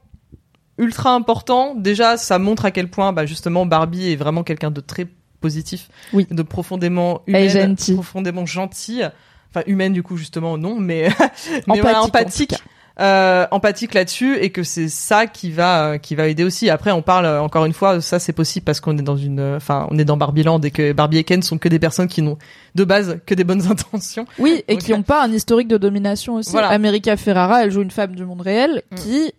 [0.78, 4.80] ultra important déjà ça montre à quel point bah justement Barbie est vraiment quelqu'un de
[4.80, 5.06] très
[5.40, 6.28] positif Oui.
[6.30, 7.96] de profondément humaine gentille.
[7.96, 9.10] profondément gentille
[9.52, 11.10] enfin humaine du coup justement non mais
[11.68, 12.56] mais Empathique, empathique
[13.00, 16.70] euh, empathique là-dessus et que c'est ça qui va euh, qui va aider aussi.
[16.70, 19.40] Après, on parle euh, encore une fois, ça c'est possible parce qu'on est dans une,
[19.40, 22.10] euh, enfin, on est dans Barbieland et que Barbie et Ken sont que des personnes
[22.10, 22.38] qui n'ont
[22.76, 24.26] de base que des bonnes intentions.
[24.38, 26.52] Oui, et Donc, qui n'ont pas un historique de domination aussi.
[26.52, 26.68] Voilà.
[26.72, 28.96] America Ferrara, elle joue une femme du monde réel Mm.
[28.96, 29.32] qui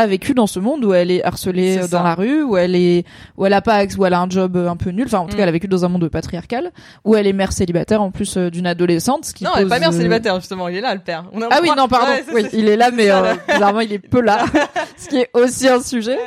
[0.00, 3.04] a vécu dans ce monde où elle est harcelée dans la rue, où elle est,
[3.36, 5.04] où elle a pas, où elle a un job euh, un peu nul.
[5.06, 5.36] Enfin, en tout Mm.
[5.36, 6.72] cas, elle a vécu dans un monde patriarcal,
[7.04, 9.24] où elle est mère célibataire en plus euh, d'une adolescente.
[9.24, 11.24] Ce qui non, elle est pas mère euh, célibataire justement, il est là le père.
[11.32, 12.12] On a- Ah oui, non, pardon.
[12.12, 14.44] Ouais, oui, il est là, mais ça, euh, bizarrement, il est peu là.
[14.96, 16.18] ce qui est aussi un sujet.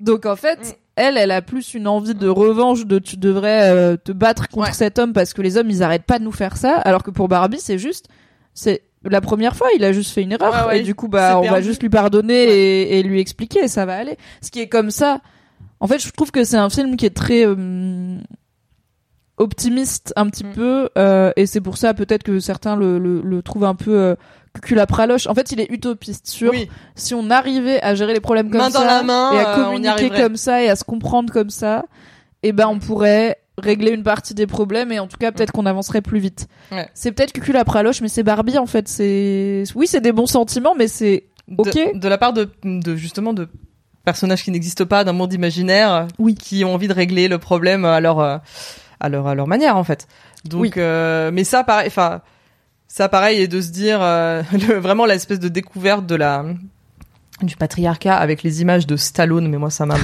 [0.00, 0.72] Donc en fait, Mm.
[0.96, 4.68] elle, elle a plus une envie de revanche, de tu devrais euh, te battre contre
[4.68, 4.72] Ouais.
[4.74, 7.10] cet homme parce que les hommes ils arrêtent pas de nous faire ça, alors que
[7.10, 8.06] pour Barbie c'est juste,
[8.54, 11.08] c'est la première fois il a juste fait une erreur Ouais, ouais, et du coup
[11.08, 14.16] bah on va juste lui pardonner et, et lui expliquer et ça va aller.
[14.42, 15.20] Ce qui est comme ça.
[15.80, 18.16] En fait, je trouve que c'est un film qui est très euh,
[19.38, 20.52] optimiste un petit Mm.
[20.52, 23.94] peu euh, et c'est pour ça peut-être que certains le, le, le trouvent un peu
[23.94, 24.14] euh,
[24.62, 25.26] culapraloche.
[25.26, 28.60] En fait, il est utopiste sur Oui, si on arrivait à gérer les problèmes comme
[28.62, 31.30] Main ça dans la main, et à euh, communiquer comme ça et à se comprendre
[31.30, 31.84] comme ça,
[32.42, 35.66] eh ben on pourrait régler une partie des problèmes et en tout cas peut-être qu'on
[35.66, 36.46] avancerait plus vite.
[36.72, 36.88] Ouais.
[36.94, 40.88] C'est peut-être cuculapraloche mais c'est Barbie en fait, c'est oui, c'est des bons sentiments mais
[40.88, 41.98] c'est de, Ok.
[41.98, 43.48] de la part de, de justement de
[44.04, 46.34] personnages qui n'existent pas d'un monde imaginaire, Oui.
[46.34, 48.38] qui ont envie de régler le problème à leur euh,
[49.00, 50.06] à leur à leur manière en fait.
[50.44, 50.70] Donc, Oui.
[50.76, 52.20] euh, mais ça pareil, enfin
[52.88, 56.44] ça pareil et de se dire euh, le- vraiment l'espèce de découverte de la
[57.42, 59.96] du patriarcat avec les images de Stallone, mais moi ça m'a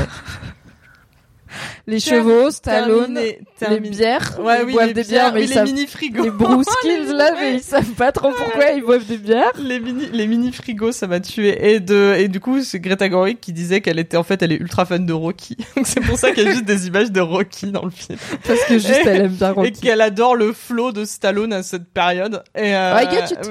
[1.87, 3.89] les chevaux, Stallone, Terminé, les terminé.
[3.91, 6.23] bières, Ouais, ils oui, boivent les des bières, mais ils les savent mini frigos.
[6.25, 9.53] les brouskills là, mais ils savent pas trop pourquoi ils boivent des bières.
[9.59, 13.09] les mini les mini frigos ça m'a tué et de et du coup c'est Greta
[13.09, 16.01] Gerwig qui disait qu'elle était en fait elle est ultra fan de Rocky donc c'est
[16.01, 18.75] pour ça qu'il y a juste des images de Rocky dans le film Parce que
[18.75, 19.73] juste Et- elle aime bien et Rocky.
[19.81, 23.51] qu'elle adore le flow de Stallone à cette période et euh, I get it.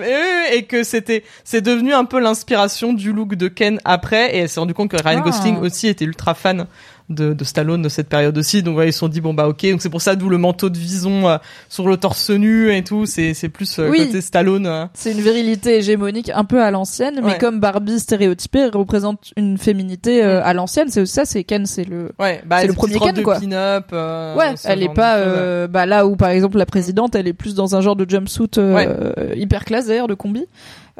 [0.52, 4.40] et, et que c'était c'est devenu un peu l'inspiration du look de Ken après et
[4.40, 5.30] elle s'est rendu compte que Ryan Ah.
[5.30, 6.65] Gosling aussi était ultra fan
[7.11, 9.47] de, de Stallone de cette période aussi donc ouais, ils se sont dit bon bah
[9.47, 11.38] ok donc c'est pour ça d'où le manteau de vison euh,
[11.69, 14.05] sur le torse nu et tout c'est c'est plus euh, Oui.
[14.07, 14.85] côté Stallone euh.
[14.93, 17.38] C'est une virilité hégémonique un peu à l'ancienne, mais Ouais.
[17.38, 20.43] comme Barbie stéréotypée elle représente une féminité euh, Mm.
[20.43, 22.11] à l'ancienne, c'est aussi ça, c'est Ken, c'est le.
[22.19, 23.39] Ouais, bah C'est le premier Ken, de quoi.
[23.39, 23.85] pin-up.
[23.93, 27.33] euh, ouais, elle est pas euh, bah là où par exemple la présidente, elle est
[27.33, 30.45] plus dans un genre de jumpsuit euh, hyper classe d'ailleurs de combi.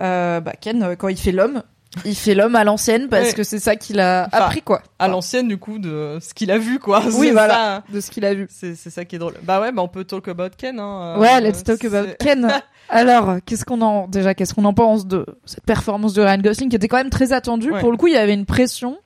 [0.01, 1.63] Euh, bah Ken, quand il fait l'homme,
[2.05, 3.34] Il fait l'homme à l'ancienne parce Ouais.
[3.34, 4.81] que c'est ça qu'il a Enfin, appris quoi.
[4.97, 7.01] à l'ancienne du coup de ce qu'il a vu quoi.
[7.13, 7.53] Oui, voilà.
[7.53, 7.84] ça.
[7.93, 8.47] De ce qu'il a vu.
[8.49, 9.34] C'est ça qui est drôle.
[9.43, 10.80] Bah ouais, bah on peut talk about Ken.
[10.80, 11.18] Hein.
[11.19, 12.49] Ouais, Euh, let's talk about Ken.
[12.89, 16.69] Alors, qu'est-ce qu'on en déjà qu'est-ce qu'on en pense de cette performance de Ryan Gosling
[16.69, 17.72] qui était quand même très attendue?
[17.72, 17.80] Ouais.
[17.81, 18.97] Pour le coup, il y avait une pression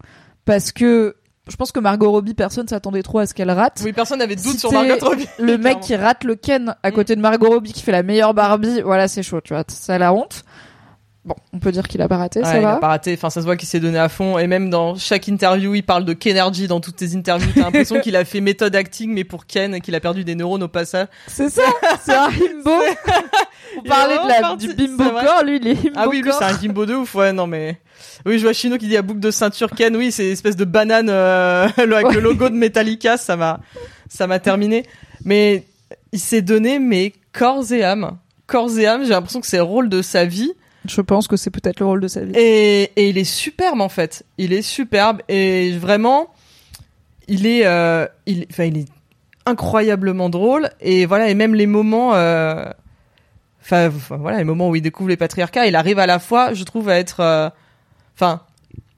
[0.46, 1.16] parce que
[1.48, 3.80] je pense que Margot Robbie, personne s'attendait trop à ce qu'elle rate.
[3.84, 5.28] Oui, personne n'avait de doute Si sur Margot Robbie.
[5.38, 8.34] Le mec qui rate le Ken à côté de Margot Robbie qui fait la meilleure
[8.34, 10.44] Barbie, voilà, c'est chaud, tu vois, ça a la honte.
[11.26, 12.74] Bon, on peut dire qu'il a pas raté, Ouais, ça il va.
[12.76, 13.14] a pas raté.
[13.16, 14.38] Enfin, ça se voit qu'il s'est donné à fond.
[14.38, 17.52] Et même dans chaque interview, il parle de Kenergy dans toutes ses interviews.
[17.56, 20.36] T'as l'impression qu'il a fait méthode acting, mais pour Ken, et qu'il a perdu des
[20.36, 21.08] neurones au passage.
[21.26, 21.64] C'est ça,
[22.04, 22.70] c'est un himbo.
[23.78, 26.22] On Il parlait de la, parti, du bimbo corps, lui, il est himbo Ah oui,
[26.22, 27.16] lui, c'est un gimbo de ouf.
[27.16, 27.80] Ouais, non, mais.
[28.26, 29.96] Oui, je vois Chino qui dit à boucle de ceinture Ken.
[29.98, 32.14] Oui, c'est espèce de banane, euh, avec Ouais.
[32.14, 33.18] le logo de Metallica.
[33.18, 33.60] Ça m'a,
[34.10, 34.86] ça m'a terminé.
[35.24, 35.64] Mais
[36.12, 38.18] il s'est donné, mais corps et âme.
[38.46, 40.54] Corps et âme, j'ai l'impression que c'est le rôle de sa vie.
[40.88, 42.34] Je pense que c'est peut-être le rôle de sa vie.
[42.36, 44.26] Et, il est superbe en fait.
[44.38, 46.34] Il est superbe et vraiment,
[47.28, 48.08] il est, euh,
[48.52, 48.88] enfin, il est
[49.46, 52.66] incroyablement drôle et voilà et même les moments, euh,
[53.62, 56.64] enfin voilà les moments où il découvre les patriarcats, il arrive à la fois, je
[56.64, 57.50] trouve, à être, euh,
[58.16, 58.42] enfin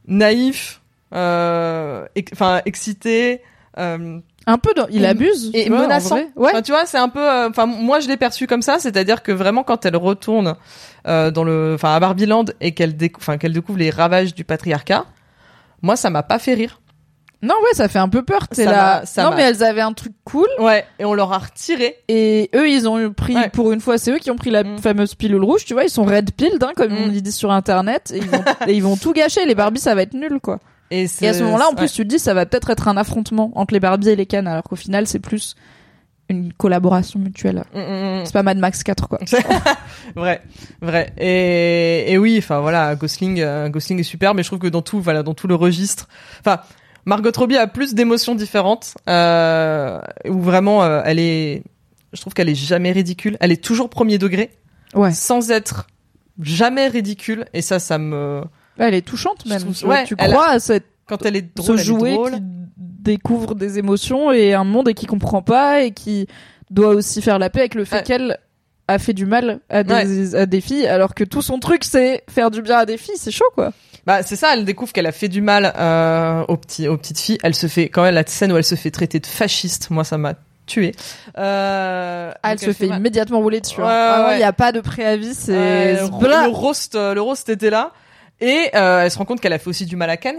[0.07, 0.81] naïf,
[1.11, 3.41] enfin excité.
[4.49, 5.51] Un peu, dans- il abuse.
[5.53, 6.15] et tu vois, menaçant.
[6.35, 6.49] Ouais.
[6.51, 7.19] Enfin, tu vois, c'est un peu.
[7.19, 10.55] euh, Enfin, moi, je l'ai perçu comme ça, c'est-à-dire que vraiment, quand elle retourne
[11.05, 15.05] euh, dans le, enfin, à Barbieland et qu'elle décou- qu'elle découvre les ravages du patriarcat,
[15.81, 16.81] moi, ça m'a pas fait rire.
[17.43, 18.47] Non, ouais, ça fait un peu peur.
[18.47, 19.03] T'es là.
[19.05, 20.47] ça non, m'a- mais elles avaient un truc cool.
[20.59, 21.97] Ouais, et on leur a retiré.
[22.07, 23.49] Et eux, ils ont pris, Ouais.
[23.49, 24.79] pour une fois, c'est eux qui ont pris la Mm.
[24.79, 26.97] fameuse pilule rouge, tu vois, ils sont red pilled, hein, comme Mm.
[27.03, 29.93] on dit sur internet, et ils, vont, et ils vont tout gâcher, les Barbies, ça
[29.93, 30.59] va être nul, quoi.
[30.91, 31.89] Et, Et à ce moment-là, en plus, ouais.
[31.89, 34.47] tu te dis, ça va peut-être être un affrontement entre les Barbies et les Ken,
[34.47, 35.55] alors qu'au final, c'est plus
[36.29, 37.63] une collaboration mutuelle.
[37.73, 38.25] Mm, mm, mm.
[38.25, 39.19] C'est pas Mad Max 4, quoi.
[40.15, 40.41] vrai,
[40.81, 41.13] vrai.
[41.17, 44.81] Et, et oui, enfin voilà, Gosling, euh, Gosling est super, mais je trouve que dans
[44.81, 46.07] tout, voilà, dans tout le registre,
[46.41, 46.59] enfin,
[47.05, 51.63] Margot Robbie a plus d'émotions différentes, euh, où vraiment, euh, elle est,
[52.13, 53.37] je trouve qu'elle est jamais ridicule.
[53.39, 54.51] Elle est toujours premier degré,
[54.95, 55.11] Ouais.
[55.13, 55.87] sans être
[56.41, 57.45] jamais ridicule.
[57.53, 58.43] Et ça, ça me,
[58.79, 59.59] Elle est touchante, même.
[59.61, 62.31] trouve- ouais, tu crois à cette, quand elle est drôle, ce jouet drôle.
[62.33, 62.41] qui
[62.77, 66.27] découvre des émotions et un monde et qui comprend pas et qui
[66.69, 68.03] doit aussi faire la paix avec le fait Ouais.
[68.03, 68.37] qu'elle
[68.89, 72.23] a fait du mal à des, à des filles, alors que tout son truc, c'est
[72.29, 73.15] faire du bien à des filles.
[73.17, 73.71] C'est chaud, quoi.
[74.05, 77.19] Bah c'est ça, elle découvre qu'elle a fait du mal euh, aux petits aux petites
[77.19, 77.37] filles.
[77.43, 79.89] Elle se fait quand même la scène où elle se fait traiter de fasciste.
[79.89, 80.35] Moi ça m'a
[80.65, 80.93] tué.
[81.37, 83.81] Euh, Ah, elle se fait immédiatement rouler dessus.
[83.81, 84.27] hein.
[84.27, 86.47] Ouais, il n'y a pas de préavis, c'est Blah.
[86.47, 87.91] le roast, euh, le roast était là.
[88.41, 90.37] Et euh, elle se rend compte qu'elle a fait aussi du mal à Ken.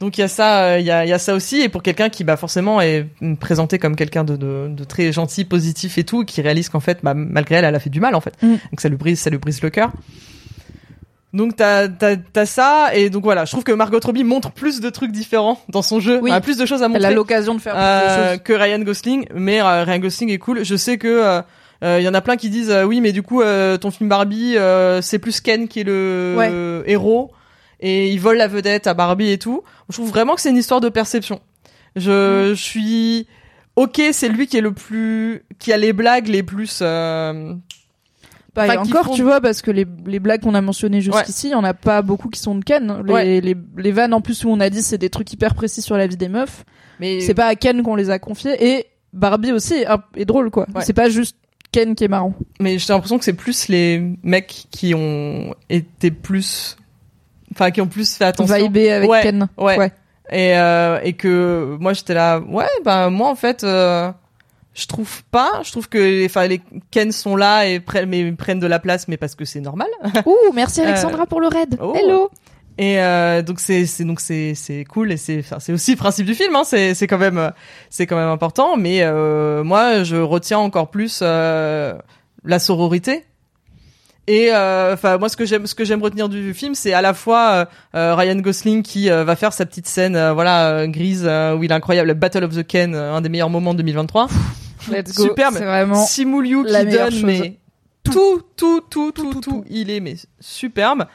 [0.00, 1.60] Donc il y a ça, euh, il y, a, y a ça aussi.
[1.60, 3.06] Et pour quelqu'un qui bah forcément est
[3.40, 7.00] présenté comme quelqu'un de, de, de très gentil, positif et tout, qui réalise qu'en fait,
[7.02, 8.40] bah, malgré elle, elle a fait du mal en fait.
[8.42, 8.48] Mm.
[8.70, 9.90] Donc ça lui brise, ça lui brise le cœur.
[11.34, 14.80] Donc t'as t'as t'as ça et donc voilà, je trouve que Margot Robbie montre plus
[14.80, 16.30] de trucs différents dans son jeu, Oui.
[16.30, 18.32] Elle a plus de choses à Elle montrer a l'occasion de faire plus de euh,
[18.32, 18.42] choses.
[18.44, 20.64] que Ryan Gosling, mais euh, Ryan Gosling est cool.
[20.64, 21.42] Je sais que euh,
[21.82, 24.08] il y en a plein qui disent euh, oui, mais du coup euh, ton film
[24.08, 26.48] Barbie, euh, c'est plus Ken qui est le Ouais.
[26.52, 27.30] euh, héros
[27.80, 29.62] et il vole la vedette à Barbie et tout.
[29.88, 31.40] Je trouve vraiment que c'est une histoire de perception.
[31.96, 33.26] Je, je suis
[33.76, 36.80] ok, c'est lui qui est le plus, qui a les blagues les plus.
[36.82, 37.54] euh,
[38.54, 41.48] Bah, enfin, encore, font- tu vois, parce que les, les blagues qu'on a mentionnées jusqu'ici,
[41.48, 43.02] il y en a pas beaucoup qui sont de Ken.
[43.06, 43.40] Les, Ouais.
[43.40, 45.96] les, les vannes, en plus, où on a dit c'est des trucs hyper précis sur
[45.96, 46.64] la vie des meufs.
[46.98, 48.56] mais C'est pas à Ken qu'on les a confiés.
[48.60, 49.84] Et Barbie aussi
[50.16, 50.66] est, drôle, quoi.
[50.74, 50.82] Ouais.
[50.84, 51.36] C'est pas juste
[51.72, 52.34] Ken qui est marrant.
[52.60, 56.76] mais j'ai l'impression que c'est plus les mecs qui ont été plus,
[57.52, 58.56] enfin qui ont plus fait attention.
[58.56, 59.48] Vibé avec Ouais, Ken.
[59.58, 59.78] ouais.
[59.78, 59.92] Ouais.
[60.30, 64.10] Et, euh, et que moi j'étais là, ouais, bah moi en fait, euh,
[64.74, 65.60] je trouve pas.
[65.64, 69.08] Je trouve que enfin les Ken sont là et prennent, mais prennent de la place,
[69.08, 69.88] mais parce que c'est normal.
[70.26, 71.76] Ouh, merci Alexandra pour le raid.
[71.80, 71.94] oh.
[71.96, 72.30] Hello.
[72.78, 76.26] Et euh, donc c'est c'est donc c'est c'est cool et c'est c'est aussi le principe
[76.26, 76.54] du film.
[76.54, 77.52] Hein, c'est c'est quand même
[77.90, 78.76] c'est quand même important.
[78.76, 81.94] Mais euh, moi je retiens encore plus euh,
[82.44, 83.24] la sororité.
[84.28, 87.00] Et euh, enfin moi ce que j'aime ce que j'aime retenir du film c'est à
[87.00, 87.64] la fois euh,
[87.94, 92.12] euh, Ryan Gosling qui va faire sa petite scène voilà grise où il est incroyable
[92.12, 94.28] Battle of the Ken un des meilleurs moments de 2023
[94.90, 95.24] Let's go.
[95.24, 95.54] Superbe.
[95.56, 95.94] C'est vraiment.
[96.06, 97.58] Simu Liu qui donne mais
[98.04, 101.06] tout tout tout tout tout, il est mais superbe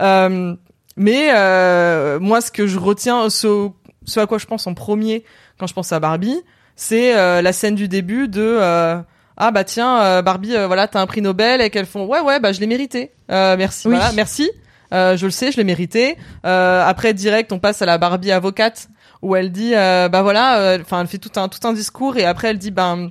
[0.00, 0.54] euh,
[0.98, 3.68] mais euh, moi ce que je retiens ce
[4.04, 5.24] ce à quoi je pense en premier
[5.58, 6.40] quand je pense à Barbie
[6.76, 8.98] c'est euh, la scène du début de euh,
[9.36, 12.20] ah bah tiens euh, Barbie euh, voilà t'as un prix Nobel et qu'elles font ouais
[12.20, 13.12] ouais bah je l'ai mérité.
[13.30, 13.94] Euh, merci Oui.
[13.96, 14.50] voilà merci.
[14.92, 16.16] Euh, je le sais je l'ai mérité.
[16.46, 18.88] Euh, après direct on passe à la Barbie avocate
[19.22, 22.16] où elle dit euh, bah voilà euh, enfin elle fait tout un tout un discours
[22.16, 23.10] et après elle dit ben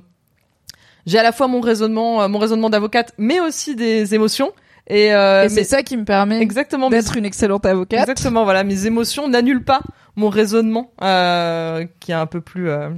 [1.06, 4.52] j'ai à la fois mon raisonnement euh, mon raisonnement d'avocate mais aussi des émotions
[4.88, 8.00] Et, euh, Et c'est ça qui me permet exactement mes- d'être une excellente avocate.
[8.00, 9.80] Exactement, voilà, mes émotions n'annulent pas
[10.16, 12.88] mon raisonnement, euh, qui est un peu plus, euh,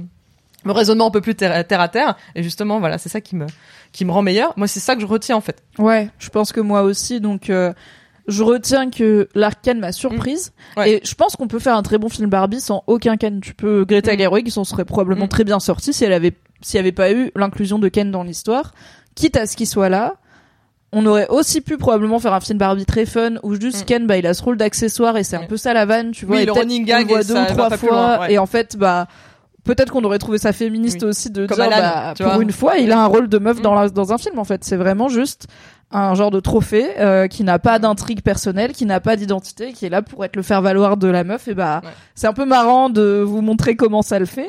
[0.63, 2.15] mon raisonnement un peu plus terre, terre à terre.
[2.35, 3.45] Et justement, voilà, c'est ça qui me,
[3.91, 4.53] qui me rend meilleur.
[4.57, 5.61] Moi, c'est ça que je retiens en fait.
[5.79, 7.19] Ouais, je pense que moi aussi.
[7.19, 7.51] Donc,
[8.27, 10.53] je retiens que l'arcane m'a surprise.
[10.75, 10.79] Mm.
[10.79, 10.91] Ouais.
[10.91, 13.41] Et je pense qu'on peut faire un très bon film Barbie sans aucun Ken.
[13.41, 14.19] Tu peux Greta Mm.
[14.19, 15.29] Gerwig, qui s'en serait probablement Mm.
[15.29, 18.23] très bien sorti si elle avait, s'il n'y avait pas eu l'inclusion de Ken dans
[18.23, 18.73] l'histoire.
[19.15, 20.15] Quitte à ce qu'il soit là.
[20.93, 23.85] On aurait aussi pu probablement faire un film Barbie très fun où juste Mm.
[23.85, 26.25] Ken, bah, il a ce rôle d'accessoire et c'est un peu ça la vanne, tu
[26.25, 26.35] vois.
[26.35, 27.89] Oui, et le running gag, voit deux ou trois fois.
[27.89, 28.33] loin, ouais.
[28.33, 29.07] Et en fait, bah,
[29.63, 31.07] peut-être qu'on aurait trouvé ça féministe Oui.
[31.09, 32.43] aussi de Comme dire, Alan, bah, pour vois.
[32.43, 33.61] une fois, il a un rôle de meuf Mm.
[33.61, 34.63] dans, la- dans un film, en fait.
[34.65, 35.47] C'est vraiment juste
[35.93, 39.85] un genre de trophée euh, qui n'a pas d'intrigue personnelle, qui n'a pas d'identité, qui
[39.85, 41.47] est là pour être le faire valoir de la meuf.
[41.47, 41.89] Et bah, Ouais.
[42.15, 44.47] c'est un peu marrant de vous montrer comment ça le fait.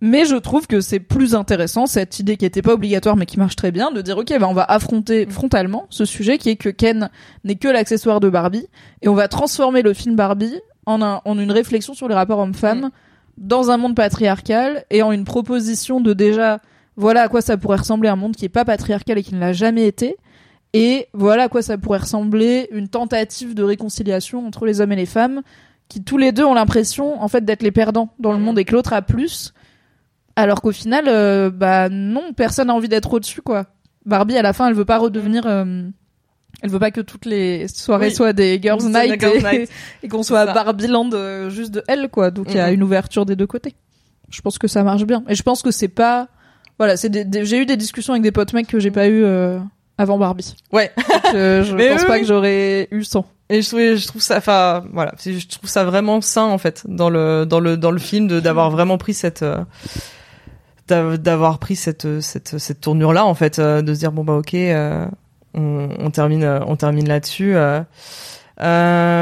[0.00, 3.36] Mais je trouve que c'est plus intéressant cette idée qui était pas obligatoire mais qui
[3.38, 5.30] marche très bien de dire ok bah on va affronter Mm.
[5.30, 7.10] frontalement ce sujet qui est que Ken
[7.44, 8.66] n'est que l'accessoire de Barbie
[9.02, 10.54] et on va transformer le film Barbie
[10.86, 12.90] en, un, en une réflexion sur les rapports hommes-femmes Mm.
[13.38, 16.60] dans un monde patriarcal et en une proposition de déjà
[16.96, 19.40] voilà à quoi ça pourrait ressembler un monde qui est pas patriarcal et qui ne
[19.40, 20.16] l'a jamais été
[20.74, 24.96] et voilà à quoi ça pourrait ressembler une tentative de réconciliation entre les hommes et
[24.96, 25.42] les femmes
[25.88, 28.44] qui tous les deux ont l'impression en fait d'être les perdants dans le Mhm.
[28.44, 29.54] monde et que l'autre a plus
[30.42, 33.66] alors qu'au final euh, bah non personne a envie d'être au-dessus quoi
[34.06, 35.88] Barbie à la fin elle veut pas redevenir euh,
[36.62, 38.14] elle veut pas que toutes les soirées Oui.
[38.14, 39.22] soient des girls des night
[40.02, 40.52] et, qu'on soit à.
[40.54, 42.74] Barbie Land euh, juste de elle quoi donc il y a Mhm.
[42.74, 43.74] une ouverture des deux côtés
[44.30, 46.28] je pense que ça marche bien et je pense que c'est pas
[46.78, 49.08] voilà c'est des, des- j'ai eu des discussions avec des potes mecs que j'ai pas
[49.08, 49.58] eu euh,
[49.98, 50.92] avant Barbie Ouais.
[50.96, 52.20] Donc, je Mais pense oui, pas oui.
[52.20, 55.82] que j'aurais eu sans Et je trouve, je trouve ça, enfin, voilà, je trouve ça
[55.84, 59.12] vraiment sain en fait dans le dans le dans le film de d'avoir vraiment pris
[59.14, 59.58] cette euh,
[60.88, 64.34] d'avoir pris cette cette cette tournure là en fait, euh, de se dire bon bah
[64.34, 65.06] ok, euh,
[65.54, 67.54] on, on termine euh, on termine là-dessus.
[68.60, 68.64] Euh,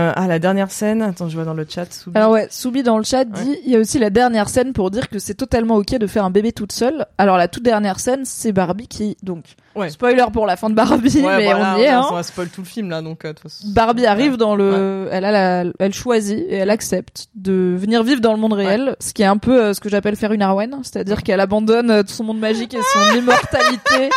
[0.07, 1.93] euh, ah la dernière scène, attends je vois dans le chat.
[1.93, 2.17] Soubi.
[2.17, 4.91] Alors ouais, Soubi dans le chat dit il y a aussi la dernière scène pour
[4.91, 7.07] dire que c'est totalement ok de faire un bébé toute seule.
[7.19, 9.45] Alors la toute dernière scène, c'est Barbie qui donc
[9.75, 9.91] Ouais.
[9.91, 11.89] spoiler pour la fin de Barbie, Ouais, mais voilà, on y est.
[11.89, 12.07] Hein.
[12.11, 13.25] on va spoil tout le film là donc.
[13.27, 13.35] euh.
[13.67, 15.33] Barbie arrive dans le, elle a
[15.65, 19.23] la, elle choisit et elle accepte de venir vivre dans le monde réel, ce qui
[19.23, 22.13] est un peu euh, ce que j'appelle faire une Arwen, c'est-à-dire qu'elle abandonne euh, tout
[22.15, 24.09] son monde magique et son immortalité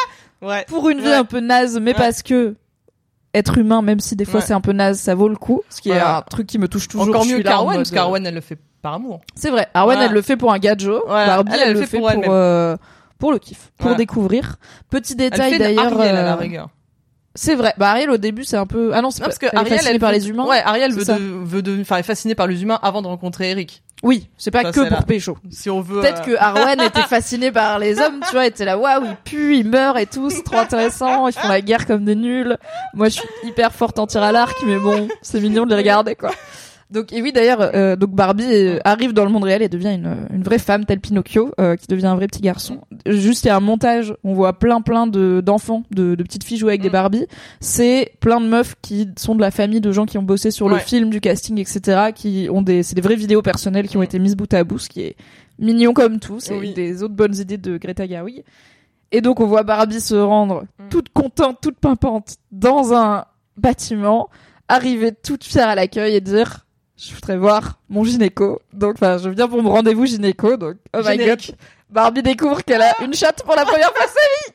[0.41, 0.63] Ouais.
[0.69, 2.55] pour une vie un peu naze, mais parce que
[3.34, 4.45] être humain, même si des fois Ouais.
[4.45, 5.61] c'est un peu naze, ça vaut le coup.
[5.69, 7.07] Ce qui est un truc qui me touche toujours.
[7.07, 9.15] Encore mieux qu'Arwen, parce qu'Arwen elle le fait par amour.
[9.22, 9.68] euh, C'est vrai.
[9.73, 10.89] Arwen, elle le fait pour un gadget.
[11.06, 11.27] Voilà.
[11.35, 12.77] Barbie, Elle, elle, elle le fait fait pour, pour euh,
[13.18, 14.56] pour le kiff, pour découvrir.
[14.89, 15.91] Petit détail d'ailleurs.
[17.35, 17.73] C'est vrai.
[17.77, 18.91] Bah Ariel au début c'est un peu.
[18.93, 20.45] Ah non, c'est parce que elle est Ariel, fascinée elle par les humains.
[20.45, 23.51] Ouais, Ariel veut, de, veut de, enfin, est fascinée par les humains avant de rencontrer
[23.51, 23.84] Eric.
[24.01, 25.01] Oui, c'est pas Ça, que pour là.
[25.01, 25.38] pécho.
[25.49, 26.01] Si on veut.
[26.01, 29.15] Peut-être euh, que Arwen était fasciné par les hommes, tu vois, était là, waouh, ils
[29.26, 32.57] puent, ils meurent et tout, c'est trop intéressant, ils font la guerre comme des nuls.
[32.93, 35.76] Moi, je suis hyper forte en tir à l'arc, mais bon, c'est mignon de les
[35.76, 36.31] regarder, quoi.
[36.91, 39.93] Donc, et oui, d'ailleurs, euh, donc Barbie euh, arrive dans le monde réel et devient
[39.93, 42.79] une, une vraie femme, telle Pinocchio, euh, qui devient un vrai petit garçon.
[43.05, 46.43] Juste, il y a un montage, on voit plein, plein de d'enfants, de, de petites
[46.43, 46.91] filles jouer avec des Mm.
[46.93, 47.25] Barbie.
[47.59, 50.67] C'est plein de meufs qui sont de la famille de gens qui ont bossé sur
[50.67, 54.01] le film, du casting, etc., qui ont des, c'est des vraies vidéos personnelles qui ont
[54.01, 54.03] Mm.
[54.05, 55.15] été mises bout à bout, ce qui est
[55.59, 56.39] mignon comme tout.
[56.39, 56.73] C'est Oui.
[56.73, 58.43] des autres bonnes idées de Greta Gerwig.
[59.11, 60.89] Et donc, on voit Barbie se rendre Mm.
[60.89, 63.25] toute contente, toute pimpante dans un
[63.57, 64.29] bâtiment,
[64.67, 66.65] arriver toute fière à l'accueil et dire,
[66.99, 68.61] je voudrais voir mon gynéco.
[68.73, 70.57] Donc, enfin, je viens pour mon rendez-vous gynéco.
[70.57, 71.41] Donc, oh my god.
[71.89, 74.53] Barbie découvre qu'elle a une chatte pour la première fois de sa vie.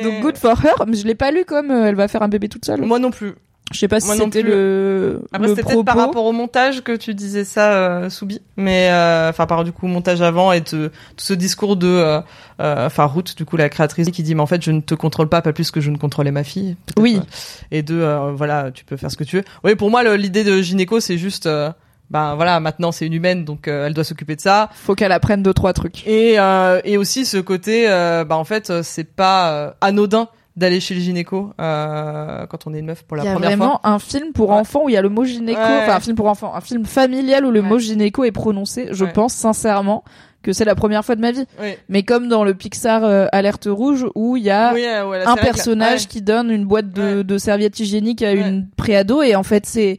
[0.00, 0.84] et- Donc, good for her.
[0.86, 2.82] Mais je l'ai pas lu comme euh, elle va faire un bébé toute seule.
[2.82, 3.34] Moi non plus.
[3.72, 6.82] Je sais pas si Moi non c'était le, Après, c'était peut-être par rapport au montage
[6.82, 8.40] que tu disais ça, euh, Soubi.
[8.56, 12.20] Mais, euh, enfin, par du coup, montage avant et te- tout ce discours de, euh,
[12.60, 14.94] euh, enfin, Ruth, du coup, la créatrice, qui dit, mais en fait, je ne te
[14.94, 16.76] contrôle pas, pas plus que je ne contrôlais ma fille.
[16.98, 17.16] Oui.
[17.18, 17.24] euh,
[17.70, 19.44] Et de, euh, voilà, tu peux faire ce que tu veux.
[19.64, 21.70] Oui, pour moi, l'idée de gynéco, c'est juste, euh,
[22.10, 24.68] ben voilà, maintenant c'est une humaine, donc euh, elle doit s'occuper de ça.
[24.74, 26.06] Faut qu'elle apprenne deux, trois trucs.
[26.06, 30.28] Et, euh, et aussi ce côté, euh, bah en fait, euh, c'est pas euh, anodin
[30.56, 33.32] d'aller chez le gynéco euh, quand on est une meuf pour la Il y a
[33.32, 33.90] première vraiment fois.
[33.90, 34.56] un film pour Ouais.
[34.56, 35.80] enfants où il y a le mot gynéco, Ouais.
[35.82, 37.66] enfin un film pour enfants, un film familial où le Ouais.
[37.68, 38.88] mot gynéco est prononcé.
[38.92, 40.04] Je pense sincèrement
[40.42, 41.44] que c'est la première fois de ma vie.
[41.60, 41.70] Oui.
[41.88, 45.22] Mais comme dans le Pixar euh, Alerte Rouge où il y a Oui, euh, ouais,
[45.24, 46.06] un la- personnage ouais.
[46.06, 47.24] qui donne une boîte de, Ouais.
[47.24, 49.98] de serviettes hygiéniques à une préado et en fait c'est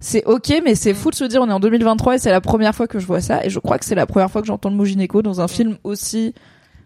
[0.00, 0.96] c'est ok mais c'est Mm.
[0.96, 3.06] fou de se dire on est en 2023 et c'est la première fois que je
[3.06, 5.22] vois ça et je crois que c'est la première fois que j'entends le mot gynéco
[5.22, 5.48] dans un Mm.
[5.48, 6.34] film aussi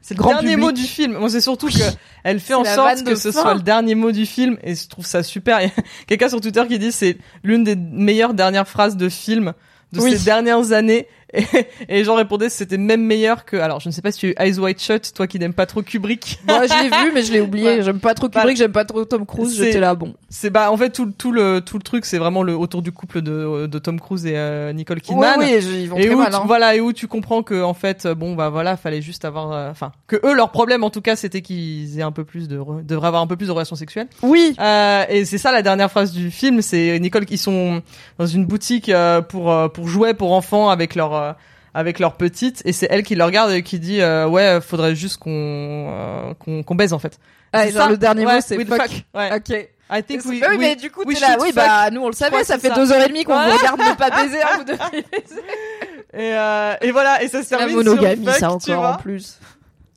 [0.03, 0.65] C'est le grand dernier public.
[0.65, 1.17] mot du film.
[1.17, 1.75] Moi, c'est surtout que
[2.25, 3.41] elle fait en sorte que ce fin.
[3.43, 5.61] soit le dernier mot du film et je trouve ça super.
[5.61, 9.09] Il y a quelqu'un sur Twitter qui dit c'est l'une des meilleures dernières phrases de
[9.09, 9.53] film
[9.93, 10.11] de Oui.
[10.17, 11.43] ces dernières années Et,
[11.89, 13.57] et les gens répondaient c'était même meilleur que.
[13.57, 15.55] Alors, je ne sais pas si tu as eu Eyes Wide Shut, toi qui n'aimes
[15.55, 16.41] pas trop Kubrick.
[16.47, 17.67] Moi, je l'ai vu, mais je l'ai oublié.
[17.79, 17.83] Ouais.
[17.83, 19.57] J'aime pas trop Bah, Kubrick, j'aime pas trop Tom Cruise.
[19.57, 20.15] J'étais là, bon.
[20.29, 22.81] C'est bah en fait tout, le- tout le tout le truc c'est vraiment le autour
[22.83, 25.35] du couple de, de Tom Cruise et euh, Nicole Kidman.
[25.39, 26.31] oui, je- ils vont et très où mal.
[26.31, 26.43] tu, hein.
[26.47, 29.71] voilà et où tu comprends que en fait bon bah voilà fallait juste avoir euh,
[29.71, 32.59] enfin que eux leur problème en tout cas c'était qu'ils aient un peu plus de
[32.59, 34.55] re- devraient avoir un peu plus de relations sexuelles Oui.
[34.59, 37.83] euh, et c'est ça la dernière phrase du film c'est Nicole qui sont
[38.19, 41.33] dans une boutique euh, pour pour jouets pour enfants avec leur euh,
[41.75, 44.95] avec leur petite et c'est elle qui le regarde et qui dit euh, ouais faudrait
[44.95, 45.31] juste qu'on
[45.91, 47.19] euh, qu'on qu'on baise en fait
[47.53, 48.79] Ah, genre ça le dernier Ouais, mot c'est fuck.
[48.81, 48.91] fuck.
[49.15, 49.35] Ouais.
[49.37, 49.69] Ok.
[49.95, 51.37] I think we, oui, mais du coup, t'es là.
[51.39, 52.95] Oui, bah, nous, on le savait, ça fait c'est deux ça.
[52.95, 55.41] heures et demie qu'on vous regarde ne pas baiser, hein, vous devriez baiser.
[56.15, 58.85] Et, euh, et voilà, et ça se C'est la termine monogamie, sur fuck, ça encore
[58.87, 59.39] en plus.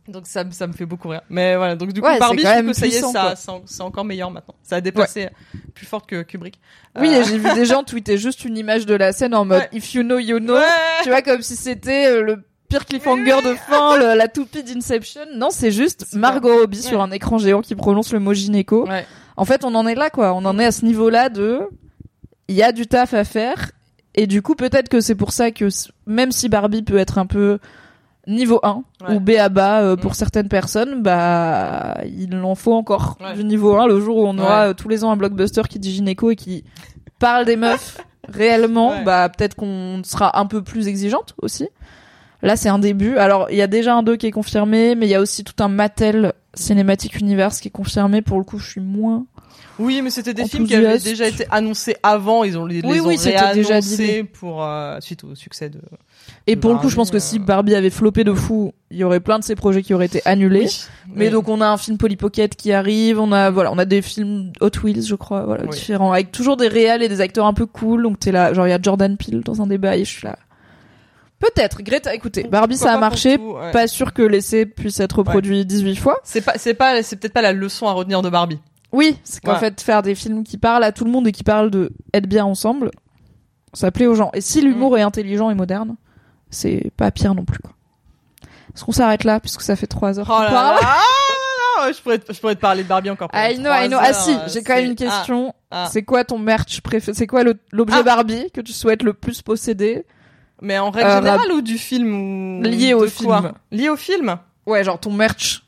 [0.07, 1.22] Donc ça, me- ça me fait beaucoup rire.
[1.30, 3.22] Mais voilà, donc du coup, Ouais, Barbie, je trouve que ça y est, puissant, ça,
[3.22, 3.36] quoi.
[3.36, 4.53] c'est en- c'est encore meilleur maintenant.
[4.61, 5.30] Ça a dépassé
[5.73, 6.60] plus fort que Kubrick.
[6.99, 9.61] Oui, Euh, j'ai vu des gens tweeter juste une image de la scène en mode
[9.61, 9.69] Ouais.
[9.72, 10.57] if you know, you know.
[11.03, 15.22] Tu vois, comme si c'était euh, le pire cliffhanger de fin, le- la toupie d'Inception.
[15.36, 18.88] Non, c'est juste Margot Robbie sur un écran géant qui prononce le mot gynéco.
[19.38, 20.34] En fait, on en est là, quoi.
[20.34, 21.61] On en est à ce niveau-là de,
[22.48, 23.72] il y a du taf à faire.
[24.14, 25.68] Et du coup, peut-être que c'est pour ça que
[26.06, 27.60] même si Barbie peut être un peu
[28.27, 29.15] niveau 1 Ouais.
[29.15, 30.15] ou B à bas euh, pour Mm.
[30.15, 33.34] certaines personnes, bah, il en faut encore Ouais.
[33.35, 34.69] du niveau 1 le jour où on aura Ouais.
[34.69, 36.64] euh, tous les ans un blockbuster qui dit gynéco et qui
[37.19, 37.97] parle des meufs
[38.30, 41.68] réellement, bah, peut-être qu'on sera un peu plus exigeante aussi.
[42.41, 43.18] Là, c'est un début.
[43.18, 45.43] Alors, il y a déjà un 2 qui est confirmé, mais il y a aussi
[45.43, 48.22] tout un Mattel Cinematic Universe qui est confirmé.
[48.22, 49.26] Pour le coup, je suis moins
[49.80, 52.43] Oui, mais c'était des films qui avaient déjà été annoncés avant.
[52.43, 53.80] Ils ont les, Oui, les oui, ont c'était déjà
[54.34, 55.80] pour euh, suite au succès de.
[56.48, 58.98] Et pour le coup, je pense que si euh, Barbie avait floppé de fou, il
[58.98, 60.66] y aurait plein de ces projets qui auraient été annulés.
[60.68, 60.86] Oui,
[61.16, 61.32] Mais oui.
[61.32, 64.04] donc on a un film Polly Pocket qui arrive, on a voilà, on a des
[64.04, 65.70] films Hot Wheels, je crois, voilà, Oui.
[65.72, 68.04] différents avec toujours des réals et des acteurs un peu cool.
[68.04, 70.24] Donc t'es là, genre il y a Jordan Peele dans un débat et je suis
[70.28, 70.38] là.
[71.40, 73.72] Peut-être, Greta, écoutez, Barbie Pourquoi ça a marché, tout, ouais.
[73.72, 76.18] pas sûr que l'essai puisse être reproduit 18 fois.
[76.24, 78.60] C'est pas, c'est pas, c'est peut-être pas la leçon à retenir de Barbie.
[78.94, 79.60] Oui, c'est qu'en Ouais.
[79.60, 82.28] fait faire des films qui parlent à tout le monde et qui parlent de être
[82.28, 82.92] bien ensemble,
[83.74, 84.30] ça plaît aux gens.
[84.34, 84.98] Et si l'humour Mm.
[84.98, 85.96] est intelligent et moderne,
[86.50, 87.72] c'est pas pire non plus quoi.
[88.74, 90.82] Est-ce qu'on s'arrête là puisque ça fait trois heures Oh qu'on là parle là,
[91.80, 93.30] ah, je pourrais, te- je pourrais te parler de Barbie encore.
[93.30, 93.98] pendant I know, I know.
[93.98, 95.54] heures, Ah si, j'ai quand même une question.
[95.72, 95.90] Ah, ah.
[95.92, 98.04] C'est quoi ton merch préféré C'est quoi l'objet Ah.
[98.04, 100.06] Barbie que tu souhaites le plus posséder
[100.62, 103.52] Mais en règle Euh, générale ou du film ou Lié au film.
[103.72, 104.38] Lié au film.
[104.66, 105.65] Ouais, genre ton merch.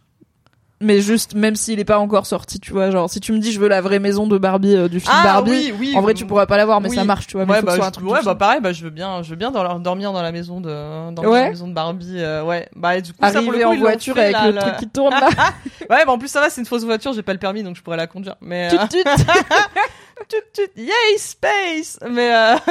[0.79, 3.51] Mais juste, même s'il est pas encore sorti, tu vois, genre si tu me dis
[3.51, 5.93] je veux la vraie maison de Barbie euh, du film Ah Barbie, oui, oui.
[5.95, 6.95] en vrai tu pourras pas l'avoir, mais Oui.
[6.95, 7.47] ça marche, tu vois.
[7.47, 9.29] Mais Ouais, faut bah, soit un truc ouais, bah pareil, bah je veux bien, je
[9.31, 11.41] veux bien dans leur- dormir dans la maison de, dans Ouais.
[11.45, 12.69] la maison de Barbie, euh, ouais.
[12.75, 14.87] Bah du coup ça pour Arriver le coup, en voiture avec là, le truc qui
[14.87, 15.29] tourne là.
[15.89, 17.75] Ouais, bah en plus ça va, c'est une fausse voiture, j'ai pas le permis donc
[17.75, 18.35] je pourrais la conduire.
[18.41, 18.97] Mais euh, tut.
[18.97, 19.23] tut, tut,
[20.75, 21.99] yay space.
[22.09, 22.55] Mais euh,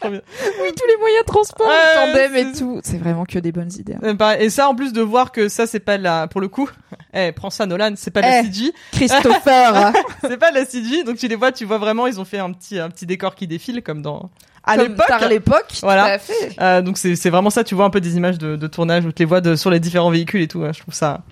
[0.00, 0.20] trop bien.
[0.62, 2.80] oui, tous les moyens de transport, le tandem et tout.
[2.84, 3.94] C'est vraiment que des bonnes idées.
[4.02, 4.16] hein.
[4.20, 4.36] Euh.
[4.38, 6.70] Et ça en plus de voir que ça c'est pas la, pour le coup,
[7.14, 8.44] eh prends ça Nolan, c'est pas de la Eh.
[8.44, 9.92] CG, Christopher,
[10.22, 12.38] c'est pas de la CG, donc tu les vois, tu vois vraiment, ils ont fait
[12.38, 14.30] un petit, un petit décor qui défile comme dans
[14.68, 15.06] à comme l'époque.
[15.06, 16.04] par l'époque, Voilà.
[16.04, 16.56] tout à fait.
[16.60, 19.04] Euh, donc c'est c'est vraiment ça, tu vois un peu des images de, de tournage
[19.04, 20.62] où tu les vois de, sur les différents véhicules et tout.
[20.64, 20.72] hein.
[20.74, 21.22] Je trouve ça,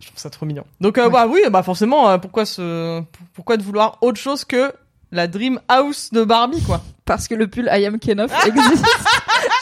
[0.00, 0.64] je trouve ça trop mignon.
[0.80, 3.02] Donc euh, bah oui, bah forcément, euh, pourquoi ce,
[3.34, 4.72] pourquoi de vouloir autre chose que
[5.12, 6.82] la Dream House de Barbie quoi?
[7.04, 8.84] Parce que le pull I am Kenoff existe.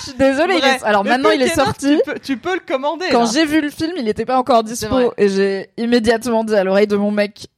[0.01, 0.55] Je suis désolée.
[0.55, 0.77] il Vrai.
[0.77, 1.99] est- Alors maintenant il est sorti.
[1.99, 3.07] Tu peux, tu peux le commander.
[3.13, 6.65] Quand j'ai vu le film, il était pas encore dispo et j'ai immédiatement dit à
[6.65, 7.49] l'oreille de mon mec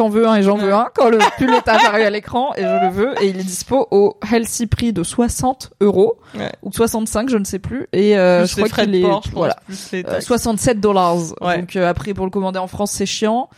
[0.00, 2.62] t'en veux un et j'en veux un quand le pull est apparu à l'écran et
[2.62, 6.50] je le veux et il est dispo au healthy prix de 60 euros Ouais.
[6.62, 10.00] ou 65 je ne sais plus et euh, je crois qu'il est voilà plus les
[10.00, 10.26] euh, taxes.
[10.26, 11.58] 67 dollars Ouais.
[11.58, 13.48] donc euh, après pour le commander en France c'est chiant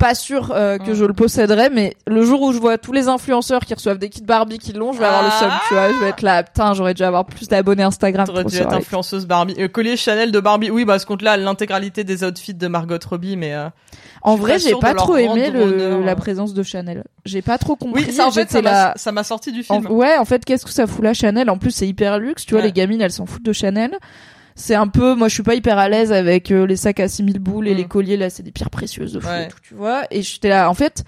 [0.00, 0.94] pas sûr euh, que Mm.
[0.94, 4.08] je le posséderai mais le jour où je vois tous les influenceurs qui reçoivent des
[4.08, 6.42] kits Barbie qui l'ont je vais avoir le seum tu vois je vais être là
[6.42, 9.54] putain j'aurais dû avoir plus d'abonnés Instagram T'aurais pour dû être influenceuse Barbie.
[9.58, 10.70] Euh, collier Chanel de Barbie.
[10.70, 13.68] Oui, bah, ce compte-là, l'intégralité des outfits de Margot Robbie, mais, euh,
[14.22, 16.00] En vrai, j'ai pas trop aimé le, honneur.
[16.00, 17.04] la présence de Chanel.
[17.24, 18.04] J'ai pas trop compris.
[18.06, 19.92] oui, ça, en fait, ça m'a, sorti du en- film.
[19.92, 21.50] ouais, en fait, qu'est-ce que ça fout là, Chanel?
[21.50, 22.44] En plus, c'est hyper luxe.
[22.46, 22.66] Tu vois, Ouais.
[22.68, 23.96] les gamines, elles s'en foutent de Chanel.
[24.60, 27.08] C'est un peu, moi, je suis pas hyper à l'aise avec euh, les sacs à
[27.08, 27.76] 6000 boules et Mm.
[27.78, 29.46] les colliers là, c'est des pierres précieuses de fou, Ouais.
[29.46, 30.02] et tout, tu vois.
[30.10, 31.04] Et j'étais là, en fait,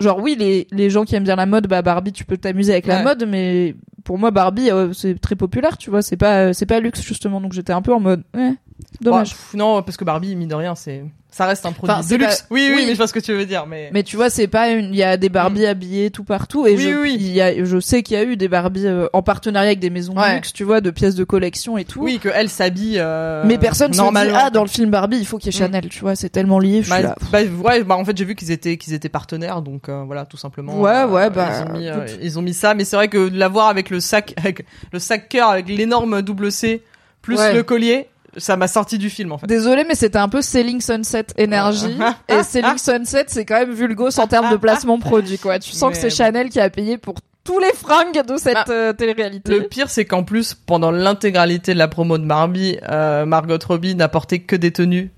[0.00, 2.72] genre oui, les les gens qui aiment bien la mode, bah Barbie, tu peux t'amuser
[2.72, 3.74] avec la mode, mais
[4.04, 6.02] pour moi, Barbie, euh, c'est très populaire, tu vois.
[6.02, 7.40] C'est pas, euh, c'est pas luxe justement.
[7.40, 8.54] Donc j'étais un peu en mode, ouais,
[9.00, 9.34] dommage.
[9.54, 11.02] Non, parce que Barbie, mine de rien, c'est,
[11.36, 12.40] ça reste un produit Enfin, de luxe.
[12.42, 12.84] pas- Oui, oui, oui.
[12.86, 13.66] mais je vois ce que tu veux dire.
[13.66, 14.86] Mais, Mais tu vois, c'est pas une.
[14.86, 17.62] Il y a des Barbies habillées tout partout, et Oui, je, oui, il y a,
[17.64, 20.18] je sais qu'il y a eu des Barbies euh, en partenariat avec des maisons de
[20.18, 20.36] Ouais.
[20.36, 22.00] luxe, tu vois, de pièces de collection et tout.
[22.02, 22.96] oui, que elle s'habille.
[22.98, 25.60] euh, Mais personne se dit ah dans le film Barbie il faut qu'il y ait
[25.60, 25.66] Mm.
[25.66, 26.78] Chanel, tu vois, c'est tellement lié.
[26.82, 27.16] Je suis Bah, là.
[27.30, 30.24] bah, ouais, bah en fait j'ai vu qu'ils étaient qu'ils étaient partenaires donc euh, voilà
[30.24, 30.80] tout simplement.
[30.80, 32.18] Ouais, ouais, bah, ils ont mis écoute.
[32.22, 34.98] ils ont mis ça mais c'est vrai que de l'avoir avec le sac avec le
[34.98, 36.82] sac cœur avec l'énorme double C
[37.22, 37.52] plus Ouais.
[37.54, 38.06] le collier
[38.36, 39.46] ça m'a sorti du film en fait.
[39.46, 41.96] Désolé, mais c'était un peu Selling Sunset énergie.
[42.28, 45.58] et Selling Sunset, c'est quand même vulgos en termes de placement produit, quoi.
[45.58, 47.14] Tu sens que c'est Chanel qui a payé pour
[47.44, 49.52] tous les fringues de cette Bah, euh, télé-réalité.
[49.52, 53.94] Le pire c'est qu'en plus pendant l'intégralité de la promo de Barbie euh, Margot Robbie
[53.94, 55.12] n'a porté que des tenues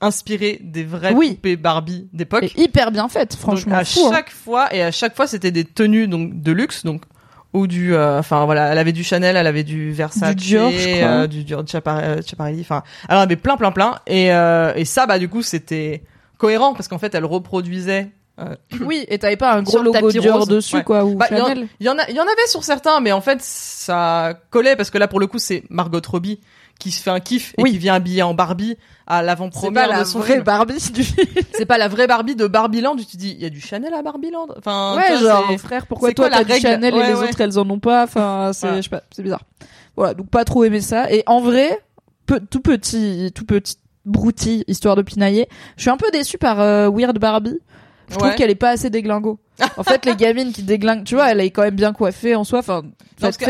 [0.00, 1.34] inspirées des vraies Oui.
[1.34, 2.52] poupées Barbie d'époque.
[2.56, 3.72] Hyper bien faite, franchement.
[3.72, 4.10] Donc, à fou, hein.
[4.12, 7.02] chaque fois et à chaque fois c'était des tenues donc de luxe donc
[7.58, 10.70] ou du euh, enfin voilà elle avait du Chanel elle avait du Versace Du Dior,
[10.70, 11.08] je crois.
[11.08, 12.20] euh, du Dior Schiappa- euh,
[12.60, 16.02] enfin elle en avait plein plein plein et euh, et ça bah du coup c'était
[16.38, 18.08] cohérent parce qu'en fait elle reproduisait
[18.40, 18.54] euh,
[18.84, 20.84] Oui, et t'avais pas un gros logo Dior rose, dessus, ouais.
[20.84, 21.68] quoi, ou Bah, il y en- Chanel.
[21.80, 24.76] il y en a il y en avait sur certains mais en fait ça collait
[24.76, 26.40] parce que là pour le coup c'est Margot Robbie
[26.78, 27.72] qui se fait un kiff et Oui.
[27.72, 28.76] qui vient habiller en Barbie
[29.10, 30.44] à l'avant-première la de son vraie film.
[30.44, 31.02] Barbie du
[31.52, 33.92] c'est pas la vraie Barbie de Barbieland tu te dis il y a du Chanel
[33.94, 37.28] à Barbieland enfin Ouais, genre, frère, pourquoi toi t'as du Chanel et les ouais.
[37.28, 38.04] autres elles en ont pas?
[38.04, 39.42] Enfin, c'est, je sais pas, c'est bizarre.
[39.96, 41.10] Voilà, donc pas trop aimé ça.
[41.10, 41.80] Et en vrai,
[42.26, 45.48] peu- tout petit, tout petit broutilles, histoire de pinailler.
[45.76, 47.58] Je suis un peu déçue par euh, Weird Barbie.
[48.10, 48.34] Je trouve Ouais.
[48.36, 49.38] qu'elle est pas assez déglingo.
[49.76, 52.44] En fait, les gamines qui déglinguent, tu vois, elle est quand même bien coiffée en
[52.44, 52.60] soi.
[52.60, 52.82] Enfin,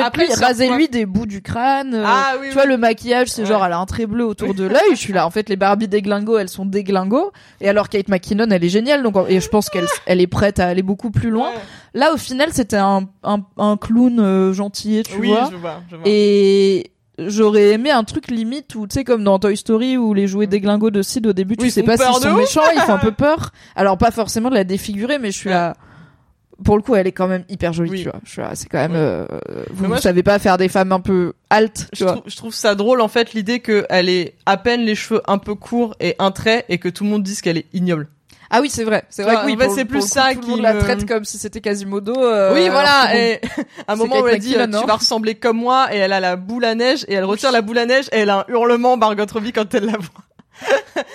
[0.03, 1.95] après, rasez-lui des bouts du crâne.
[1.95, 2.53] euh, Ah oui, tu oui.
[2.55, 3.49] vois, le maquillage, c'est Ouais.
[3.49, 4.81] genre, elle a un trait bleu autour de l'œil.
[4.93, 5.27] Je suis là.
[5.27, 7.31] En fait, les Barbie déglingo, elles sont déglingo.
[7.61, 9.03] Et alors, Kate McKinnon, elle est géniale.
[9.03, 11.51] Donc, et je pense qu'elle, elle est prête à aller beaucoup plus loin.
[11.51, 11.57] Ouais.
[11.95, 15.49] Là, au final, c'était un, un, un clown euh, gentil, tu oui, vois.
[15.53, 16.05] je vois, je vois.
[16.07, 20.27] Et j'aurais aimé un truc limite où, tu sais, comme dans Toy Story où les
[20.27, 22.95] jouets déglingos de Sid, au début, tu Oui, sais pas s'ils sont méchants, ils font
[22.95, 23.51] un peu peur.
[23.77, 25.55] Alors, pas forcément de la défigurer, mais je suis Ouais.
[25.55, 25.75] là.
[26.65, 28.03] Pour le coup, elle est quand même hyper jolie, Oui.
[28.03, 28.19] tu vois.
[28.25, 28.97] Je suis là, c'est quand même, Oui.
[28.99, 29.27] euh,
[29.71, 32.15] vous, je- savez pas faire des femmes un peu altes, tu je, vois.
[32.15, 35.39] trouve, je trouve ça drôle en fait l'idée qu'elle ait à peine les cheveux un
[35.39, 38.09] peu courts et un trait et que tout le monde dise qu'elle est ignoble.
[38.51, 39.05] Ah oui, c'est vrai.
[39.11, 40.81] C'est vrai que oui, en fait, pour- c'est plus ça tout le qui la me-
[40.81, 42.15] traite comme si c'était Quasimodo.
[42.17, 43.09] euh, oui, voilà.
[43.09, 43.41] bon, Et
[43.87, 46.21] à un moment où elle dit euh, tu vas ressembler comme moi et elle a
[46.21, 48.45] la boule à neige et elle retire la boule à neige et elle a un
[48.49, 50.25] hurlement Margot Robbie quand elle la voit.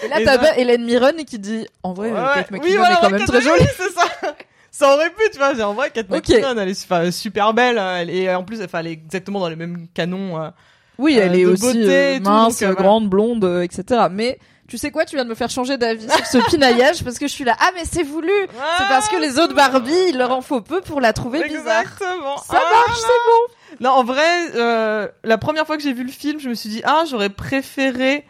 [0.04, 2.52] Et là, t'as pas Hélène Mirren qui dit, en vrai, euh, Kate.
[2.52, 3.62] McKinnon voilà, est quand même très jolie.
[3.78, 4.36] C'est ça.
[4.72, 5.54] Ça aurait pu, tu vois.
[5.68, 6.10] En vrai, Kate.
[6.10, 7.78] McKinnon, elle est super, super belle.
[7.78, 10.42] euh, Elle, et en plus, enfin, elle est exactement dans les mêmes canons.
[10.42, 10.50] euh.
[10.98, 12.82] Oui, euh, elle est de aussi beauté euh, tout, mince, donc, euh, voilà.
[12.82, 14.04] grande, blonde, euh, etc.
[14.12, 14.40] Mais
[14.74, 17.28] tu sais quoi, tu viens de me faire changer d'avis sur ce pinaillage parce que
[17.28, 17.56] je suis là.
[17.60, 18.32] Ah, mais c'est voulu.
[18.80, 21.82] C'est parce que les autres Barbie, il leur en faut peu pour la trouver bizarre.
[21.84, 22.38] Exactement.
[22.38, 23.54] Ça Ah marche, c'est bon.
[23.82, 24.26] Non, en vrai,
[24.56, 27.30] euh, la première fois que j'ai vu le film, je me suis dit ah j'aurais
[27.30, 28.26] préféré.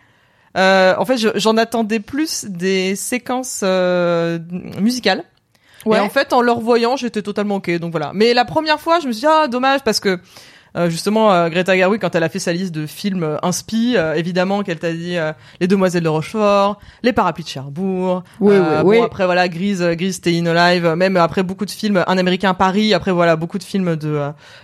[0.57, 4.37] Euh, en fait, je- j'en attendais plus des séquences euh,
[4.81, 5.23] musicales.
[5.85, 5.97] Ouais.
[5.97, 7.71] Et en fait, en le revoyant, j'étais totalement ok.
[7.79, 8.11] Donc voilà.
[8.13, 10.19] Mais la première fois, je me suis dit ah dommage parce que
[10.75, 13.93] euh, justement euh, Greta Gerwig quand elle a fait sa liste de films euh, inspi,
[13.95, 18.23] euh, évidemment qu'elle t'a dit euh, Les Demoiselles de Rochefort, Les Parapluies de Cherbourg.
[18.39, 18.97] Oui, oui, oui.
[18.97, 20.85] Bon après voilà Grise, Grise Staying Alive.
[20.97, 22.93] Même après beaucoup de films, Un Américain à Paris.
[22.93, 24.19] Après voilà beaucoup de films de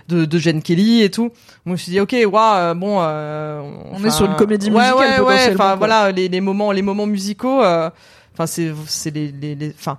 [0.08, 1.30] de, de Jane Kelly et tout.
[1.64, 2.98] Moi je me suis dit ok waouh bon.
[3.00, 3.60] euh,
[3.92, 6.40] On enfin, est sur une comédie ouais, musicale, Ouais ouais potentiellement, Enfin voilà les, les
[6.40, 7.60] moments les moments musicaux.
[7.60, 9.98] Enfin c'est c'est les les les- enfin.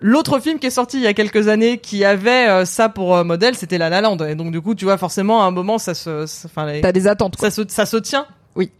[0.00, 3.16] L'autre film qui est sorti il y a quelques années qui avait euh, ça pour
[3.16, 4.18] euh, modèle, c'était La La Land.
[4.18, 6.92] Et donc du coup, tu vois, forcément, à un moment, ça se, enfin, les- T'as
[6.92, 7.50] des attentes, quoi.
[7.50, 8.26] ça se, ça se tient.
[8.54, 8.70] Oui.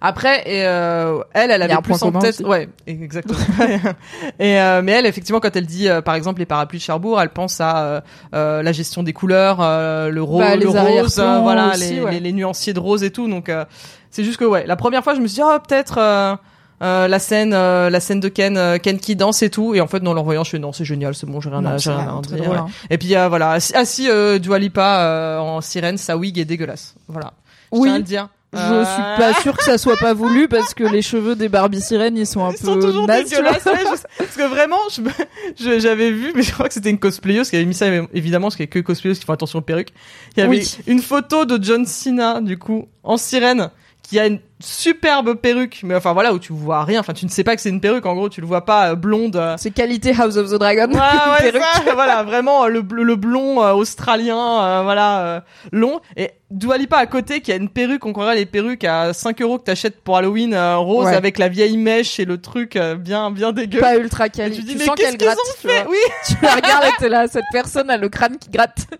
[0.00, 2.44] Après, et euh, elle, elle avait plus en tête, aussi.
[2.44, 3.38] ouais, exactement.
[4.38, 7.20] et euh, mais elle, effectivement, quand elle dit, euh, par exemple, les parapluies de Cherbourg,
[7.20, 8.02] elle pense à
[8.34, 12.00] euh, la gestion des couleurs, euh, le, ro Bah, le rose, euh, voilà, aussi, les,
[12.00, 12.10] ouais.
[12.12, 13.28] les, les nuanciers de rose et tout.
[13.28, 13.64] Donc, euh,
[14.10, 15.98] c'est juste que ouais, la première fois, je me suis dit, oh, peut-être.
[16.82, 19.80] Euh, la scène euh, la scène de Ken euh, Ken qui danse et tout et
[19.80, 21.62] en fait non en le revoyant je fais non c'est génial c'est bon j'ai rien
[21.62, 22.56] Non, à j'ai rien à dire drôle, ouais.
[22.58, 22.66] hein.
[22.90, 26.38] et puis euh, voilà ah si, ah, euh, Dua Lipa euh, en sirène sa wig
[26.38, 27.32] est dégueulasse voilà
[27.72, 27.88] je Oui.
[27.88, 30.84] tiens à le dire Je suis pas sûre que ça soit pas voulu parce que
[30.84, 33.52] les cheveux des Barbie sirènes ils sont un Ils sont peu toujours nazes, tu vois.
[33.52, 33.64] dégueulasses.
[33.66, 34.06] ouais, je sais.
[34.18, 34.78] parce que vraiment,
[35.58, 38.46] je j'avais vu, mais je crois que c'était une cosplayeuse qui avait mis ça, évidemment,
[38.46, 39.92] parce qu'il y a que cosplayeuses qui font attention aux perruques.
[40.36, 40.78] Il y avait Oui.
[40.86, 43.70] une photo de John Cena, du coup, en sirène,
[44.02, 47.30] qui a une superbe perruque, mais enfin voilà, où tu vois rien, enfin tu ne
[47.30, 49.36] sais pas que c'est une perruque, en gros, tu le vois pas euh, blonde.
[49.36, 50.88] euh, C'est qualité House of the Dragon.
[50.92, 55.40] Ouais, ouais, ça, voilà, vraiment euh, le, le blond euh, australien, euh, voilà, euh,
[55.72, 56.00] long.
[56.16, 59.42] Et Dua Lipa à côté qui a une perruque, on croirait les perruques à 5
[59.42, 61.14] euros que t'achètes pour Halloween, rose Ouais.
[61.14, 63.80] avec la vieille mèche et le truc bien, bien dégueu.
[63.80, 64.54] Pas ultra quali.
[64.56, 65.36] tu Tu, dis, mais sens qu'elle gratte.
[65.38, 65.82] ont tu fait?
[65.82, 65.90] Vois.
[65.92, 68.86] Oui, Tu la regardes et t'es là, cette personne a le crâne qui gratte.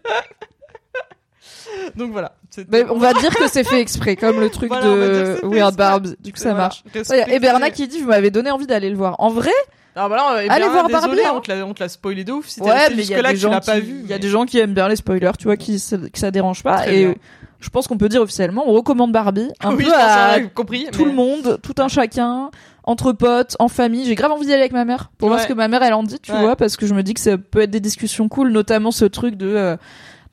[1.97, 2.33] Donc voilà.
[2.71, 5.77] Mais on va dire que c'est fait exprès, comme le truc Voilà, de Weird.
[5.77, 6.15] Barbie.
[6.21, 6.65] Du coup, ça Voilà.
[6.65, 6.85] marche.
[6.93, 9.17] Respectez- Et Berna qui dit, vous m'avez donné envie d'aller le voir.
[9.19, 9.51] En vrai,
[9.99, 11.33] Ah bah là, eh Allez voir désolé, Barbie, hein.
[11.37, 12.49] on te l'a, on te l'a spoilé de ouf.
[12.49, 14.01] Si ouais, mais il y a jusque-là des gens l'as qui, pas vu.
[14.05, 16.19] il y a des gens qui aiment bien les spoilers, tu vois, qui, ça- que
[16.19, 16.77] ça dérange pas.
[16.83, 17.15] Très et bien.
[17.61, 20.87] je pense qu'on peut dire officiellement, on recommande Barbie un oui, peu à compris.
[20.93, 22.51] tout mais- le monde, tout un chacun,
[22.85, 24.05] entre potes, en famille.
[24.05, 25.95] J'ai grave envie d'y aller avec ma mère pour voir ce que ma mère elle
[25.95, 26.41] en dit, tu Ouais.
[26.43, 29.07] vois, parce que je me dis que ça peut être des discussions cool, notamment ce
[29.07, 29.77] truc de euh,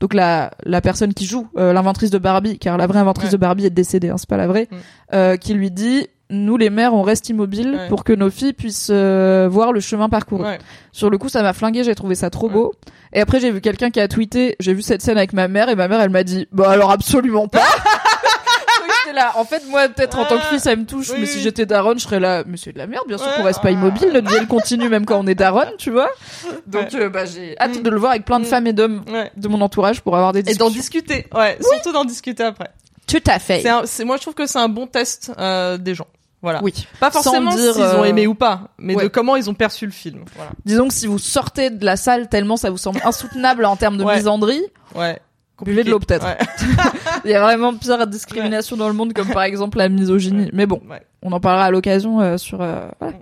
[0.04, 3.32] donc la la personne qui joue euh, l'inventrice de Barbie, car la vraie inventrice Ouais.
[3.32, 4.76] de Barbie est décédée, hein, c'est pas la vraie, Mm.
[5.14, 7.88] euh, qui lui dit nous les mères on reste immobiles Ouais.
[7.88, 10.44] pour que nos filles puissent euh, voir le chemin parcouru.
[10.44, 10.58] Ouais.
[10.92, 12.54] Sur le coup, ça m'a flingué, j'ai trouvé ça trop Ouais.
[12.54, 12.74] beau.
[13.14, 15.70] Et après, j'ai vu quelqu'un qui a tweeté, j'ai vu cette scène avec ma mère,
[15.70, 17.62] et ma mère, elle m'a dit, bah alors absolument pas.
[19.14, 19.40] Donc j'étais là.
[19.40, 21.32] En fait, moi, peut-être en tant que fille, ça me touche, Oui, mais oui.
[21.32, 23.62] si j'étais daronne, je serais là, mais c'est de la merde, bien sûr qu'on reste
[23.62, 26.10] pas immobile, notre vie elle continue même quand on est daronne, tu vois.
[26.68, 27.84] Donc, euh, bah, j'ai hâte Mm.
[27.84, 28.50] de le voir avec plein de Mm.
[28.50, 29.04] femmes et d'hommes
[29.36, 31.02] de mon entourage pour avoir des Et d'en discussions.
[31.02, 31.28] discuter.
[31.34, 31.58] Ouais.
[31.62, 32.70] Surtout d'en discuter après.
[33.08, 33.64] Tout à fait.
[33.86, 36.08] C'est moi, je trouve que c'est un bon test, euh, des gens.
[36.42, 36.62] Voilà.
[36.62, 36.74] Oui.
[37.00, 39.04] Pas forcément dire, s'ils ont euh, aimé ou pas, mais ouais.
[39.04, 40.26] de comment ils ont perçu le film.
[40.36, 40.52] Voilà.
[40.66, 43.96] Disons que si vous sortez de la salle tellement ça vous semble insoutenable en termes
[43.98, 44.18] de Ouais.
[44.18, 44.62] misandrie,
[44.94, 45.20] Ouais.
[45.64, 46.26] Buvez de l'eau peut-être.
[46.26, 46.38] Ouais.
[47.26, 50.50] Il y a vraiment pire discrimination dans le monde, comme par exemple la misogynie.
[50.54, 50.82] Mais bon,
[51.22, 52.62] on en parlera à l'occasion euh, sur.
[52.62, 53.16] euh, voilà.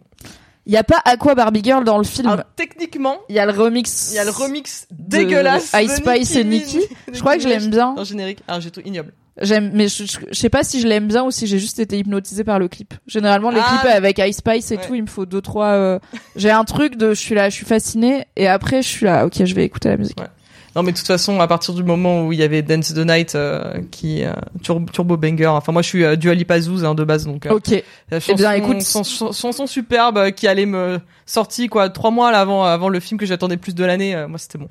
[0.68, 2.28] Il y a pas Aqua Barbie Girl dans le film.
[2.28, 4.12] Alors, techniquement, Il y a le remix.
[4.12, 6.78] il y a le remix dégueulasse Ice Spice et Nicki.
[7.08, 7.96] Min- Je crois que je l'aime bien.
[7.98, 8.40] Le générique.
[8.48, 9.12] Alors, j'ai tout ignoble.
[9.42, 11.80] J'aime, mais je, je, je sais pas si je l'aime bien ou si j'ai juste
[11.80, 12.94] été hypnotisée par le clip.
[13.08, 13.80] Généralement, les Ah.
[13.82, 14.86] clips avec Ice Spice et Ouais.
[14.86, 15.68] tout, il me faut deux trois.
[15.70, 16.00] euh,
[16.36, 19.26] J'ai un truc de, je suis là, je suis fascinée, et après, je suis là,
[19.26, 20.20] ok, je vais écouter la musique.
[20.20, 20.28] Ouais.
[20.76, 23.00] Non, mais de toute façon, à partir du moment où il y avait Dance the
[23.06, 24.32] Night, euh, qui, euh,
[24.64, 25.48] Tur- Turbo Banger.
[25.48, 27.46] Enfin, moi, je suis euh, Dua Lipa Zouz, hein, de base, donc.
[27.46, 27.70] euh, Ok.
[27.72, 28.82] la Eh bien, chanson- écoute.
[28.82, 33.00] son- son- chanson superbe qui allait me sortir quoi trois mois là, avant avant le
[33.02, 34.16] film que j'attendais plus de l'année.
[34.30, 34.70] moi, c'était bon.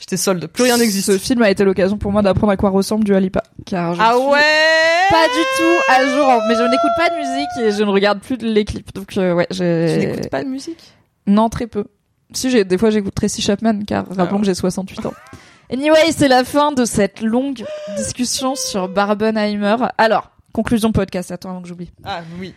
[0.00, 0.46] J'étais solde.
[0.48, 1.12] Plus rien n'existe.
[1.12, 3.42] Ce film a été l'occasion pour moi d'apprendre à quoi ressemble du Alipa.
[3.66, 4.40] Car je Ah suis ouais.
[5.10, 8.18] pas du tout à jour, mais je n'écoute pas de musique et je ne regarde
[8.20, 8.92] plus les clips.
[8.94, 9.86] Donc euh, ouais, j'ai.
[10.00, 10.92] Tu n'écoutes pas de musique?
[11.28, 11.84] Non, très peu.
[12.34, 14.40] Si j'ai des fois j'écoute Tracy Chapman car rappelons Ah.
[14.40, 15.14] que j'ai 68 ans.
[15.72, 17.64] Anyway, c'est la fin de cette longue
[17.96, 19.76] discussion sur Barbenheimer.
[19.96, 21.90] Alors, conclusion podcast, attends avant que j'oublie.
[22.04, 22.54] Ah oui.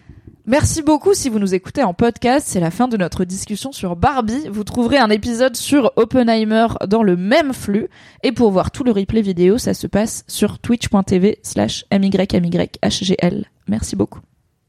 [0.48, 2.46] Merci beaucoup si vous nous écoutez en podcast.
[2.48, 4.48] C'est la fin de notre discussion sur Barbie.
[4.52, 7.88] Vous trouverez un épisode sur Oppenheimer dans le même flux.
[8.22, 13.46] Et pour voir tout le replay vidéo, ça se passe sur twitch.tv slash mymyhgl.
[13.68, 14.20] Merci beaucoup.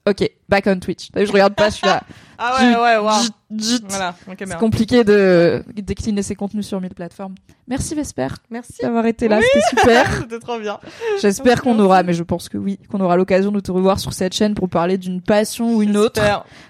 [0.09, 1.09] Ok, back on Twitch.
[1.15, 2.03] Je regarde pas, je suis là.
[2.39, 3.13] Ah ouais ouais
[3.59, 3.81] jut.
[3.89, 4.15] Voilà.
[4.39, 7.35] C'est compliqué de décliner ses contenus sur mille plateformes.
[7.67, 8.75] Merci Vesper Merci.
[8.83, 9.45] d'avoir été là, Oui.
[9.55, 10.13] c'était super.
[10.21, 10.79] C'était trop bien.
[11.23, 14.13] J'espère qu'on aura, mais je pense que oui, qu'on aura l'occasion de te revoir sur
[14.13, 16.21] cette chaîne pour parler d'une passion ou une autre.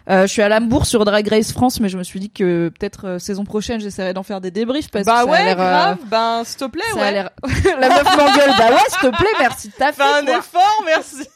[0.09, 2.69] Euh, je suis à Lambourg sur Drag Race France, mais je me suis dit que
[2.79, 5.45] peut-être euh, saison prochaine j'essaierai d'en faire des débriefs parce Bah que ça a ouais,
[5.47, 5.99] l'air, euh, grave.
[6.07, 7.13] Ben s'il te plaît, ça a ouais.
[7.13, 7.31] l'air.
[7.81, 8.51] La meuf m'engueule.
[8.57, 9.73] Bah ouais, s'il te plaît, merci.
[9.77, 11.29] T'as fait Fais un effort, merci.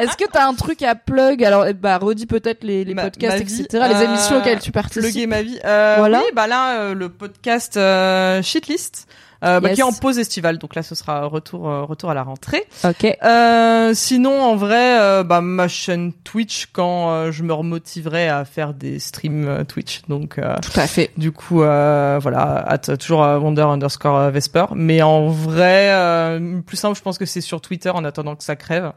[0.00, 1.42] Est-ce que t'as un truc à plug?
[1.44, 3.84] Alors, eh bah redis peut-être les, les Ma- podcasts, ma vie, etc.
[3.88, 5.02] Les euh, émissions auxquelles tu participes.
[5.02, 5.58] Plugger ma vie.
[5.64, 6.18] Euh, Voilà.
[6.18, 9.06] Oui, bah là, euh, le podcast euh, Shitlist,
[9.44, 9.74] euh, bah, Yes.
[9.74, 10.58] qui est en pause estivale.
[10.58, 12.64] Donc là, ce sera retour, euh, retour à la rentrée.
[12.84, 13.16] Ok.
[13.24, 18.72] Euh, sinon, en vrai, euh, bah, ma chaîne Twitch quand je me remotiverai à faire
[18.72, 20.02] des streams Twitch.
[20.08, 21.10] Donc, euh, Tout à fait.
[21.16, 24.66] du coup, euh, voilà, at, toujours Wonder underscore Vesper.
[24.76, 28.44] Mais en vrai, euh, plus simple, je pense que c'est sur Twitter en attendant que
[28.44, 28.92] ça crève.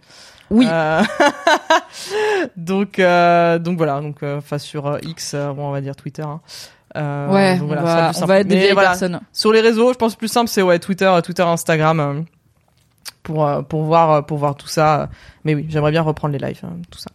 [0.51, 0.67] Oui.
[0.69, 1.01] Euh,
[2.57, 6.23] donc, euh, donc voilà, donc euh, enfin sur X, bon, on va dire Twitter.
[6.23, 6.41] Hein.
[7.29, 9.19] Ouais, donc voilà, on va, on être des voilà, personnes.
[9.33, 12.25] Sur les réseaux, je pense le plus simple c'est ouais Twitter, Twitter, Instagram
[13.21, 15.09] pour pour voir pour voir tout ça.
[15.43, 17.11] Mais oui, j'aimerais bien reprendre les lives, hein, tout ça.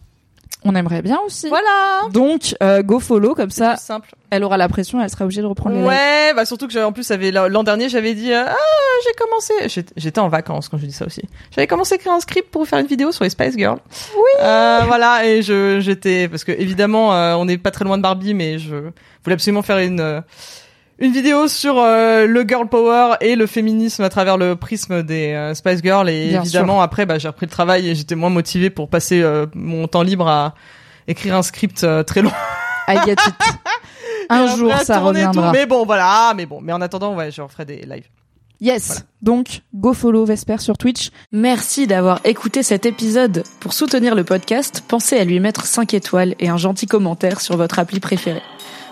[0.63, 1.49] On aimerait bien aussi.
[1.49, 2.01] Voilà.
[2.11, 4.11] Donc, euh, go follow, comme ça, C'est simple.
[4.29, 5.83] elle aura la pression, elle sera obligée de reprendre les.
[5.83, 8.55] Ouais, bah surtout que j'avais en plus l'an dernier j'avais dit euh, ah
[9.03, 11.21] j'ai commencé j'étais- en vacances quand je dis ça aussi
[11.53, 13.79] j'avais commencé à écrire un script pour faire une vidéo sur les Spice Girls
[14.15, 17.97] oui euh, voilà et je j'étais parce que évidemment euh, on n'est pas très loin
[17.97, 18.75] de Barbie mais je
[19.23, 20.21] voulais absolument faire une euh,
[21.01, 25.33] une vidéo sur euh, le girl power et le féminisme à travers le prisme des
[25.33, 28.29] euh, Spice Girls et Bien évidemment après bah j'ai repris le travail et j'étais moins
[28.29, 30.53] motivée pour passer euh, mon temps libre à
[31.07, 32.31] écrire un script euh, très long
[32.87, 33.19] I get it.
[34.29, 35.05] Un Et jour, après, ça et tout.
[35.07, 35.51] reviendra.
[35.51, 36.33] Mais bon, voilà.
[36.37, 38.07] Mais bon, mais en attendant, ouais, je referai des lives.
[38.61, 39.03] Yes.
[39.21, 41.09] Donc, go follow Vesper sur Twitch.
[41.31, 43.43] Merci d'avoir écouté cet épisode.
[43.59, 47.57] Pour soutenir le podcast, pensez à lui mettre 5 étoiles et un gentil commentaire sur
[47.57, 48.41] votre appli préférée.